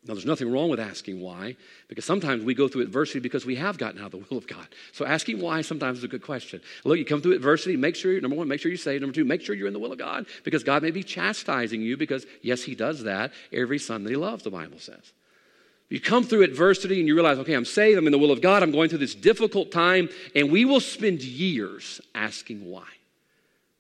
Now, 0.08 0.14
there's 0.14 0.26
nothing 0.26 0.52
wrong 0.52 0.70
with 0.70 0.80
asking 0.80 1.20
why, 1.20 1.56
because 1.88 2.06
sometimes 2.06 2.44
we 2.44 2.54
go 2.54 2.68
through 2.68 2.84
adversity 2.84 3.20
because 3.20 3.44
we 3.44 3.56
have 3.56 3.80
gotten 3.80 4.00
out 4.00 4.14
of 4.14 4.20
the 4.20 4.26
will 4.30 4.38
of 4.38 4.48
God. 4.48 4.68
So 4.92 5.04
asking 5.04 5.42
why 5.42 5.62
sometimes 5.62 5.98
is 6.00 6.04
a 6.04 6.08
good 6.08 6.22
question. 6.22 6.62
Look, 6.84 7.00
you 7.00 7.06
come 7.06 7.24
through 7.24 7.34
adversity, 7.34 7.76
make 7.76 7.96
sure, 7.96 8.22
number 8.22 8.36
one, 8.36 8.48
make 8.48 8.60
sure 8.60 8.70
you 8.70 8.78
say, 8.78 9.00
number 9.00 9.16
two, 9.16 9.26
make 9.26 9.42
sure 9.42 9.56
you're 9.56 9.66
in 9.66 9.74
the 9.74 9.80
will 9.80 9.92
of 9.92 9.98
God, 9.98 10.28
because 10.44 10.64
God 10.64 10.84
may 10.84 10.92
be 10.92 11.02
chastising 11.02 11.82
you, 11.82 11.98
because 11.98 12.28
yes, 12.44 12.62
He 12.62 12.76
does 12.76 13.04
that 13.04 13.34
every 13.52 13.80
son 13.80 14.04
that 14.04 14.12
He 14.12 14.16
loves, 14.16 14.44
the 14.44 14.52
Bible 14.52 14.78
says. 14.78 15.12
You 15.90 16.00
come 16.00 16.24
through 16.24 16.44
adversity 16.44 17.00
and 17.00 17.08
you 17.08 17.16
realize, 17.16 17.40
okay, 17.40 17.54
I'm 17.54 17.66
saved, 17.66 17.98
I'm 17.98 18.06
in 18.06 18.12
the 18.12 18.20
will 18.20 18.32
of 18.32 18.42
God, 18.42 18.62
I'm 18.62 18.72
going 18.72 18.90
through 18.90 19.00
this 19.00 19.16
difficult 19.16 19.72
time, 19.72 20.10
and 20.36 20.52
we 20.52 20.66
will 20.66 20.80
spend 20.80 21.24
years 21.24 22.00
asking 22.14 22.70
why. 22.70 22.88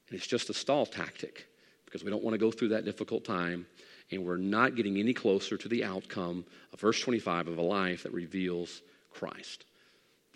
And 0.09 0.17
it's 0.17 0.27
just 0.27 0.49
a 0.49 0.53
stall 0.55 0.87
tactic 0.87 1.47
because 1.85 2.03
we 2.03 2.09
don't 2.09 2.23
want 2.23 2.33
to 2.33 2.39
go 2.39 2.51
through 2.51 2.69
that 2.69 2.83
difficult 2.83 3.25
time 3.25 3.67
and 4.11 4.25
we're 4.25 4.37
not 4.37 4.75
getting 4.75 4.97
any 4.97 5.13
closer 5.13 5.57
to 5.57 5.67
the 5.67 5.83
outcome 5.83 6.45
of 6.73 6.79
verse 6.79 6.99
25 7.01 7.47
of 7.47 7.57
a 7.57 7.61
life 7.61 8.03
that 8.03 8.13
reveals 8.13 8.81
Christ. 9.13 9.65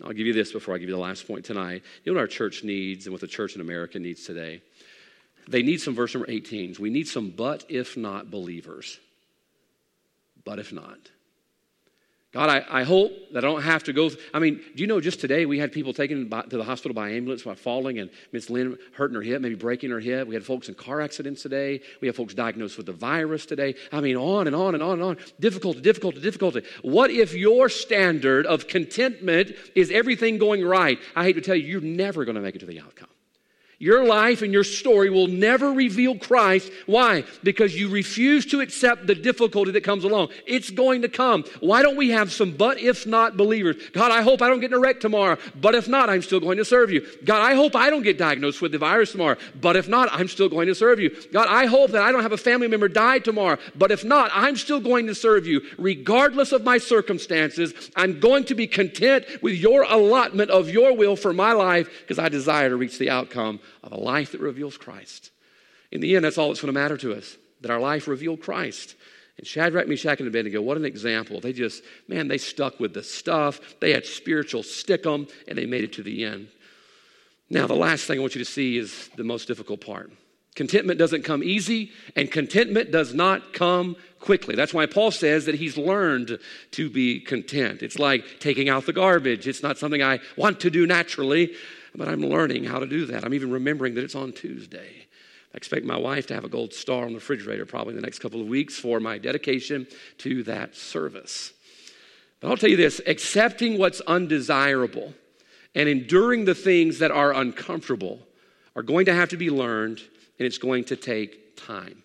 I'll 0.02 0.12
give 0.12 0.26
you 0.26 0.32
this 0.32 0.52
before 0.52 0.74
I 0.74 0.78
give 0.78 0.88
you 0.88 0.94
the 0.94 1.00
last 1.00 1.26
point 1.26 1.44
tonight. 1.44 1.82
You 2.04 2.12
know 2.12 2.18
what 2.18 2.22
our 2.22 2.26
church 2.26 2.64
needs 2.64 3.06
and 3.06 3.12
what 3.12 3.20
the 3.20 3.26
church 3.26 3.54
in 3.54 3.60
America 3.60 3.98
needs 3.98 4.24
today? 4.24 4.62
They 5.48 5.62
need 5.62 5.80
some 5.80 5.94
verse 5.94 6.14
number 6.14 6.30
18. 6.30 6.76
We 6.78 6.90
need 6.90 7.08
some 7.08 7.30
but 7.30 7.64
if 7.68 7.96
not 7.96 8.30
believers. 8.30 8.98
But 10.44 10.58
if 10.58 10.72
not. 10.72 10.98
God, 12.32 12.48
I, 12.48 12.80
I 12.80 12.82
hope 12.84 13.10
that 13.32 13.44
I 13.44 13.48
don't 13.48 13.62
have 13.62 13.82
to 13.84 13.92
go. 13.92 14.08
Th- 14.08 14.20
I 14.32 14.38
mean, 14.38 14.60
do 14.76 14.82
you 14.82 14.86
know 14.86 15.00
just 15.00 15.18
today 15.18 15.46
we 15.46 15.58
had 15.58 15.72
people 15.72 15.92
taken 15.92 16.28
by, 16.28 16.42
to 16.42 16.56
the 16.56 16.62
hospital 16.62 16.94
by 16.94 17.10
ambulance 17.10 17.42
by 17.42 17.56
falling 17.56 17.98
and 17.98 18.08
Miss 18.30 18.48
Lynn 18.48 18.78
hurting 18.92 19.16
her 19.16 19.22
hip, 19.22 19.42
maybe 19.42 19.56
breaking 19.56 19.90
her 19.90 19.98
hip. 19.98 20.28
We 20.28 20.34
had 20.34 20.44
folks 20.44 20.68
in 20.68 20.76
car 20.76 21.00
accidents 21.00 21.42
today. 21.42 21.80
We 22.00 22.06
have 22.06 22.14
folks 22.14 22.32
diagnosed 22.32 22.76
with 22.76 22.86
the 22.86 22.92
virus 22.92 23.46
today. 23.46 23.74
I 23.90 24.00
mean, 24.00 24.16
on 24.16 24.46
and 24.46 24.54
on 24.54 24.74
and 24.74 24.82
on 24.82 24.92
and 24.92 25.02
on. 25.02 25.16
Difficulty, 25.40 25.80
difficulty, 25.80 26.20
difficulty. 26.20 26.62
What 26.82 27.10
if 27.10 27.34
your 27.34 27.68
standard 27.68 28.46
of 28.46 28.68
contentment 28.68 29.50
is 29.74 29.90
everything 29.90 30.38
going 30.38 30.64
right? 30.64 31.00
I 31.16 31.24
hate 31.24 31.32
to 31.32 31.40
tell 31.40 31.56
you, 31.56 31.66
you're 31.66 31.80
never 31.80 32.24
going 32.24 32.36
to 32.36 32.40
make 32.40 32.54
it 32.54 32.60
to 32.60 32.66
the 32.66 32.80
outcome. 32.80 33.08
Your 33.82 34.04
life 34.04 34.42
and 34.42 34.52
your 34.52 34.62
story 34.62 35.08
will 35.08 35.26
never 35.26 35.72
reveal 35.72 36.18
Christ. 36.18 36.70
Why? 36.84 37.24
Because 37.42 37.74
you 37.74 37.88
refuse 37.88 38.44
to 38.46 38.60
accept 38.60 39.06
the 39.06 39.14
difficulty 39.14 39.70
that 39.70 39.84
comes 39.84 40.04
along. 40.04 40.28
It's 40.46 40.68
going 40.68 41.00
to 41.00 41.08
come. 41.08 41.44
Why 41.60 41.80
don't 41.80 41.96
we 41.96 42.10
have 42.10 42.30
some 42.30 42.52
but 42.52 42.78
if 42.78 43.06
not 43.06 43.38
believers? 43.38 43.76
God, 43.94 44.12
I 44.12 44.20
hope 44.20 44.42
I 44.42 44.48
don't 44.48 44.60
get 44.60 44.70
in 44.70 44.76
a 44.76 44.78
wreck 44.78 45.00
tomorrow, 45.00 45.38
but 45.58 45.74
if 45.74 45.88
not, 45.88 46.10
I'm 46.10 46.20
still 46.20 46.40
going 46.40 46.58
to 46.58 46.64
serve 46.64 46.90
you. 46.90 47.06
God, 47.24 47.40
I 47.40 47.54
hope 47.54 47.74
I 47.74 47.88
don't 47.88 48.02
get 48.02 48.18
diagnosed 48.18 48.60
with 48.60 48.72
the 48.72 48.76
virus 48.76 49.12
tomorrow, 49.12 49.38
but 49.58 49.76
if 49.76 49.88
not, 49.88 50.10
I'm 50.12 50.28
still 50.28 50.50
going 50.50 50.66
to 50.66 50.74
serve 50.74 51.00
you. 51.00 51.16
God, 51.32 51.48
I 51.48 51.64
hope 51.64 51.92
that 51.92 52.02
I 52.02 52.12
don't 52.12 52.22
have 52.22 52.32
a 52.32 52.36
family 52.36 52.68
member 52.68 52.86
die 52.86 53.20
tomorrow, 53.20 53.56
but 53.76 53.90
if 53.90 54.04
not, 54.04 54.30
I'm 54.34 54.56
still 54.56 54.80
going 54.80 55.06
to 55.06 55.14
serve 55.14 55.46
you. 55.46 55.62
Regardless 55.78 56.52
of 56.52 56.64
my 56.64 56.76
circumstances, 56.76 57.72
I'm 57.96 58.20
going 58.20 58.44
to 58.44 58.54
be 58.54 58.66
content 58.66 59.24
with 59.40 59.54
your 59.54 59.84
allotment 59.84 60.50
of 60.50 60.68
your 60.68 60.94
will 60.94 61.16
for 61.16 61.32
my 61.32 61.52
life 61.52 61.88
because 62.02 62.18
I 62.18 62.28
desire 62.28 62.68
to 62.68 62.76
reach 62.76 62.98
the 62.98 63.08
outcome 63.08 63.58
of 63.82 63.92
a 63.92 63.98
life 63.98 64.32
that 64.32 64.40
reveals 64.40 64.76
Christ. 64.76 65.30
In 65.90 66.00
the 66.00 66.16
end, 66.16 66.24
that's 66.24 66.38
all 66.38 66.48
that's 66.48 66.60
going 66.60 66.72
to 66.72 66.80
matter 66.80 66.96
to 66.98 67.14
us 67.14 67.36
that 67.60 67.70
our 67.70 67.80
life 67.80 68.08
revealed 68.08 68.40
Christ. 68.40 68.94
And 69.38 69.46
Shadrach, 69.46 69.88
Meshach, 69.88 70.18
and 70.18 70.28
Abednego, 70.28 70.60
what 70.60 70.76
an 70.76 70.84
example. 70.84 71.40
They 71.40 71.52
just, 71.52 71.82
man, 72.08 72.28
they 72.28 72.38
stuck 72.38 72.78
with 72.78 72.94
the 72.94 73.02
stuff. 73.02 73.60
They 73.80 73.92
had 73.92 74.04
spiritual 74.04 74.62
stick 74.62 75.06
'em, 75.06 75.28
and 75.48 75.56
they 75.56 75.66
made 75.66 75.84
it 75.84 75.92
to 75.94 76.02
the 76.02 76.24
end. 76.24 76.48
Now, 77.48 77.66
the 77.66 77.74
last 77.74 78.04
thing 78.04 78.18
I 78.18 78.20
want 78.20 78.34
you 78.34 78.44
to 78.44 78.50
see 78.50 78.76
is 78.76 79.08
the 79.16 79.24
most 79.24 79.48
difficult 79.48 79.80
part. 79.80 80.12
Contentment 80.54 80.98
doesn't 80.98 81.22
come 81.22 81.42
easy, 81.42 81.90
and 82.16 82.30
contentment 82.30 82.90
does 82.90 83.14
not 83.14 83.52
come 83.52 83.96
quickly. 84.18 84.54
That's 84.54 84.74
why 84.74 84.86
Paul 84.86 85.10
says 85.10 85.46
that 85.46 85.54
he's 85.54 85.78
learned 85.78 86.38
to 86.72 86.90
be 86.90 87.20
content. 87.20 87.82
It's 87.82 87.98
like 87.98 88.40
taking 88.40 88.68
out 88.68 88.84
the 88.84 88.92
garbage. 88.92 89.48
It's 89.48 89.62
not 89.62 89.78
something 89.78 90.02
I 90.02 90.20
want 90.36 90.60
to 90.60 90.70
do 90.70 90.86
naturally, 90.86 91.54
but 91.94 92.08
I'm 92.08 92.20
learning 92.20 92.64
how 92.64 92.78
to 92.78 92.86
do 92.86 93.06
that. 93.06 93.24
I'm 93.24 93.34
even 93.34 93.50
remembering 93.50 93.94
that 93.94 94.04
it's 94.04 94.14
on 94.14 94.32
Tuesday. 94.32 95.06
I 95.52 95.56
expect 95.56 95.84
my 95.84 95.96
wife 95.96 96.26
to 96.28 96.34
have 96.34 96.44
a 96.44 96.48
gold 96.48 96.72
star 96.72 97.04
on 97.04 97.08
the 97.08 97.16
refrigerator 97.16 97.66
probably 97.66 97.92
in 97.92 97.96
the 97.96 98.02
next 98.02 98.20
couple 98.20 98.40
of 98.40 98.46
weeks 98.46 98.78
for 98.78 99.00
my 99.00 99.18
dedication 99.18 99.86
to 100.18 100.44
that 100.44 100.76
service. 100.76 101.52
But 102.40 102.50
I'll 102.50 102.56
tell 102.56 102.70
you 102.70 102.76
this 102.76 103.00
accepting 103.06 103.76
what's 103.78 104.00
undesirable 104.02 105.14
and 105.74 105.88
enduring 105.88 106.44
the 106.44 106.54
things 106.54 106.98
that 107.00 107.10
are 107.10 107.34
uncomfortable 107.34 108.20
are 108.76 108.82
going 108.82 109.06
to 109.06 109.14
have 109.14 109.30
to 109.30 109.36
be 109.36 109.50
learned, 109.50 109.98
and 110.38 110.46
it's 110.46 110.58
going 110.58 110.84
to 110.84 110.96
take 110.96 111.56
time. 111.56 112.02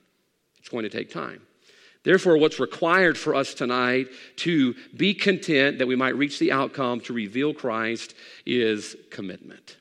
It's 0.59 0.69
going 0.69 0.83
to 0.83 0.89
take 0.89 1.11
time. 1.11 1.41
Therefore, 2.05 2.37
what's 2.37 2.59
required 2.59 3.17
for 3.17 3.33
us 3.33 3.55
tonight 3.55 4.09
to 4.37 4.75
be 4.95 5.15
content 5.15 5.79
that 5.79 5.87
we 5.87 5.95
might 5.95 6.15
reach 6.15 6.37
the 6.37 6.51
outcome 6.51 7.01
to 7.01 7.13
reveal 7.13 7.51
Christ 7.51 8.13
is 8.45 8.95
commitment. 9.09 9.77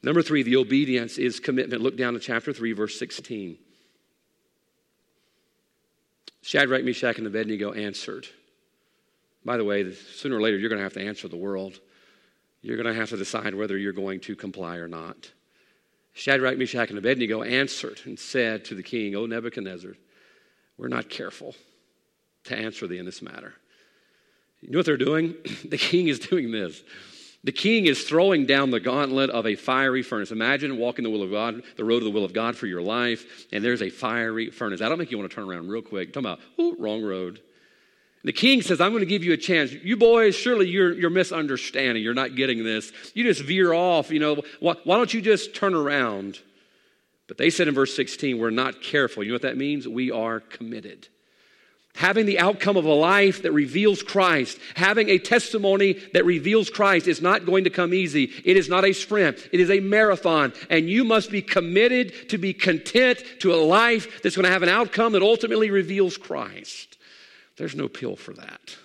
Number 0.00 0.22
three, 0.22 0.44
the 0.44 0.56
obedience 0.56 1.18
is 1.18 1.40
commitment. 1.40 1.82
Look 1.82 1.96
down 1.96 2.14
to 2.14 2.20
chapter 2.20 2.52
3, 2.52 2.72
verse 2.72 2.96
16. 2.96 3.58
Shadrach, 6.42 6.84
Meshach, 6.84 7.18
and 7.18 7.26
Abednego 7.26 7.72
answered. 7.72 8.28
By 9.44 9.56
the 9.56 9.64
way, 9.64 9.92
sooner 9.92 10.36
or 10.36 10.40
later, 10.40 10.58
you're 10.58 10.68
going 10.68 10.78
to 10.78 10.84
have 10.84 10.92
to 10.92 11.04
answer 11.04 11.26
the 11.26 11.36
world. 11.36 11.80
You're 12.62 12.76
going 12.76 12.86
to 12.86 12.98
have 12.98 13.08
to 13.08 13.16
decide 13.16 13.56
whether 13.56 13.76
you're 13.76 13.92
going 13.92 14.20
to 14.20 14.36
comply 14.36 14.76
or 14.76 14.86
not. 14.86 15.32
Shadrach, 16.12 16.56
Meshach, 16.56 16.90
and 16.90 16.98
Abednego 16.98 17.42
answered 17.42 18.00
and 18.04 18.16
said 18.16 18.64
to 18.66 18.76
the 18.76 18.82
king, 18.84 19.16
O 19.16 19.26
Nebuchadnezzar, 19.26 19.94
we're 20.78 20.88
not 20.88 21.10
careful 21.10 21.54
to 22.44 22.56
answer 22.56 22.86
thee 22.86 22.98
in 22.98 23.04
this 23.04 23.20
matter. 23.20 23.52
You 24.60 24.70
know 24.70 24.78
what 24.78 24.86
they're 24.86 24.96
doing? 24.96 25.34
the 25.64 25.78
king 25.78 26.08
is 26.08 26.18
doing 26.18 26.50
this. 26.50 26.82
The 27.44 27.52
king 27.52 27.86
is 27.86 28.02
throwing 28.02 28.46
down 28.46 28.70
the 28.70 28.80
gauntlet 28.80 29.30
of 29.30 29.46
a 29.46 29.54
fiery 29.54 30.02
furnace. 30.02 30.32
Imagine 30.32 30.76
walking 30.76 31.04
the 31.04 31.10
will 31.10 31.22
of 31.22 31.30
God, 31.30 31.62
the 31.76 31.84
road 31.84 31.98
of 31.98 32.04
the 32.04 32.10
will 32.10 32.24
of 32.24 32.32
God 32.32 32.56
for 32.56 32.66
your 32.66 32.82
life, 32.82 33.46
and 33.52 33.64
there's 33.64 33.80
a 33.80 33.90
fiery 33.90 34.50
furnace. 34.50 34.80
That'll 34.80 34.96
make 34.96 35.12
you 35.12 35.18
want 35.18 35.30
to 35.30 35.34
turn 35.34 35.48
around 35.48 35.68
real 35.68 35.82
quick. 35.82 36.12
Talking 36.12 36.30
about, 36.30 36.40
wrong 36.80 37.02
road. 37.02 37.40
The 38.24 38.32
king 38.32 38.62
says, 38.62 38.80
I'm 38.80 38.90
going 38.90 39.00
to 39.00 39.06
give 39.06 39.22
you 39.22 39.32
a 39.32 39.36
chance. 39.36 39.72
You 39.72 39.96
boys, 39.96 40.34
surely 40.34 40.68
you're, 40.68 40.92
you're 40.92 41.10
misunderstanding. 41.10 42.02
You're 42.02 42.14
not 42.14 42.34
getting 42.34 42.64
this. 42.64 42.92
You 43.14 43.22
just 43.22 43.42
veer 43.42 43.72
off. 43.72 44.10
You 44.10 44.18
know, 44.18 44.42
why, 44.58 44.74
why 44.82 44.96
don't 44.96 45.14
you 45.14 45.22
just 45.22 45.54
turn 45.54 45.74
around? 45.74 46.40
But 47.28 47.36
they 47.36 47.50
said 47.50 47.68
in 47.68 47.74
verse 47.74 47.94
16, 47.94 48.38
we're 48.38 48.50
not 48.50 48.82
careful. 48.82 49.22
You 49.22 49.30
know 49.30 49.34
what 49.34 49.42
that 49.42 49.56
means? 49.56 49.86
We 49.86 50.10
are 50.10 50.40
committed. 50.40 51.08
Having 51.94 52.26
the 52.26 52.38
outcome 52.38 52.76
of 52.76 52.84
a 52.84 52.92
life 52.92 53.42
that 53.42 53.52
reveals 53.52 54.02
Christ, 54.02 54.58
having 54.76 55.08
a 55.08 55.18
testimony 55.18 55.94
that 56.14 56.24
reveals 56.24 56.70
Christ 56.70 57.08
is 57.08 57.20
not 57.20 57.44
going 57.44 57.64
to 57.64 57.70
come 57.70 57.92
easy. 57.92 58.32
It 58.44 58.56
is 58.56 58.68
not 58.68 58.84
a 58.84 58.92
sprint, 58.92 59.48
it 59.52 59.60
is 59.60 59.70
a 59.70 59.80
marathon. 59.80 60.52
And 60.70 60.88
you 60.88 61.04
must 61.04 61.30
be 61.30 61.42
committed 61.42 62.30
to 62.30 62.38
be 62.38 62.54
content 62.54 63.22
to 63.40 63.52
a 63.52 63.56
life 63.56 64.22
that's 64.22 64.36
going 64.36 64.44
to 64.44 64.52
have 64.52 64.62
an 64.62 64.68
outcome 64.68 65.12
that 65.12 65.22
ultimately 65.22 65.70
reveals 65.70 66.16
Christ. 66.16 66.96
There's 67.56 67.74
no 67.74 67.88
pill 67.88 68.16
for 68.16 68.32
that. 68.34 68.76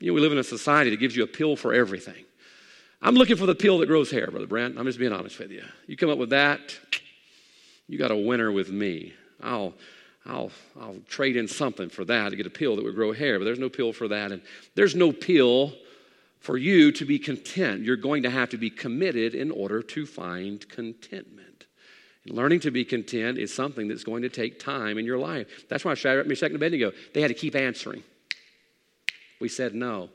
You 0.00 0.08
know, 0.08 0.14
we 0.14 0.20
live 0.20 0.32
in 0.32 0.38
a 0.38 0.44
society 0.44 0.90
that 0.90 1.00
gives 1.00 1.14
you 1.14 1.22
a 1.22 1.28
pill 1.28 1.54
for 1.54 1.74
everything. 1.74 2.24
I'm 3.02 3.14
looking 3.14 3.36
for 3.36 3.46
the 3.46 3.54
pill 3.54 3.78
that 3.78 3.86
grows 3.86 4.10
hair, 4.10 4.28
Brother 4.30 4.46
Brent. 4.46 4.78
I'm 4.78 4.86
just 4.86 4.98
being 4.98 5.12
honest 5.12 5.38
with 5.38 5.50
you. 5.50 5.64
You 5.86 5.96
come 5.96 6.08
up 6.08 6.18
with 6.18 6.30
that, 6.30 6.60
you 7.88 7.98
got 7.98 8.10
a 8.10 8.16
winner 8.16 8.50
with 8.50 8.70
me. 8.70 9.12
I'll, 9.42 9.74
I'll, 10.24 10.50
I'll 10.80 10.98
trade 11.08 11.36
in 11.36 11.48
something 11.48 11.88
for 11.88 12.04
that 12.04 12.30
to 12.30 12.36
get 12.36 12.46
a 12.46 12.50
pill 12.50 12.76
that 12.76 12.84
would 12.84 12.94
grow 12.94 13.12
hair, 13.12 13.38
but 13.38 13.44
there's 13.44 13.58
no 13.58 13.68
pill 13.68 13.92
for 13.92 14.08
that. 14.08 14.32
And 14.32 14.42
there's 14.74 14.94
no 14.94 15.12
pill 15.12 15.72
for 16.40 16.56
you 16.56 16.92
to 16.92 17.04
be 17.04 17.18
content. 17.18 17.82
You're 17.82 17.96
going 17.96 18.24
to 18.24 18.30
have 18.30 18.50
to 18.50 18.56
be 18.56 18.70
committed 18.70 19.34
in 19.34 19.50
order 19.50 19.82
to 19.82 20.06
find 20.06 20.68
contentment. 20.68 21.66
And 22.26 22.36
learning 22.36 22.60
to 22.60 22.70
be 22.70 22.84
content 22.84 23.38
is 23.38 23.52
something 23.54 23.88
that's 23.88 24.04
going 24.04 24.22
to 24.22 24.28
take 24.28 24.58
time 24.58 24.98
in 24.98 25.04
your 25.04 25.18
life. 25.18 25.66
That's 25.68 25.84
why 25.84 25.94
Shadrach, 25.94 26.26
Meshach, 26.26 26.46
and 26.46 26.56
Abednego, 26.56 26.92
they 27.14 27.20
had 27.20 27.28
to 27.28 27.34
keep 27.34 27.54
answering. 27.54 28.02
We 29.40 29.48
said 29.48 29.74
no. 29.74 30.08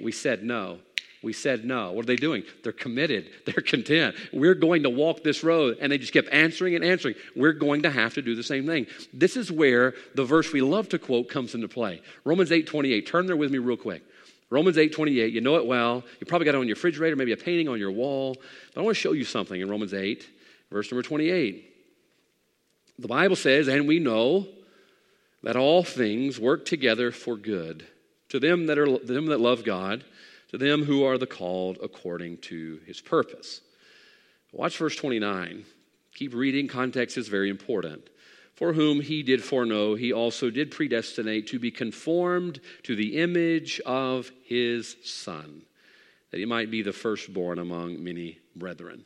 We 0.00 0.12
said 0.12 0.44
no. 0.44 0.78
We 1.22 1.32
said 1.32 1.64
no. 1.64 1.92
What 1.92 2.04
are 2.04 2.06
they 2.06 2.16
doing? 2.16 2.44
They're 2.62 2.72
committed. 2.72 3.30
They're 3.44 3.54
content. 3.54 4.14
We're 4.32 4.54
going 4.54 4.84
to 4.84 4.90
walk 4.90 5.24
this 5.24 5.42
road. 5.42 5.78
And 5.80 5.90
they 5.90 5.98
just 5.98 6.12
kept 6.12 6.28
answering 6.30 6.76
and 6.76 6.84
answering. 6.84 7.16
We're 7.34 7.52
going 7.52 7.82
to 7.82 7.90
have 7.90 8.14
to 8.14 8.22
do 8.22 8.34
the 8.36 8.42
same 8.42 8.66
thing. 8.66 8.86
This 9.12 9.36
is 9.36 9.50
where 9.50 9.94
the 10.14 10.24
verse 10.24 10.52
we 10.52 10.60
love 10.60 10.88
to 10.90 10.98
quote 10.98 11.28
comes 11.28 11.54
into 11.54 11.68
play. 11.68 12.02
Romans 12.24 12.52
8 12.52 12.66
28. 12.66 13.06
Turn 13.06 13.26
there 13.26 13.36
with 13.36 13.50
me 13.50 13.58
real 13.58 13.76
quick. 13.76 14.02
Romans 14.50 14.78
8 14.78 14.92
28, 14.92 15.32
you 15.32 15.40
know 15.40 15.56
it 15.56 15.66
well. 15.66 16.02
You 16.20 16.26
probably 16.26 16.46
got 16.46 16.54
it 16.54 16.58
on 16.58 16.66
your 16.66 16.74
refrigerator, 16.74 17.16
maybe 17.16 17.32
a 17.32 17.36
painting 17.36 17.68
on 17.68 17.78
your 17.78 17.90
wall. 17.90 18.36
But 18.74 18.80
I 18.80 18.84
want 18.84 18.96
to 18.96 19.00
show 19.00 19.12
you 19.12 19.24
something 19.24 19.60
in 19.60 19.68
Romans 19.68 19.92
8, 19.92 20.26
verse 20.70 20.90
number 20.90 21.02
28. 21.02 21.64
The 22.98 23.08
Bible 23.08 23.36
says, 23.36 23.68
and 23.68 23.86
we 23.86 23.98
know 23.98 24.46
that 25.42 25.56
all 25.56 25.84
things 25.84 26.40
work 26.40 26.64
together 26.64 27.12
for 27.12 27.36
good 27.36 27.86
to 28.30 28.40
them 28.40 28.66
that, 28.66 28.78
are, 28.78 28.98
them 28.98 29.26
that 29.26 29.40
love 29.40 29.64
God, 29.64 30.04
to 30.48 30.58
them 30.58 30.84
who 30.84 31.04
are 31.04 31.18
the 31.18 31.26
called 31.26 31.78
according 31.82 32.38
to 32.38 32.80
his 32.86 33.00
purpose. 33.00 33.60
Watch 34.52 34.78
verse 34.78 34.96
29. 34.96 35.64
Keep 36.14 36.34
reading, 36.34 36.68
context 36.68 37.16
is 37.16 37.28
very 37.28 37.50
important. 37.50 38.08
For 38.54 38.72
whom 38.72 39.00
he 39.00 39.22
did 39.22 39.44
foreknow, 39.44 39.94
he 39.94 40.12
also 40.12 40.50
did 40.50 40.72
predestinate 40.72 41.46
to 41.48 41.60
be 41.60 41.70
conformed 41.70 42.60
to 42.82 42.96
the 42.96 43.18
image 43.18 43.80
of 43.86 44.32
his 44.44 44.96
Son, 45.04 45.62
that 46.32 46.38
he 46.38 46.44
might 46.44 46.70
be 46.70 46.82
the 46.82 46.92
firstborn 46.92 47.60
among 47.60 48.02
many 48.02 48.38
brethren. 48.56 49.04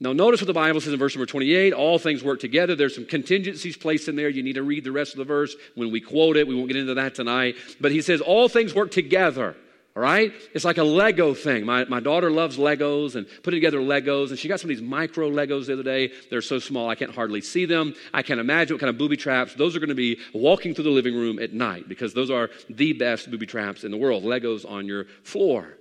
Now, 0.00 0.12
notice 0.12 0.40
what 0.40 0.48
the 0.48 0.52
Bible 0.52 0.80
says 0.80 0.92
in 0.92 0.98
verse 0.98 1.14
number 1.14 1.26
28 1.26 1.72
all 1.72 1.98
things 1.98 2.24
work 2.24 2.40
together. 2.40 2.74
There's 2.74 2.94
some 2.94 3.06
contingencies 3.06 3.76
placed 3.76 4.08
in 4.08 4.16
there. 4.16 4.28
You 4.28 4.42
need 4.42 4.56
to 4.56 4.64
read 4.64 4.82
the 4.82 4.92
rest 4.92 5.12
of 5.12 5.18
the 5.18 5.24
verse 5.24 5.54
when 5.76 5.92
we 5.92 6.00
quote 6.00 6.36
it. 6.36 6.46
We 6.46 6.56
won't 6.56 6.66
get 6.66 6.76
into 6.76 6.94
that 6.94 7.14
tonight. 7.14 7.54
But 7.80 7.92
he 7.92 8.02
says 8.02 8.20
all 8.20 8.48
things 8.48 8.74
work 8.74 8.90
together. 8.90 9.56
All 9.94 10.02
right? 10.02 10.32
It's 10.54 10.64
like 10.64 10.78
a 10.78 10.84
Lego 10.84 11.34
thing. 11.34 11.66
My, 11.66 11.84
my 11.84 12.00
daughter 12.00 12.30
loves 12.30 12.56
Legos 12.56 13.14
and 13.14 13.26
putting 13.42 13.58
together 13.58 13.78
Legos, 13.78 14.30
and 14.30 14.38
she 14.38 14.48
got 14.48 14.58
some 14.58 14.70
of 14.70 14.76
these 14.76 14.82
micro 14.82 15.30
Legos 15.30 15.66
the 15.66 15.74
other 15.74 15.82
day. 15.82 16.12
They're 16.30 16.40
so 16.40 16.58
small 16.58 16.88
I 16.88 16.94
can't 16.94 17.14
hardly 17.14 17.42
see 17.42 17.66
them. 17.66 17.94
I 18.14 18.22
can't 18.22 18.40
imagine 18.40 18.74
what 18.74 18.80
kind 18.80 18.88
of 18.88 18.96
booby 18.96 19.18
traps. 19.18 19.54
Those 19.54 19.76
are 19.76 19.80
going 19.80 19.90
to 19.90 19.94
be 19.94 20.18
walking 20.32 20.74
through 20.74 20.84
the 20.84 20.90
living 20.90 21.14
room 21.14 21.38
at 21.38 21.52
night 21.52 21.88
because 21.90 22.14
those 22.14 22.30
are 22.30 22.48
the 22.70 22.94
best 22.94 23.30
booby 23.30 23.46
traps 23.46 23.84
in 23.84 23.90
the 23.90 23.98
world 23.98 24.24
Legos 24.24 24.68
on 24.68 24.86
your 24.86 25.04
floor. 25.24 25.76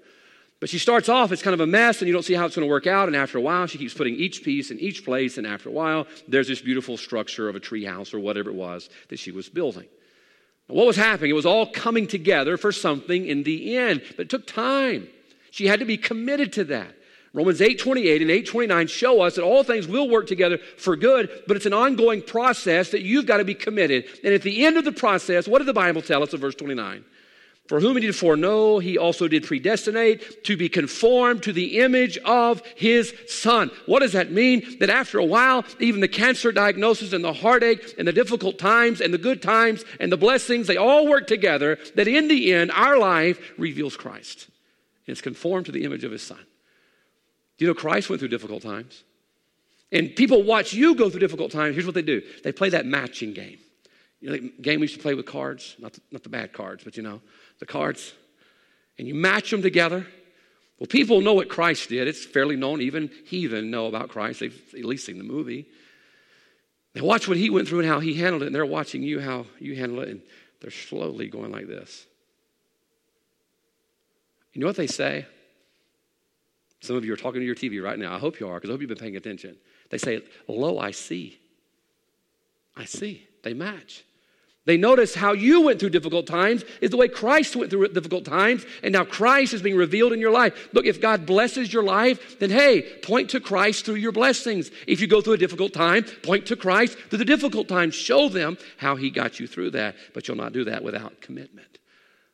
But 0.59 0.70
she 0.70 0.78
starts 0.78 1.09
off, 1.09 1.32
it's 1.32 1.41
kind 1.41 1.55
of 1.55 1.62
a 1.62 1.66
mess, 1.68 2.01
and 2.01 2.07
you 2.07 2.14
don't 2.14 2.22
see 2.22 2.36
how 2.36 2.45
it's 2.45 2.55
going 2.55 2.68
to 2.68 2.72
work 2.72 2.86
out. 2.86 3.07
And 3.07 3.16
after 3.16 3.38
a 3.38 3.41
while, 3.41 3.66
she 3.66 3.78
keeps 3.78 3.93
putting 3.95 4.16
each 4.16 4.43
piece 4.43 4.72
in 4.72 4.80
each 4.80 5.05
place. 5.05 5.38
And 5.38 5.47
after 5.47 5.70
a 5.70 5.72
while, 5.72 6.05
there's 6.28 6.49
this 6.49 6.62
beautiful 6.62 6.97
structure 6.97 7.47
of 7.47 7.55
a 7.55 7.59
tree 7.59 7.86
house 7.86 8.14
or 8.14 8.20
whatever 8.20 8.49
it 8.49 8.55
was 8.55 8.89
that 9.07 9.18
she 9.18 9.32
was 9.32 9.49
building. 9.49 9.88
What 10.72 10.88
was 10.88 10.95
happening? 10.95 11.32
It 11.32 11.36
was 11.36 11.45
all 11.45 11.65
coming 11.65 12.07
together 12.07 12.57
for 12.57 12.72
something 12.72 13.26
in 13.26 13.43
the 13.43 13.78
end, 13.78 14.01
but 14.15 14.24
it 14.24 14.30
took 14.30 14.47
time. 14.47 15.07
She 15.51 15.67
had 15.67 15.80
to 15.80 15.86
be 15.86 15.97
committed 15.97 16.53
to 16.53 16.63
that. 16.65 16.95
Romans 17.34 17.61
8:28 17.61 18.22
and 18.22 18.32
8:29 18.32 18.88
show 18.88 19.22
us 19.22 19.36
that 19.36 19.43
all 19.43 19.63
things 19.63 19.88
will 19.88 20.09
work 20.09 20.28
together 20.28 20.57
for 20.78 20.95
good, 20.95 21.30
but 21.47 21.55
it's 21.55 21.65
an 21.65 21.74
ongoing 21.74 22.22
process 22.22 22.91
that 22.91 23.03
you've 23.03 23.26
got 23.26 23.38
to 23.38 23.45
be 23.45 23.53
committed. 23.53 24.05
And 24.24 24.34
at 24.34 24.41
the 24.41 24.65
end 24.65 24.78
of 24.78 24.84
the 24.84 24.91
process, 24.91 25.47
what 25.47 25.59
did 25.59 25.67
the 25.67 25.74
Bible 25.74 26.01
tell 26.01 26.24
us 26.24 26.34
in 26.34 26.39
verse 26.39 26.55
29? 26.55 27.05
For 27.72 27.80
whom 27.80 27.95
he 27.95 28.01
did 28.01 28.17
foreknow, 28.17 28.80
he 28.80 28.97
also 28.97 29.30
did 29.30 29.45
predestinate 29.45 30.43
to 30.43 30.57
be 30.57 30.67
conformed 30.67 31.43
to 31.43 31.53
the 31.53 31.80
image 31.80 32.17
of 32.17 32.61
his 32.76 33.13
son. 33.30 33.72
What 33.86 33.99
does 33.99 34.11
that 34.11 34.30
mean? 34.30 34.78
That 34.80 34.89
after 34.89 35.19
a 35.19 35.24
while, 35.24 35.63
even 35.80 36.01
the 36.01 36.09
cancer 36.09 36.51
diagnosis 36.51 37.13
and 37.13 37.24
the 37.24 37.32
heartache 37.32 37.95
and 37.97 38.05
the 38.05 38.11
difficult 38.11 38.59
times 38.59 38.99
and 38.99 39.13
the 39.13 39.17
good 39.17 39.41
times 39.41 39.86
and 40.01 40.11
the 40.11 40.17
blessings, 40.17 40.67
they 40.67 40.76
all 40.76 41.07
work 41.07 41.28
together. 41.28 41.80
That 41.95 42.09
in 42.09 42.28
the 42.28 42.51
end, 42.51 42.72
our 42.72 42.97
life 42.97 43.53
reveals 43.57 43.95
Christ. 43.95 44.49
And 45.07 45.13
it's 45.13 45.22
conformed 45.22 45.67
to 45.67 45.72
the 45.72 45.86
image 45.86 46.03
of 46.03 46.11
his 46.11 46.24
son. 46.24 46.45
Do 47.57 47.63
you 47.63 47.67
know 47.67 47.74
Christ 47.74 48.09
went 48.09 48.19
through 48.19 48.28
difficult 48.28 48.63
times? 48.63 49.05
And 49.93 50.13
people 50.13 50.43
watch 50.43 50.74
you 50.74 50.93
go 50.93 51.09
through 51.09 51.22
difficult 51.22 51.53
times. 51.53 51.76
Here's 51.76 51.86
what 51.86 51.95
they 51.95 52.01
do 52.01 52.22
they 52.43 52.51
play 52.51 52.67
that 52.67 52.86
matching 52.86 53.32
game. 53.32 53.59
You 54.19 54.30
know, 54.30 54.38
the 54.38 54.53
game 54.61 54.82
we 54.82 54.84
used 54.84 54.95
to 54.95 55.01
play 55.01 55.13
with 55.13 55.26
cards, 55.26 55.78
not 55.80 55.93
the, 55.93 56.01
not 56.11 56.24
the 56.24 56.30
bad 56.30 56.51
cards, 56.51 56.84
but 56.84 56.97
you 56.97 57.01
know, 57.01 57.22
the 57.62 57.66
cards, 57.66 58.14
and 58.97 59.07
you 59.07 59.16
match 59.16 59.51
them 59.51 59.62
together. 59.62 60.05
Well, 60.80 60.88
people 60.88 61.22
know 61.22 61.36
what 61.36 61.47
Christ 61.47 61.89
did. 61.89 62.07
It's 62.07 62.26
fairly 62.26 62.57
known. 62.57 62.82
Even 62.82 63.12
heathen 63.26 63.72
know 63.72 63.86
about 63.86 64.09
Christ. 64.09 64.41
They've 64.41 64.62
at 64.74 64.84
least 64.84 65.05
seen 65.05 65.20
the 65.20 65.24
movie. 65.24 65.68
Now 66.95 67.03
watch 67.05 67.28
what 67.28 67.38
he 67.38 67.49
went 67.49 67.70
through 67.70 67.82
and 67.82 67.88
how 67.88 67.99
he 67.99 68.16
handled 68.16 68.41
it, 68.41 68.47
and 68.47 68.55
they're 68.55 68.66
watching 68.66 69.03
you 69.03 69.22
how 69.22 69.45
you 69.59 69.76
handle 69.76 70.01
it, 70.01 70.09
and 70.09 70.22
they're 70.59 70.72
slowly 70.72 71.30
going 71.30 71.51
like 71.51 71.68
this. 71.68 72.05
You 74.53 74.59
know 74.59 74.68
what 74.68 74.76
they 74.76 74.88
say? 74.88 75.28
Some 76.82 76.95
of 76.95 77.05
you 77.05 77.14
are 77.14 77.18
talking 77.18 77.41
to 77.41 77.45
your 77.45 77.55
TV 77.55 77.82
right 77.82 77.97
now. 77.97 78.16
I 78.16 78.18
hope 78.18 78.39
you 78.39 78.49
are, 78.49 78.55
because 78.55 78.72
I 78.72 78.74
hope 78.74 78.82
you've 78.82 78.89
been 78.89 78.97
paying 78.97 79.16
attention. 79.16 79.55
They 79.91 79.99
say, 79.99 80.24
Lo, 80.47 80.80
I 80.80 80.91
see. 80.91 81.39
I 82.76 82.86
see. 82.86 83.28
They 83.43 83.53
match. 83.53 84.03
They 84.66 84.78
notice 84.78 85.16
how 85.16 85.34
you 85.34 85.62
went 85.62 85.80
through 85.80 85.89
difficult 85.89 86.28
times 86.28 86.64
is 86.82 86.91
the 86.91 86.97
way 86.97 87.07
Christ 87.07 87.55
went 87.55 87.72
through 87.72 87.88
difficult 87.89 88.26
times, 88.26 88.64
and 88.84 88.93
now 88.93 89.03
Christ 89.03 89.53
is 89.53 89.62
being 89.64 89.76
revealed 89.76 90.14
in 90.14 90.20
your 90.20 90.32
life. 90.32 90.70
Look, 90.72 90.86
if 90.86 91.01
God 91.01 91.26
blesses 91.26 91.74
your 91.74 91.82
life, 91.82 92.39
then 92.39 92.51
hey, 92.51 92.84
point 93.01 93.32
to 93.32 93.39
Christ 93.39 93.86
through 93.86 93.95
your 93.95 94.12
blessings. 94.12 94.70
If 94.88 95.01
you 95.01 95.07
go 95.07 95.20
through 95.20 95.34
a 95.34 95.38
difficult 95.38 95.74
time, 95.74 96.03
point 96.03 96.45
to 96.47 96.55
Christ 96.55 96.97
through 97.09 97.18
the 97.18 97.26
difficult 97.26 97.68
times. 97.68 97.95
Show 97.95 98.30
them 98.30 98.57
how 98.78 98.95
He 98.95 99.09
got 99.09 99.39
you 99.39 99.47
through 99.47 99.72
that, 99.72 99.95
but 100.14 100.28
you'll 100.28 100.38
not 100.38 100.53
do 100.53 100.66
that 100.66 100.84
without 100.84 101.22
commitment. 101.22 101.80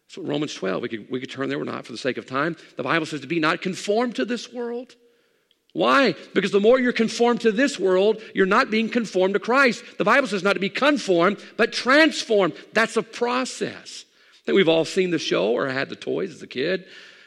So 0.09 0.21
Romans 0.21 0.53
12, 0.53 0.81
we 0.81 0.89
could, 0.89 1.09
we 1.09 1.19
could 1.21 1.31
turn 1.31 1.47
there, 1.47 1.59
we're 1.59 1.65
not 1.65 1.85
for 1.85 1.93
the 1.93 1.97
sake 1.97 2.17
of 2.17 2.25
time. 2.25 2.57
The 2.75 2.83
Bible 2.83 3.05
says 3.05 3.21
to 3.21 3.27
be 3.27 3.39
not 3.39 3.61
conformed 3.61 4.15
to 4.15 4.25
this 4.25 4.51
world 4.51 4.95
why? 5.77 6.15
Because 6.33 6.49
the 6.49 6.59
more 6.59 6.79
you're 6.79 6.91
conformed 6.91 7.41
to 7.41 7.51
this 7.51 7.77
world, 7.77 8.19
you're 8.33 8.47
not 8.47 8.71
being 8.71 8.89
conformed 8.89 9.35
to 9.35 9.39
Christ. 9.39 9.83
The 9.99 10.03
Bible 10.03 10.27
says 10.27 10.41
not 10.41 10.53
to 10.53 10.59
be 10.59 10.69
conformed, 10.69 11.37
but 11.55 11.71
transformed. 11.71 12.55
That's 12.73 12.97
a 12.97 13.03
process. 13.03 14.05
I 14.33 14.37
think 14.43 14.55
we've 14.55 14.67
all 14.67 14.85
seen 14.85 15.11
the 15.11 15.19
show 15.19 15.51
or 15.51 15.69
had 15.69 15.89
the 15.89 15.95
toys 15.95 16.33
as 16.33 16.41
a 16.41 16.47
kid, 16.47 16.85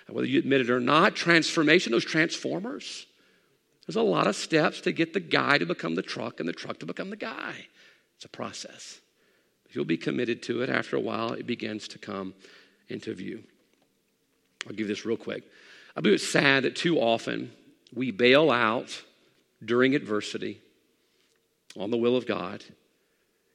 whether 0.08 0.26
you 0.26 0.40
admit 0.40 0.62
it 0.62 0.68
or 0.68 0.80
not. 0.80 1.14
Transformation, 1.14 1.92
those 1.92 2.04
transformers. 2.04 3.06
There's 3.86 3.94
a 3.94 4.02
lot 4.02 4.26
of 4.26 4.34
steps 4.34 4.80
to 4.80 4.90
get 4.90 5.12
the 5.12 5.20
guy 5.20 5.58
to 5.58 5.64
become 5.64 5.94
the 5.94 6.02
truck 6.02 6.40
and 6.40 6.48
the 6.48 6.52
truck 6.52 6.80
to 6.80 6.86
become 6.86 7.10
the 7.10 7.16
guy. 7.16 7.54
It's 8.16 8.24
a 8.24 8.28
process. 8.28 8.98
If 9.68 9.76
you'll 9.76 9.84
be 9.84 9.96
committed 9.96 10.42
to 10.44 10.62
it, 10.62 10.70
after 10.70 10.96
a 10.96 11.00
while, 11.00 11.34
it 11.34 11.46
begins 11.46 11.86
to 11.86 11.98
come 11.98 12.34
into 12.88 13.14
view. 13.14 13.44
I'll 14.66 14.74
give 14.74 14.88
this 14.88 15.06
real 15.06 15.16
quick. 15.16 15.44
I 15.94 16.00
believe 16.00 16.16
it's 16.16 16.28
sad 16.28 16.64
that 16.64 16.74
too 16.74 16.98
often 16.98 17.52
we 17.94 18.10
bail 18.10 18.50
out 18.50 19.02
during 19.64 19.94
adversity 19.94 20.60
on 21.78 21.90
the 21.90 21.96
will 21.96 22.16
of 22.16 22.26
God, 22.26 22.64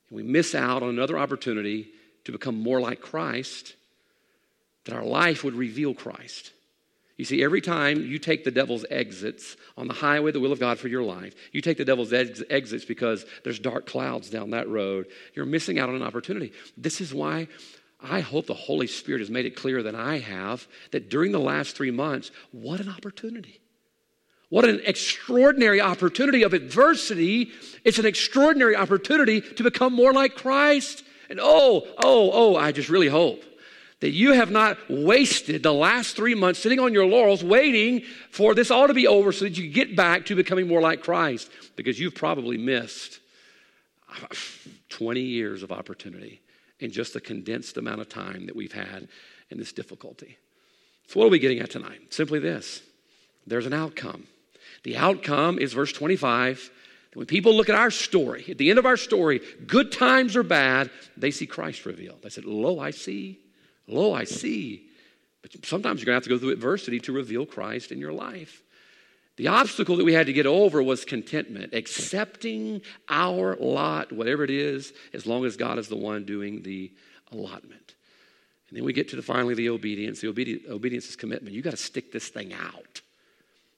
and 0.10 0.18
we 0.18 0.24
miss 0.24 0.56
out 0.56 0.84
on 0.84 0.90
another 0.90 1.18
opportunity 1.18 1.90
to 2.26 2.32
become 2.32 2.60
more 2.60 2.80
like 2.80 3.02
Christ, 3.02 3.76
that 4.86 4.96
our 4.96 5.04
life 5.04 5.44
would 5.44 5.56
reveal 5.56 5.94
Christ. 5.94 6.52
You 7.18 7.24
see, 7.24 7.44
every 7.44 7.62
time 7.62 8.02
you 8.04 8.20
take 8.20 8.44
the 8.44 8.52
devil's 8.52 8.86
exits 8.90 9.56
on 9.78 9.88
the 9.88 9.94
highway, 9.94 10.32
the 10.32 10.40
will 10.40 10.52
of 10.52 10.60
God 10.60 10.80
for 10.80 10.90
your 10.90 11.04
life, 11.04 11.34
you 11.54 11.62
take 11.62 11.78
the 11.78 11.86
devil's 11.86 12.12
ex- 12.12 12.44
exits 12.50 12.84
because 12.84 13.26
there's 13.44 13.60
dark 13.60 13.86
clouds 13.86 14.30
down 14.30 14.50
that 14.50 14.68
road, 14.68 15.08
you're 15.34 15.46
missing 15.46 15.80
out 15.80 15.88
on 15.88 15.96
an 15.96 16.04
opportunity. 16.04 16.52
This 16.76 17.00
is 17.00 17.14
why 17.14 17.48
I 18.02 18.20
hope 18.20 18.48
the 18.48 18.54
Holy 18.54 18.88
Spirit 18.88 19.20
has 19.20 19.30
made 19.30 19.46
it 19.46 19.56
clearer 19.56 19.82
than 19.82 19.96
I 19.96 20.20
have 20.20 20.68
that 20.92 21.10
during 21.10 21.32
the 21.32 21.40
last 21.40 21.76
three 21.76 21.92
months, 21.92 22.32
what 22.52 22.82
an 22.82 22.90
opportunity. 22.90 23.62
What 24.56 24.64
an 24.64 24.80
extraordinary 24.86 25.82
opportunity 25.82 26.44
of 26.44 26.54
adversity. 26.54 27.52
It's 27.84 28.00
an 28.00 28.06
extraordinary 28.06 28.74
opportunity 28.74 29.42
to 29.42 29.64
become 29.64 29.92
more 29.92 30.14
like 30.14 30.36
Christ. 30.36 31.04
And 31.30 31.42
oh, 31.42 31.86
oh, 31.98 32.32
oh, 32.32 32.56
I 32.56 32.72
just 32.72 32.88
really 32.88 33.10
hope 33.10 33.44
that 34.00 34.12
you 34.12 34.32
have 34.32 34.52
not 34.52 34.78
wasted 34.90 35.62
the 35.62 35.74
last 35.74 36.16
three 36.16 36.36
months 36.36 36.62
sitting 36.62 36.80
on 36.80 36.94
your 36.94 37.06
laurels 37.06 37.44
waiting 37.44 38.04
for 38.32 38.56
this 38.56 38.72
all 38.72 38.88
to 38.88 38.94
be 38.94 39.08
over 39.08 39.34
so 39.34 39.44
that 39.44 39.58
you 39.58 39.70
get 39.70 39.94
back 39.94 40.26
to 40.28 40.38
becoming 40.38 40.70
more 40.70 40.80
like 40.80 41.04
Christ 41.04 41.52
because 41.76 42.00
you've 42.00 42.16
probably 42.16 42.58
missed 42.58 43.20
20 44.88 45.20
years 45.20 45.64
of 45.64 45.74
opportunity 45.74 46.40
in 46.80 46.92
just 46.92 47.12
the 47.12 47.20
condensed 47.20 47.76
amount 47.76 48.00
of 48.00 48.08
time 48.08 48.46
that 48.46 48.56
we've 48.56 48.72
had 48.72 49.10
in 49.50 49.58
this 49.58 49.74
difficulty. 49.74 50.38
So, 51.08 51.20
what 51.20 51.26
are 51.26 51.32
we 51.32 51.40
getting 51.40 51.60
at 51.60 51.72
tonight? 51.72 52.14
Simply 52.14 52.40
this 52.40 52.84
there's 53.46 53.66
an 53.66 53.74
outcome. 53.74 54.28
The 54.86 54.98
outcome 54.98 55.58
is 55.58 55.74
verse 55.74 55.92
25. 55.92 56.70
When 57.16 57.26
people 57.26 57.56
look 57.56 57.70
at 57.70 57.76
our 57.76 57.90
story, 57.90 58.46
at 58.48 58.60
the 58.60 58.70
end 58.70 58.78
of 58.78 58.86
our 58.86 58.98
story, 58.98 59.42
good 59.66 59.92
times 59.92 60.36
or 60.36 60.44
bad, 60.44 60.92
they 61.18 61.32
see 61.32 61.48
Christ 61.48 61.88
revealed. 61.88 62.22
They 62.22 62.30
said, 62.30 62.46
Lo, 62.46 62.80
I 62.80 62.92
see. 62.92 63.40
Lo, 63.88 64.14
I 64.14 64.26
see. 64.26 64.86
But 65.42 65.66
sometimes 65.66 66.00
you're 66.00 66.06
going 66.06 66.14
to 66.14 66.18
have 66.18 66.24
to 66.26 66.30
go 66.30 66.38
through 66.38 66.52
adversity 66.52 67.00
to 67.00 67.12
reveal 67.12 67.48
Christ 67.48 67.92
in 67.92 67.98
your 67.98 68.14
life. 68.14 68.62
The 69.38 69.48
obstacle 69.48 69.96
that 69.98 70.06
we 70.06 70.14
had 70.14 70.28
to 70.28 70.34
get 70.34 70.46
over 70.46 70.84
was 70.84 71.04
contentment, 71.04 71.74
accepting 71.74 72.84
our 73.10 73.56
lot, 73.56 74.12
whatever 74.12 74.44
it 74.44 74.52
is, 74.52 74.94
as 75.14 75.26
long 75.26 75.46
as 75.46 75.58
God 75.58 75.80
is 75.80 75.88
the 75.88 75.96
one 75.96 76.26
doing 76.26 76.62
the 76.62 76.92
allotment. 77.32 77.96
And 78.70 78.78
then 78.78 78.84
we 78.84 78.94
get 78.94 79.10
to 79.10 79.16
the, 79.16 79.24
finally 79.24 79.56
the 79.56 79.70
obedience. 79.70 80.22
The 80.22 80.28
obedience, 80.28 80.70
obedience 80.70 81.10
is 81.10 81.16
commitment. 81.16 81.56
You 81.56 81.64
got 81.64 81.72
to 81.72 81.78
stick 81.78 82.12
this 82.12 82.28
thing 82.28 82.54
out. 82.54 83.02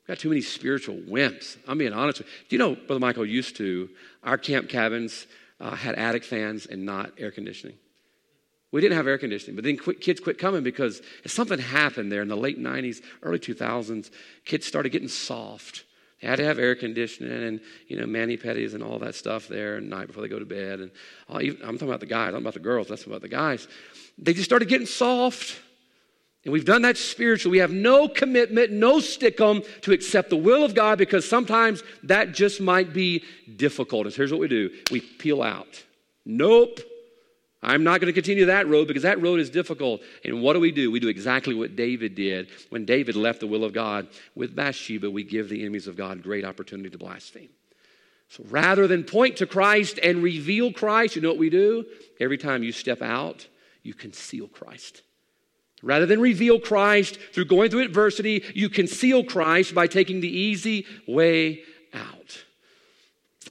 Got 0.07 0.19
too 0.19 0.29
many 0.29 0.41
spiritual 0.41 0.95
wimps. 0.95 1.57
I'm 1.67 1.77
being 1.77 1.93
honest 1.93 2.19
with 2.19 2.27
you. 2.27 2.33
Do 2.49 2.55
you 2.55 2.59
know, 2.59 2.75
Brother 2.75 2.99
Michael 2.99 3.25
used 3.25 3.57
to, 3.57 3.89
our 4.23 4.37
camp 4.37 4.69
cabins 4.69 5.27
uh, 5.59 5.75
had 5.75 5.95
attic 5.95 6.23
fans 6.23 6.65
and 6.65 6.85
not 6.85 7.11
air 7.17 7.31
conditioning. 7.31 7.75
We 8.71 8.81
didn't 8.81 8.97
have 8.97 9.07
air 9.07 9.17
conditioning, 9.17 9.55
but 9.55 9.63
then 9.63 9.77
kids 9.77 10.19
quit 10.19 10.37
coming 10.37 10.63
because 10.63 11.01
something 11.25 11.57
happened 11.57 12.11
there 12.11 12.21
in 12.21 12.27
the 12.27 12.37
late 12.37 12.59
90s, 12.59 13.01
early 13.23 13.39
2000s. 13.39 14.09
Kids 14.45 14.65
started 14.65 14.89
getting 14.89 15.07
soft. 15.07 15.85
They 16.21 16.27
had 16.27 16.37
to 16.37 16.45
have 16.45 16.59
air 16.59 16.75
conditioning 16.75 17.43
and, 17.43 17.61
you 17.87 17.99
know, 17.99 18.05
mani 18.05 18.37
pedis 18.37 18.73
and 18.73 18.83
all 18.83 18.99
that 18.99 19.15
stuff 19.15 19.47
there 19.47 19.77
at 19.77 19.83
night 19.83 20.07
before 20.07 20.21
they 20.21 20.29
go 20.29 20.39
to 20.39 20.45
bed. 20.45 20.79
And 20.79 20.91
even, 21.41 21.61
I'm 21.61 21.75
talking 21.75 21.89
about 21.89 21.99
the 21.99 22.07
guys, 22.07 22.33
I'm 22.33 22.41
about 22.41 22.55
the 22.55 22.59
girls, 22.59 22.87
that's 22.87 23.03
about 23.03 23.21
the 23.21 23.29
guys. 23.29 23.67
They 24.17 24.33
just 24.33 24.45
started 24.45 24.67
getting 24.67 24.87
soft. 24.87 25.59
And 26.47 26.53
we've 26.53 26.63
done 26.63 26.83
that 26.83 26.95
spiritually. 26.95 27.57
We 27.57 27.59
have 27.59 27.73
no 27.73 28.07
commitment, 28.07 28.71
no 28.71 28.99
stickum 28.99 29.65
to 29.81 29.91
accept 29.91 30.29
the 30.29 30.37
will 30.37 30.63
of 30.63 30.73
God 30.73 30.97
because 30.97 31.27
sometimes 31.27 31.83
that 32.03 32.31
just 32.31 32.61
might 32.61 32.93
be 32.93 33.25
difficult. 33.57 34.05
And 34.05 34.15
here's 34.15 34.31
what 34.31 34.39
we 34.39 34.47
do 34.47 34.69
we 34.89 35.01
peel 35.01 35.43
out. 35.43 35.83
Nope. 36.23 36.79
I'm 37.61 37.83
not 37.83 37.99
going 37.99 38.07
to 38.07 38.13
continue 38.13 38.45
that 38.45 38.65
road 38.65 38.87
because 38.87 39.03
that 39.03 39.21
road 39.21 39.41
is 39.41 39.49
difficult. 39.49 39.99
And 40.23 40.41
what 40.41 40.53
do 40.53 40.61
we 40.61 40.71
do? 40.71 40.89
We 40.89 41.01
do 41.01 41.09
exactly 41.09 41.53
what 41.53 41.75
David 41.75 42.15
did. 42.15 42.47
When 42.69 42.85
David 42.85 43.17
left 43.17 43.41
the 43.41 43.47
will 43.47 43.65
of 43.65 43.73
God 43.73 44.07
with 44.33 44.55
Bathsheba, 44.55 45.11
we 45.11 45.25
give 45.25 45.49
the 45.49 45.59
enemies 45.59 45.85
of 45.85 45.97
God 45.97 46.23
great 46.23 46.45
opportunity 46.45 46.89
to 46.89 46.97
blaspheme. 46.97 47.49
So 48.29 48.45
rather 48.47 48.87
than 48.87 49.03
point 49.03 49.35
to 49.37 49.47
Christ 49.47 49.99
and 50.01 50.23
reveal 50.23 50.71
Christ, 50.71 51.17
you 51.17 51.21
know 51.21 51.27
what 51.27 51.37
we 51.37 51.49
do? 51.49 51.85
Every 52.21 52.37
time 52.37 52.63
you 52.63 52.71
step 52.71 53.01
out, 53.01 53.47
you 53.83 53.93
conceal 53.93 54.47
Christ. 54.47 55.01
Rather 55.83 56.05
than 56.05 56.19
reveal 56.19 56.59
Christ 56.59 57.19
through 57.33 57.45
going 57.45 57.69
through 57.69 57.83
adversity, 57.83 58.43
you 58.55 58.69
conceal 58.69 59.23
Christ 59.23 59.75
by 59.75 59.87
taking 59.87 60.21
the 60.21 60.29
easy 60.29 60.85
way 61.07 61.61
out. 61.93 62.43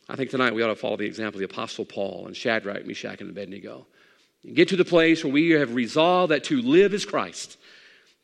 I 0.08 0.16
think 0.16 0.30
tonight 0.30 0.54
we 0.54 0.62
ought 0.62 0.68
to 0.68 0.76
follow 0.76 0.96
the 0.96 1.06
example 1.06 1.40
of 1.40 1.48
the 1.48 1.54
Apostle 1.54 1.84
Paul 1.84 2.26
and 2.26 2.36
Shadrach, 2.36 2.86
Meshach, 2.86 3.20
and 3.20 3.30
Abednego 3.30 3.86
and 4.46 4.54
get 4.54 4.68
to 4.68 4.76
the 4.76 4.84
place 4.84 5.24
where 5.24 5.32
we 5.32 5.50
have 5.50 5.74
resolved 5.74 6.30
that 6.30 6.44
to 6.44 6.62
live 6.62 6.94
is 6.94 7.04
Christ. 7.04 7.58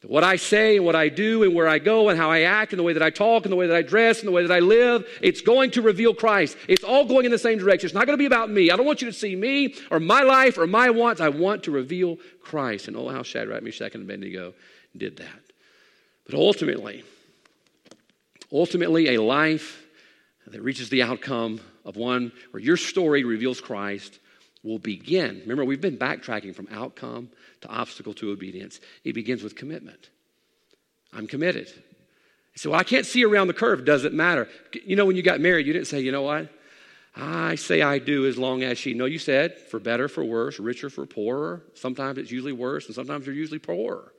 What 0.04 0.24
I 0.24 0.34
say 0.34 0.76
and 0.76 0.84
what 0.84 0.96
I 0.96 1.08
do 1.08 1.44
and 1.44 1.54
where 1.54 1.68
I 1.68 1.78
go 1.78 2.08
and 2.08 2.18
how 2.18 2.28
I 2.28 2.40
act 2.40 2.72
and 2.72 2.78
the 2.78 2.82
way 2.82 2.92
that 2.92 3.02
I 3.02 3.10
talk 3.10 3.44
and 3.44 3.52
the 3.52 3.56
way 3.56 3.68
that 3.68 3.76
I 3.76 3.82
dress 3.82 4.18
and 4.18 4.26
the 4.26 4.32
way 4.32 4.44
that 4.44 4.54
I 4.54 4.58
live, 4.58 5.06
it's 5.20 5.40
going 5.40 5.70
to 5.72 5.82
reveal 5.82 6.12
Christ. 6.12 6.56
It's 6.68 6.82
all 6.82 7.04
going 7.04 7.24
in 7.24 7.30
the 7.30 7.38
same 7.38 7.58
direction. 7.58 7.86
It's 7.86 7.94
not 7.94 8.06
going 8.06 8.18
to 8.18 8.20
be 8.20 8.26
about 8.26 8.50
me. 8.50 8.70
I 8.72 8.76
don't 8.76 8.86
want 8.86 9.00
you 9.00 9.08
to 9.08 9.16
see 9.16 9.36
me 9.36 9.76
or 9.92 10.00
my 10.00 10.22
life 10.22 10.58
or 10.58 10.66
my 10.66 10.90
wants. 10.90 11.20
I 11.20 11.28
want 11.28 11.62
to 11.64 11.70
reveal 11.70 12.18
Christ. 12.40 12.88
And 12.88 12.96
oh, 12.96 13.08
how 13.10 13.22
Shadrach, 13.22 13.62
Meshach, 13.62 13.94
and 13.94 14.02
Abednego 14.02 14.54
did 14.96 15.18
that. 15.18 15.40
But 16.26 16.34
ultimately, 16.34 17.04
ultimately, 18.52 19.14
a 19.14 19.22
life 19.22 19.84
that 20.48 20.62
reaches 20.62 20.88
the 20.88 21.02
outcome 21.02 21.60
of 21.84 21.96
one 21.96 22.32
where 22.50 22.62
your 22.62 22.76
story 22.76 23.22
reveals 23.22 23.60
Christ 23.60 24.18
will 24.62 24.78
begin. 24.78 25.40
Remember, 25.42 25.64
we've 25.64 25.80
been 25.80 25.98
backtracking 25.98 26.54
from 26.54 26.68
outcome 26.70 27.30
to 27.62 27.68
obstacle 27.68 28.14
to 28.14 28.30
obedience. 28.30 28.80
It 29.04 29.14
begins 29.14 29.42
with 29.42 29.56
commitment. 29.56 30.10
I'm 31.12 31.26
committed. 31.26 31.68
So 32.54 32.70
well, 32.70 32.80
I 32.80 32.84
can't 32.84 33.06
see 33.06 33.24
around 33.24 33.48
the 33.48 33.54
curve. 33.54 33.84
Doesn't 33.84 34.14
matter. 34.14 34.48
You 34.84 34.96
know, 34.96 35.04
when 35.04 35.16
you 35.16 35.22
got 35.22 35.40
married, 35.40 35.66
you 35.66 35.72
didn't 35.72 35.88
say, 35.88 36.00
you 36.00 36.12
know 36.12 36.22
what? 36.22 36.48
I 37.14 37.56
say 37.56 37.82
I 37.82 37.98
do 37.98 38.26
as 38.26 38.38
long 38.38 38.62
as 38.62 38.78
she. 38.78 38.94
No, 38.94 39.04
you 39.04 39.18
said 39.18 39.58
for 39.58 39.78
better, 39.78 40.08
for 40.08 40.24
worse, 40.24 40.58
richer, 40.58 40.88
for 40.88 41.04
poorer. 41.06 41.62
Sometimes 41.74 42.18
it's 42.18 42.30
usually 42.30 42.52
worse, 42.52 42.86
and 42.86 42.94
sometimes 42.94 43.26
you're 43.26 43.34
usually 43.34 43.58
poorer. 43.58 44.12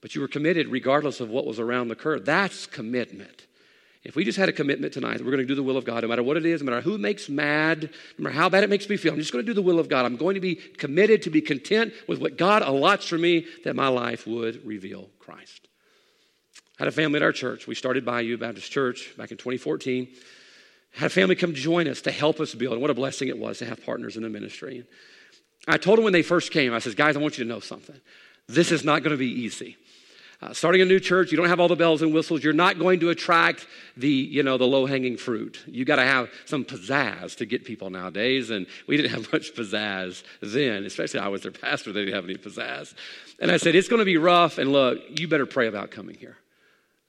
But 0.00 0.14
you 0.14 0.20
were 0.20 0.28
committed 0.28 0.68
regardless 0.68 1.20
of 1.20 1.30
what 1.30 1.46
was 1.46 1.58
around 1.58 1.88
the 1.88 1.96
curve. 1.96 2.24
That's 2.24 2.66
commitment. 2.66 3.46
If 4.04 4.16
we 4.16 4.24
just 4.24 4.36
had 4.36 4.50
a 4.50 4.52
commitment 4.52 4.92
tonight 4.92 5.20
we're 5.20 5.30
going 5.30 5.38
to 5.38 5.46
do 5.46 5.54
the 5.54 5.62
will 5.62 5.78
of 5.78 5.86
God, 5.86 6.02
no 6.02 6.08
matter 6.08 6.22
what 6.22 6.36
it 6.36 6.44
is, 6.44 6.62
no 6.62 6.70
matter 6.70 6.82
who 6.82 6.98
makes 6.98 7.28
mad, 7.28 7.90
no 8.18 8.24
matter 8.24 8.36
how 8.36 8.50
bad 8.50 8.62
it 8.62 8.70
makes 8.70 8.88
me 8.88 8.98
feel, 8.98 9.14
I'm 9.14 9.18
just 9.18 9.32
going 9.32 9.44
to 9.44 9.50
do 9.50 9.54
the 9.54 9.62
will 9.62 9.78
of 9.78 9.88
God. 9.88 10.04
I'm 10.04 10.16
going 10.16 10.34
to 10.34 10.40
be 10.40 10.56
committed 10.56 11.22
to 11.22 11.30
be 11.30 11.40
content 11.40 11.94
with 12.06 12.20
what 12.20 12.36
God 12.36 12.62
allots 12.62 13.08
for 13.08 13.16
me 13.16 13.46
that 13.64 13.74
my 13.74 13.88
life 13.88 14.26
would 14.26 14.64
reveal 14.66 15.08
Christ. 15.18 15.68
I 16.78 16.84
had 16.84 16.88
a 16.88 16.92
family 16.92 17.16
at 17.16 17.22
our 17.22 17.32
church. 17.32 17.66
We 17.66 17.74
started 17.74 18.04
Bayou 18.04 18.36
Baptist 18.36 18.70
Church 18.70 19.14
back 19.16 19.30
in 19.30 19.38
2014. 19.38 20.08
Had 20.92 21.06
a 21.06 21.10
family 21.10 21.34
come 21.34 21.54
join 21.54 21.88
us 21.88 22.02
to 22.02 22.10
help 22.10 22.40
us 22.40 22.54
build. 22.54 22.74
And 22.74 22.82
what 22.82 22.90
a 22.90 22.94
blessing 22.94 23.28
it 23.28 23.38
was 23.38 23.58
to 23.58 23.64
have 23.64 23.84
partners 23.84 24.16
in 24.16 24.22
the 24.22 24.28
ministry. 24.28 24.84
I 25.66 25.78
told 25.78 25.98
them 25.98 26.04
when 26.04 26.12
they 26.12 26.22
first 26.22 26.50
came, 26.50 26.74
I 26.74 26.78
said, 26.78 26.94
guys, 26.96 27.16
I 27.16 27.20
want 27.20 27.38
you 27.38 27.44
to 27.44 27.48
know 27.48 27.60
something. 27.60 27.98
This 28.48 28.70
is 28.70 28.84
not 28.84 29.02
going 29.02 29.12
to 29.12 29.16
be 29.16 29.30
easy. 29.30 29.76
Uh, 30.42 30.52
starting 30.52 30.80
a 30.80 30.84
new 30.84 31.00
church, 31.00 31.30
you 31.30 31.36
don't 31.36 31.48
have 31.48 31.60
all 31.60 31.68
the 31.68 31.76
bells 31.76 32.02
and 32.02 32.12
whistles. 32.12 32.42
You're 32.42 32.52
not 32.52 32.78
going 32.78 33.00
to 33.00 33.10
attract 33.10 33.66
the, 33.96 34.08
you 34.08 34.42
know, 34.42 34.58
the 34.58 34.66
low-hanging 34.66 35.16
fruit. 35.16 35.62
You 35.66 35.84
got 35.84 35.96
to 35.96 36.02
have 36.04 36.30
some 36.44 36.64
pizzazz 36.64 37.36
to 37.36 37.46
get 37.46 37.64
people 37.64 37.90
nowadays, 37.90 38.50
and 38.50 38.66
we 38.86 38.96
didn't 38.96 39.12
have 39.12 39.32
much 39.32 39.54
pizzazz 39.54 40.22
then. 40.40 40.84
Especially 40.84 41.20
I 41.20 41.28
was 41.28 41.42
their 41.42 41.52
pastor; 41.52 41.92
they 41.92 42.04
didn't 42.04 42.14
have 42.14 42.24
any 42.24 42.36
pizzazz. 42.36 42.94
And 43.40 43.50
I 43.50 43.56
said, 43.56 43.74
"It's 43.74 43.88
going 43.88 44.00
to 44.00 44.04
be 44.04 44.16
rough, 44.16 44.58
and 44.58 44.72
look, 44.72 44.98
you 45.18 45.28
better 45.28 45.46
pray 45.46 45.66
about 45.66 45.90
coming 45.90 46.16
here." 46.16 46.36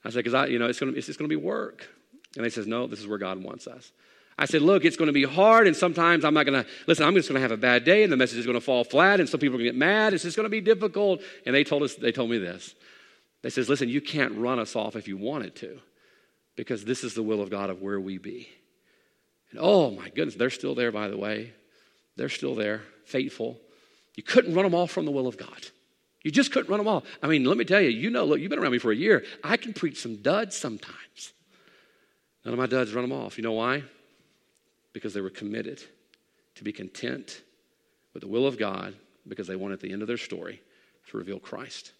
I 0.04 0.10
said, 0.10 0.18
"Because 0.18 0.34
I, 0.34 0.46
you 0.46 0.58
know, 0.58 0.66
it's 0.66 0.78
going 0.78 0.92
to, 0.92 0.98
it's 0.98 1.06
just 1.06 1.18
going 1.18 1.28
to 1.28 1.36
be 1.36 1.42
work." 1.42 1.86
And 2.36 2.44
they 2.44 2.50
says, 2.50 2.66
"No, 2.66 2.86
this 2.86 3.00
is 3.00 3.06
where 3.06 3.18
God 3.18 3.42
wants 3.42 3.66
us." 3.66 3.92
I 4.38 4.44
said, 4.44 4.60
look, 4.60 4.84
it's 4.84 4.96
going 4.96 5.06
to 5.06 5.14
be 5.14 5.24
hard, 5.24 5.66
and 5.66 5.74
sometimes 5.74 6.22
I'm 6.22 6.34
not 6.34 6.44
going 6.44 6.62
to, 6.62 6.68
listen, 6.86 7.06
I'm 7.06 7.14
just 7.14 7.28
going 7.28 7.36
to 7.36 7.40
have 7.40 7.52
a 7.52 7.56
bad 7.56 7.84
day, 7.84 8.02
and 8.02 8.12
the 8.12 8.18
message 8.18 8.38
is 8.38 8.44
going 8.44 8.58
to 8.58 8.60
fall 8.60 8.84
flat, 8.84 9.18
and 9.18 9.26
some 9.26 9.40
people 9.40 9.54
are 9.54 9.58
going 9.58 9.68
to 9.68 9.72
get 9.72 9.78
mad. 9.78 10.12
It's 10.12 10.24
just 10.24 10.36
going 10.36 10.44
to 10.44 10.50
be 10.50 10.60
difficult. 10.60 11.22
And 11.46 11.54
they 11.54 11.64
told 11.64 11.82
us, 11.82 11.94
they 11.94 12.12
told 12.12 12.28
me 12.28 12.36
this. 12.36 12.74
They 13.46 13.50
says, 13.50 13.68
listen, 13.68 13.88
you 13.88 14.00
can't 14.00 14.34
run 14.34 14.58
us 14.58 14.74
off 14.74 14.96
if 14.96 15.06
you 15.06 15.16
wanted 15.16 15.54
to, 15.54 15.78
because 16.56 16.84
this 16.84 17.04
is 17.04 17.14
the 17.14 17.22
will 17.22 17.40
of 17.40 17.48
God 17.48 17.70
of 17.70 17.80
where 17.80 18.00
we 18.00 18.18
be. 18.18 18.48
And 19.52 19.60
oh 19.62 19.92
my 19.92 20.08
goodness, 20.08 20.34
they're 20.34 20.50
still 20.50 20.74
there, 20.74 20.90
by 20.90 21.06
the 21.06 21.16
way. 21.16 21.52
They're 22.16 22.28
still 22.28 22.56
there, 22.56 22.82
faithful. 23.04 23.60
You 24.16 24.24
couldn't 24.24 24.52
run 24.52 24.64
them 24.64 24.74
off 24.74 24.90
from 24.90 25.04
the 25.04 25.12
will 25.12 25.28
of 25.28 25.36
God. 25.38 25.68
You 26.24 26.32
just 26.32 26.50
couldn't 26.50 26.68
run 26.68 26.78
them 26.78 26.88
off. 26.88 27.04
I 27.22 27.28
mean, 27.28 27.44
let 27.44 27.56
me 27.56 27.64
tell 27.64 27.80
you, 27.80 27.90
you 27.90 28.10
know, 28.10 28.24
look, 28.24 28.40
you've 28.40 28.50
been 28.50 28.58
around 28.58 28.72
me 28.72 28.78
for 28.78 28.90
a 28.90 28.96
year. 28.96 29.24
I 29.44 29.56
can 29.56 29.72
preach 29.72 30.02
some 30.02 30.16
duds 30.16 30.56
sometimes. 30.56 31.32
None 32.44 32.52
of 32.52 32.58
my 32.58 32.66
duds 32.66 32.94
run 32.94 33.08
them 33.08 33.16
off. 33.16 33.38
You 33.38 33.44
know 33.44 33.52
why? 33.52 33.84
Because 34.92 35.14
they 35.14 35.20
were 35.20 35.30
committed 35.30 35.80
to 36.56 36.64
be 36.64 36.72
content 36.72 37.42
with 38.12 38.22
the 38.22 38.28
will 38.28 38.48
of 38.48 38.58
God 38.58 38.96
because 39.28 39.46
they 39.46 39.54
wanted 39.54 39.74
at 39.74 39.80
the 39.82 39.92
end 39.92 40.02
of 40.02 40.08
their 40.08 40.16
story 40.16 40.60
to 41.10 41.16
reveal 41.16 41.38
Christ 41.38 41.92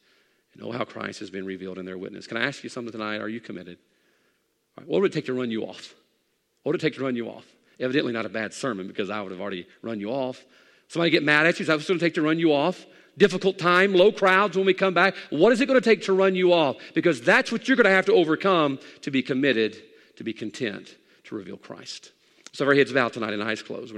know 0.59 0.68
oh, 0.68 0.72
how 0.72 0.84
Christ 0.84 1.20
has 1.20 1.30
been 1.30 1.44
revealed 1.44 1.78
in 1.78 1.84
their 1.84 1.98
witness. 1.98 2.26
Can 2.26 2.36
I 2.36 2.46
ask 2.46 2.62
you 2.64 2.70
something 2.70 2.92
tonight? 2.92 3.20
Are 3.20 3.28
you 3.28 3.40
committed? 3.40 3.78
What 4.84 5.00
would 5.00 5.11
it 5.11 5.14
take 5.14 5.26
to 5.26 5.34
run 5.34 5.50
you 5.50 5.64
off? 5.64 5.94
What 6.62 6.72
would 6.72 6.80
it 6.80 6.84
take 6.84 6.94
to 6.94 7.04
run 7.04 7.16
you 7.16 7.28
off? 7.28 7.44
Evidently, 7.78 8.12
not 8.12 8.26
a 8.26 8.30
bad 8.30 8.54
sermon 8.54 8.86
because 8.86 9.11
I 9.11 9.20
would 9.20 9.32
have 9.32 9.40
already 9.40 9.66
run 9.82 10.00
you 10.00 10.11
off. 10.11 10.44
Somebody 10.88 11.11
get 11.11 11.22
mad 11.22 11.46
at 11.46 11.59
you. 11.59 11.64
Is 11.64 11.68
that 11.68 11.74
what's 11.74 11.88
going 11.88 11.98
to 11.98 12.04
take 12.04 12.14
to 12.14 12.22
run 12.22 12.38
you 12.38 12.52
off? 12.52 12.86
Difficult 13.18 13.59
time, 13.59 13.94
low 13.94 14.12
crowds 14.12 14.57
when 14.57 14.66
we 14.66 14.74
come 14.74 14.94
back. 14.94 15.14
What 15.30 15.52
is 15.52 15.61
it 15.61 15.66
going 15.66 15.80
to 15.80 15.84
take 15.84 16.02
to 16.02 16.12
run 16.12 16.34
you 16.34 16.52
off? 16.52 16.76
Because 16.94 17.20
that's 17.20 17.50
what 17.50 17.66
you're 17.66 17.76
going 17.76 17.86
to 17.86 17.90
have 17.90 18.07
to 18.07 18.12
overcome 18.12 18.78
to 19.02 19.11
be 19.11 19.22
committed, 19.22 19.82
to 20.16 20.24
be 20.24 20.32
content, 20.32 20.96
to 21.24 21.34
reveal 21.34 21.57
Christ. 21.57 22.12
So, 22.52 22.64
if 22.64 22.68
our 22.68 22.74
heads 22.74 22.92
bowed 22.92 23.12
tonight 23.12 23.32
and 23.32 23.42
eyes 23.42 23.62
closed. 23.62 23.94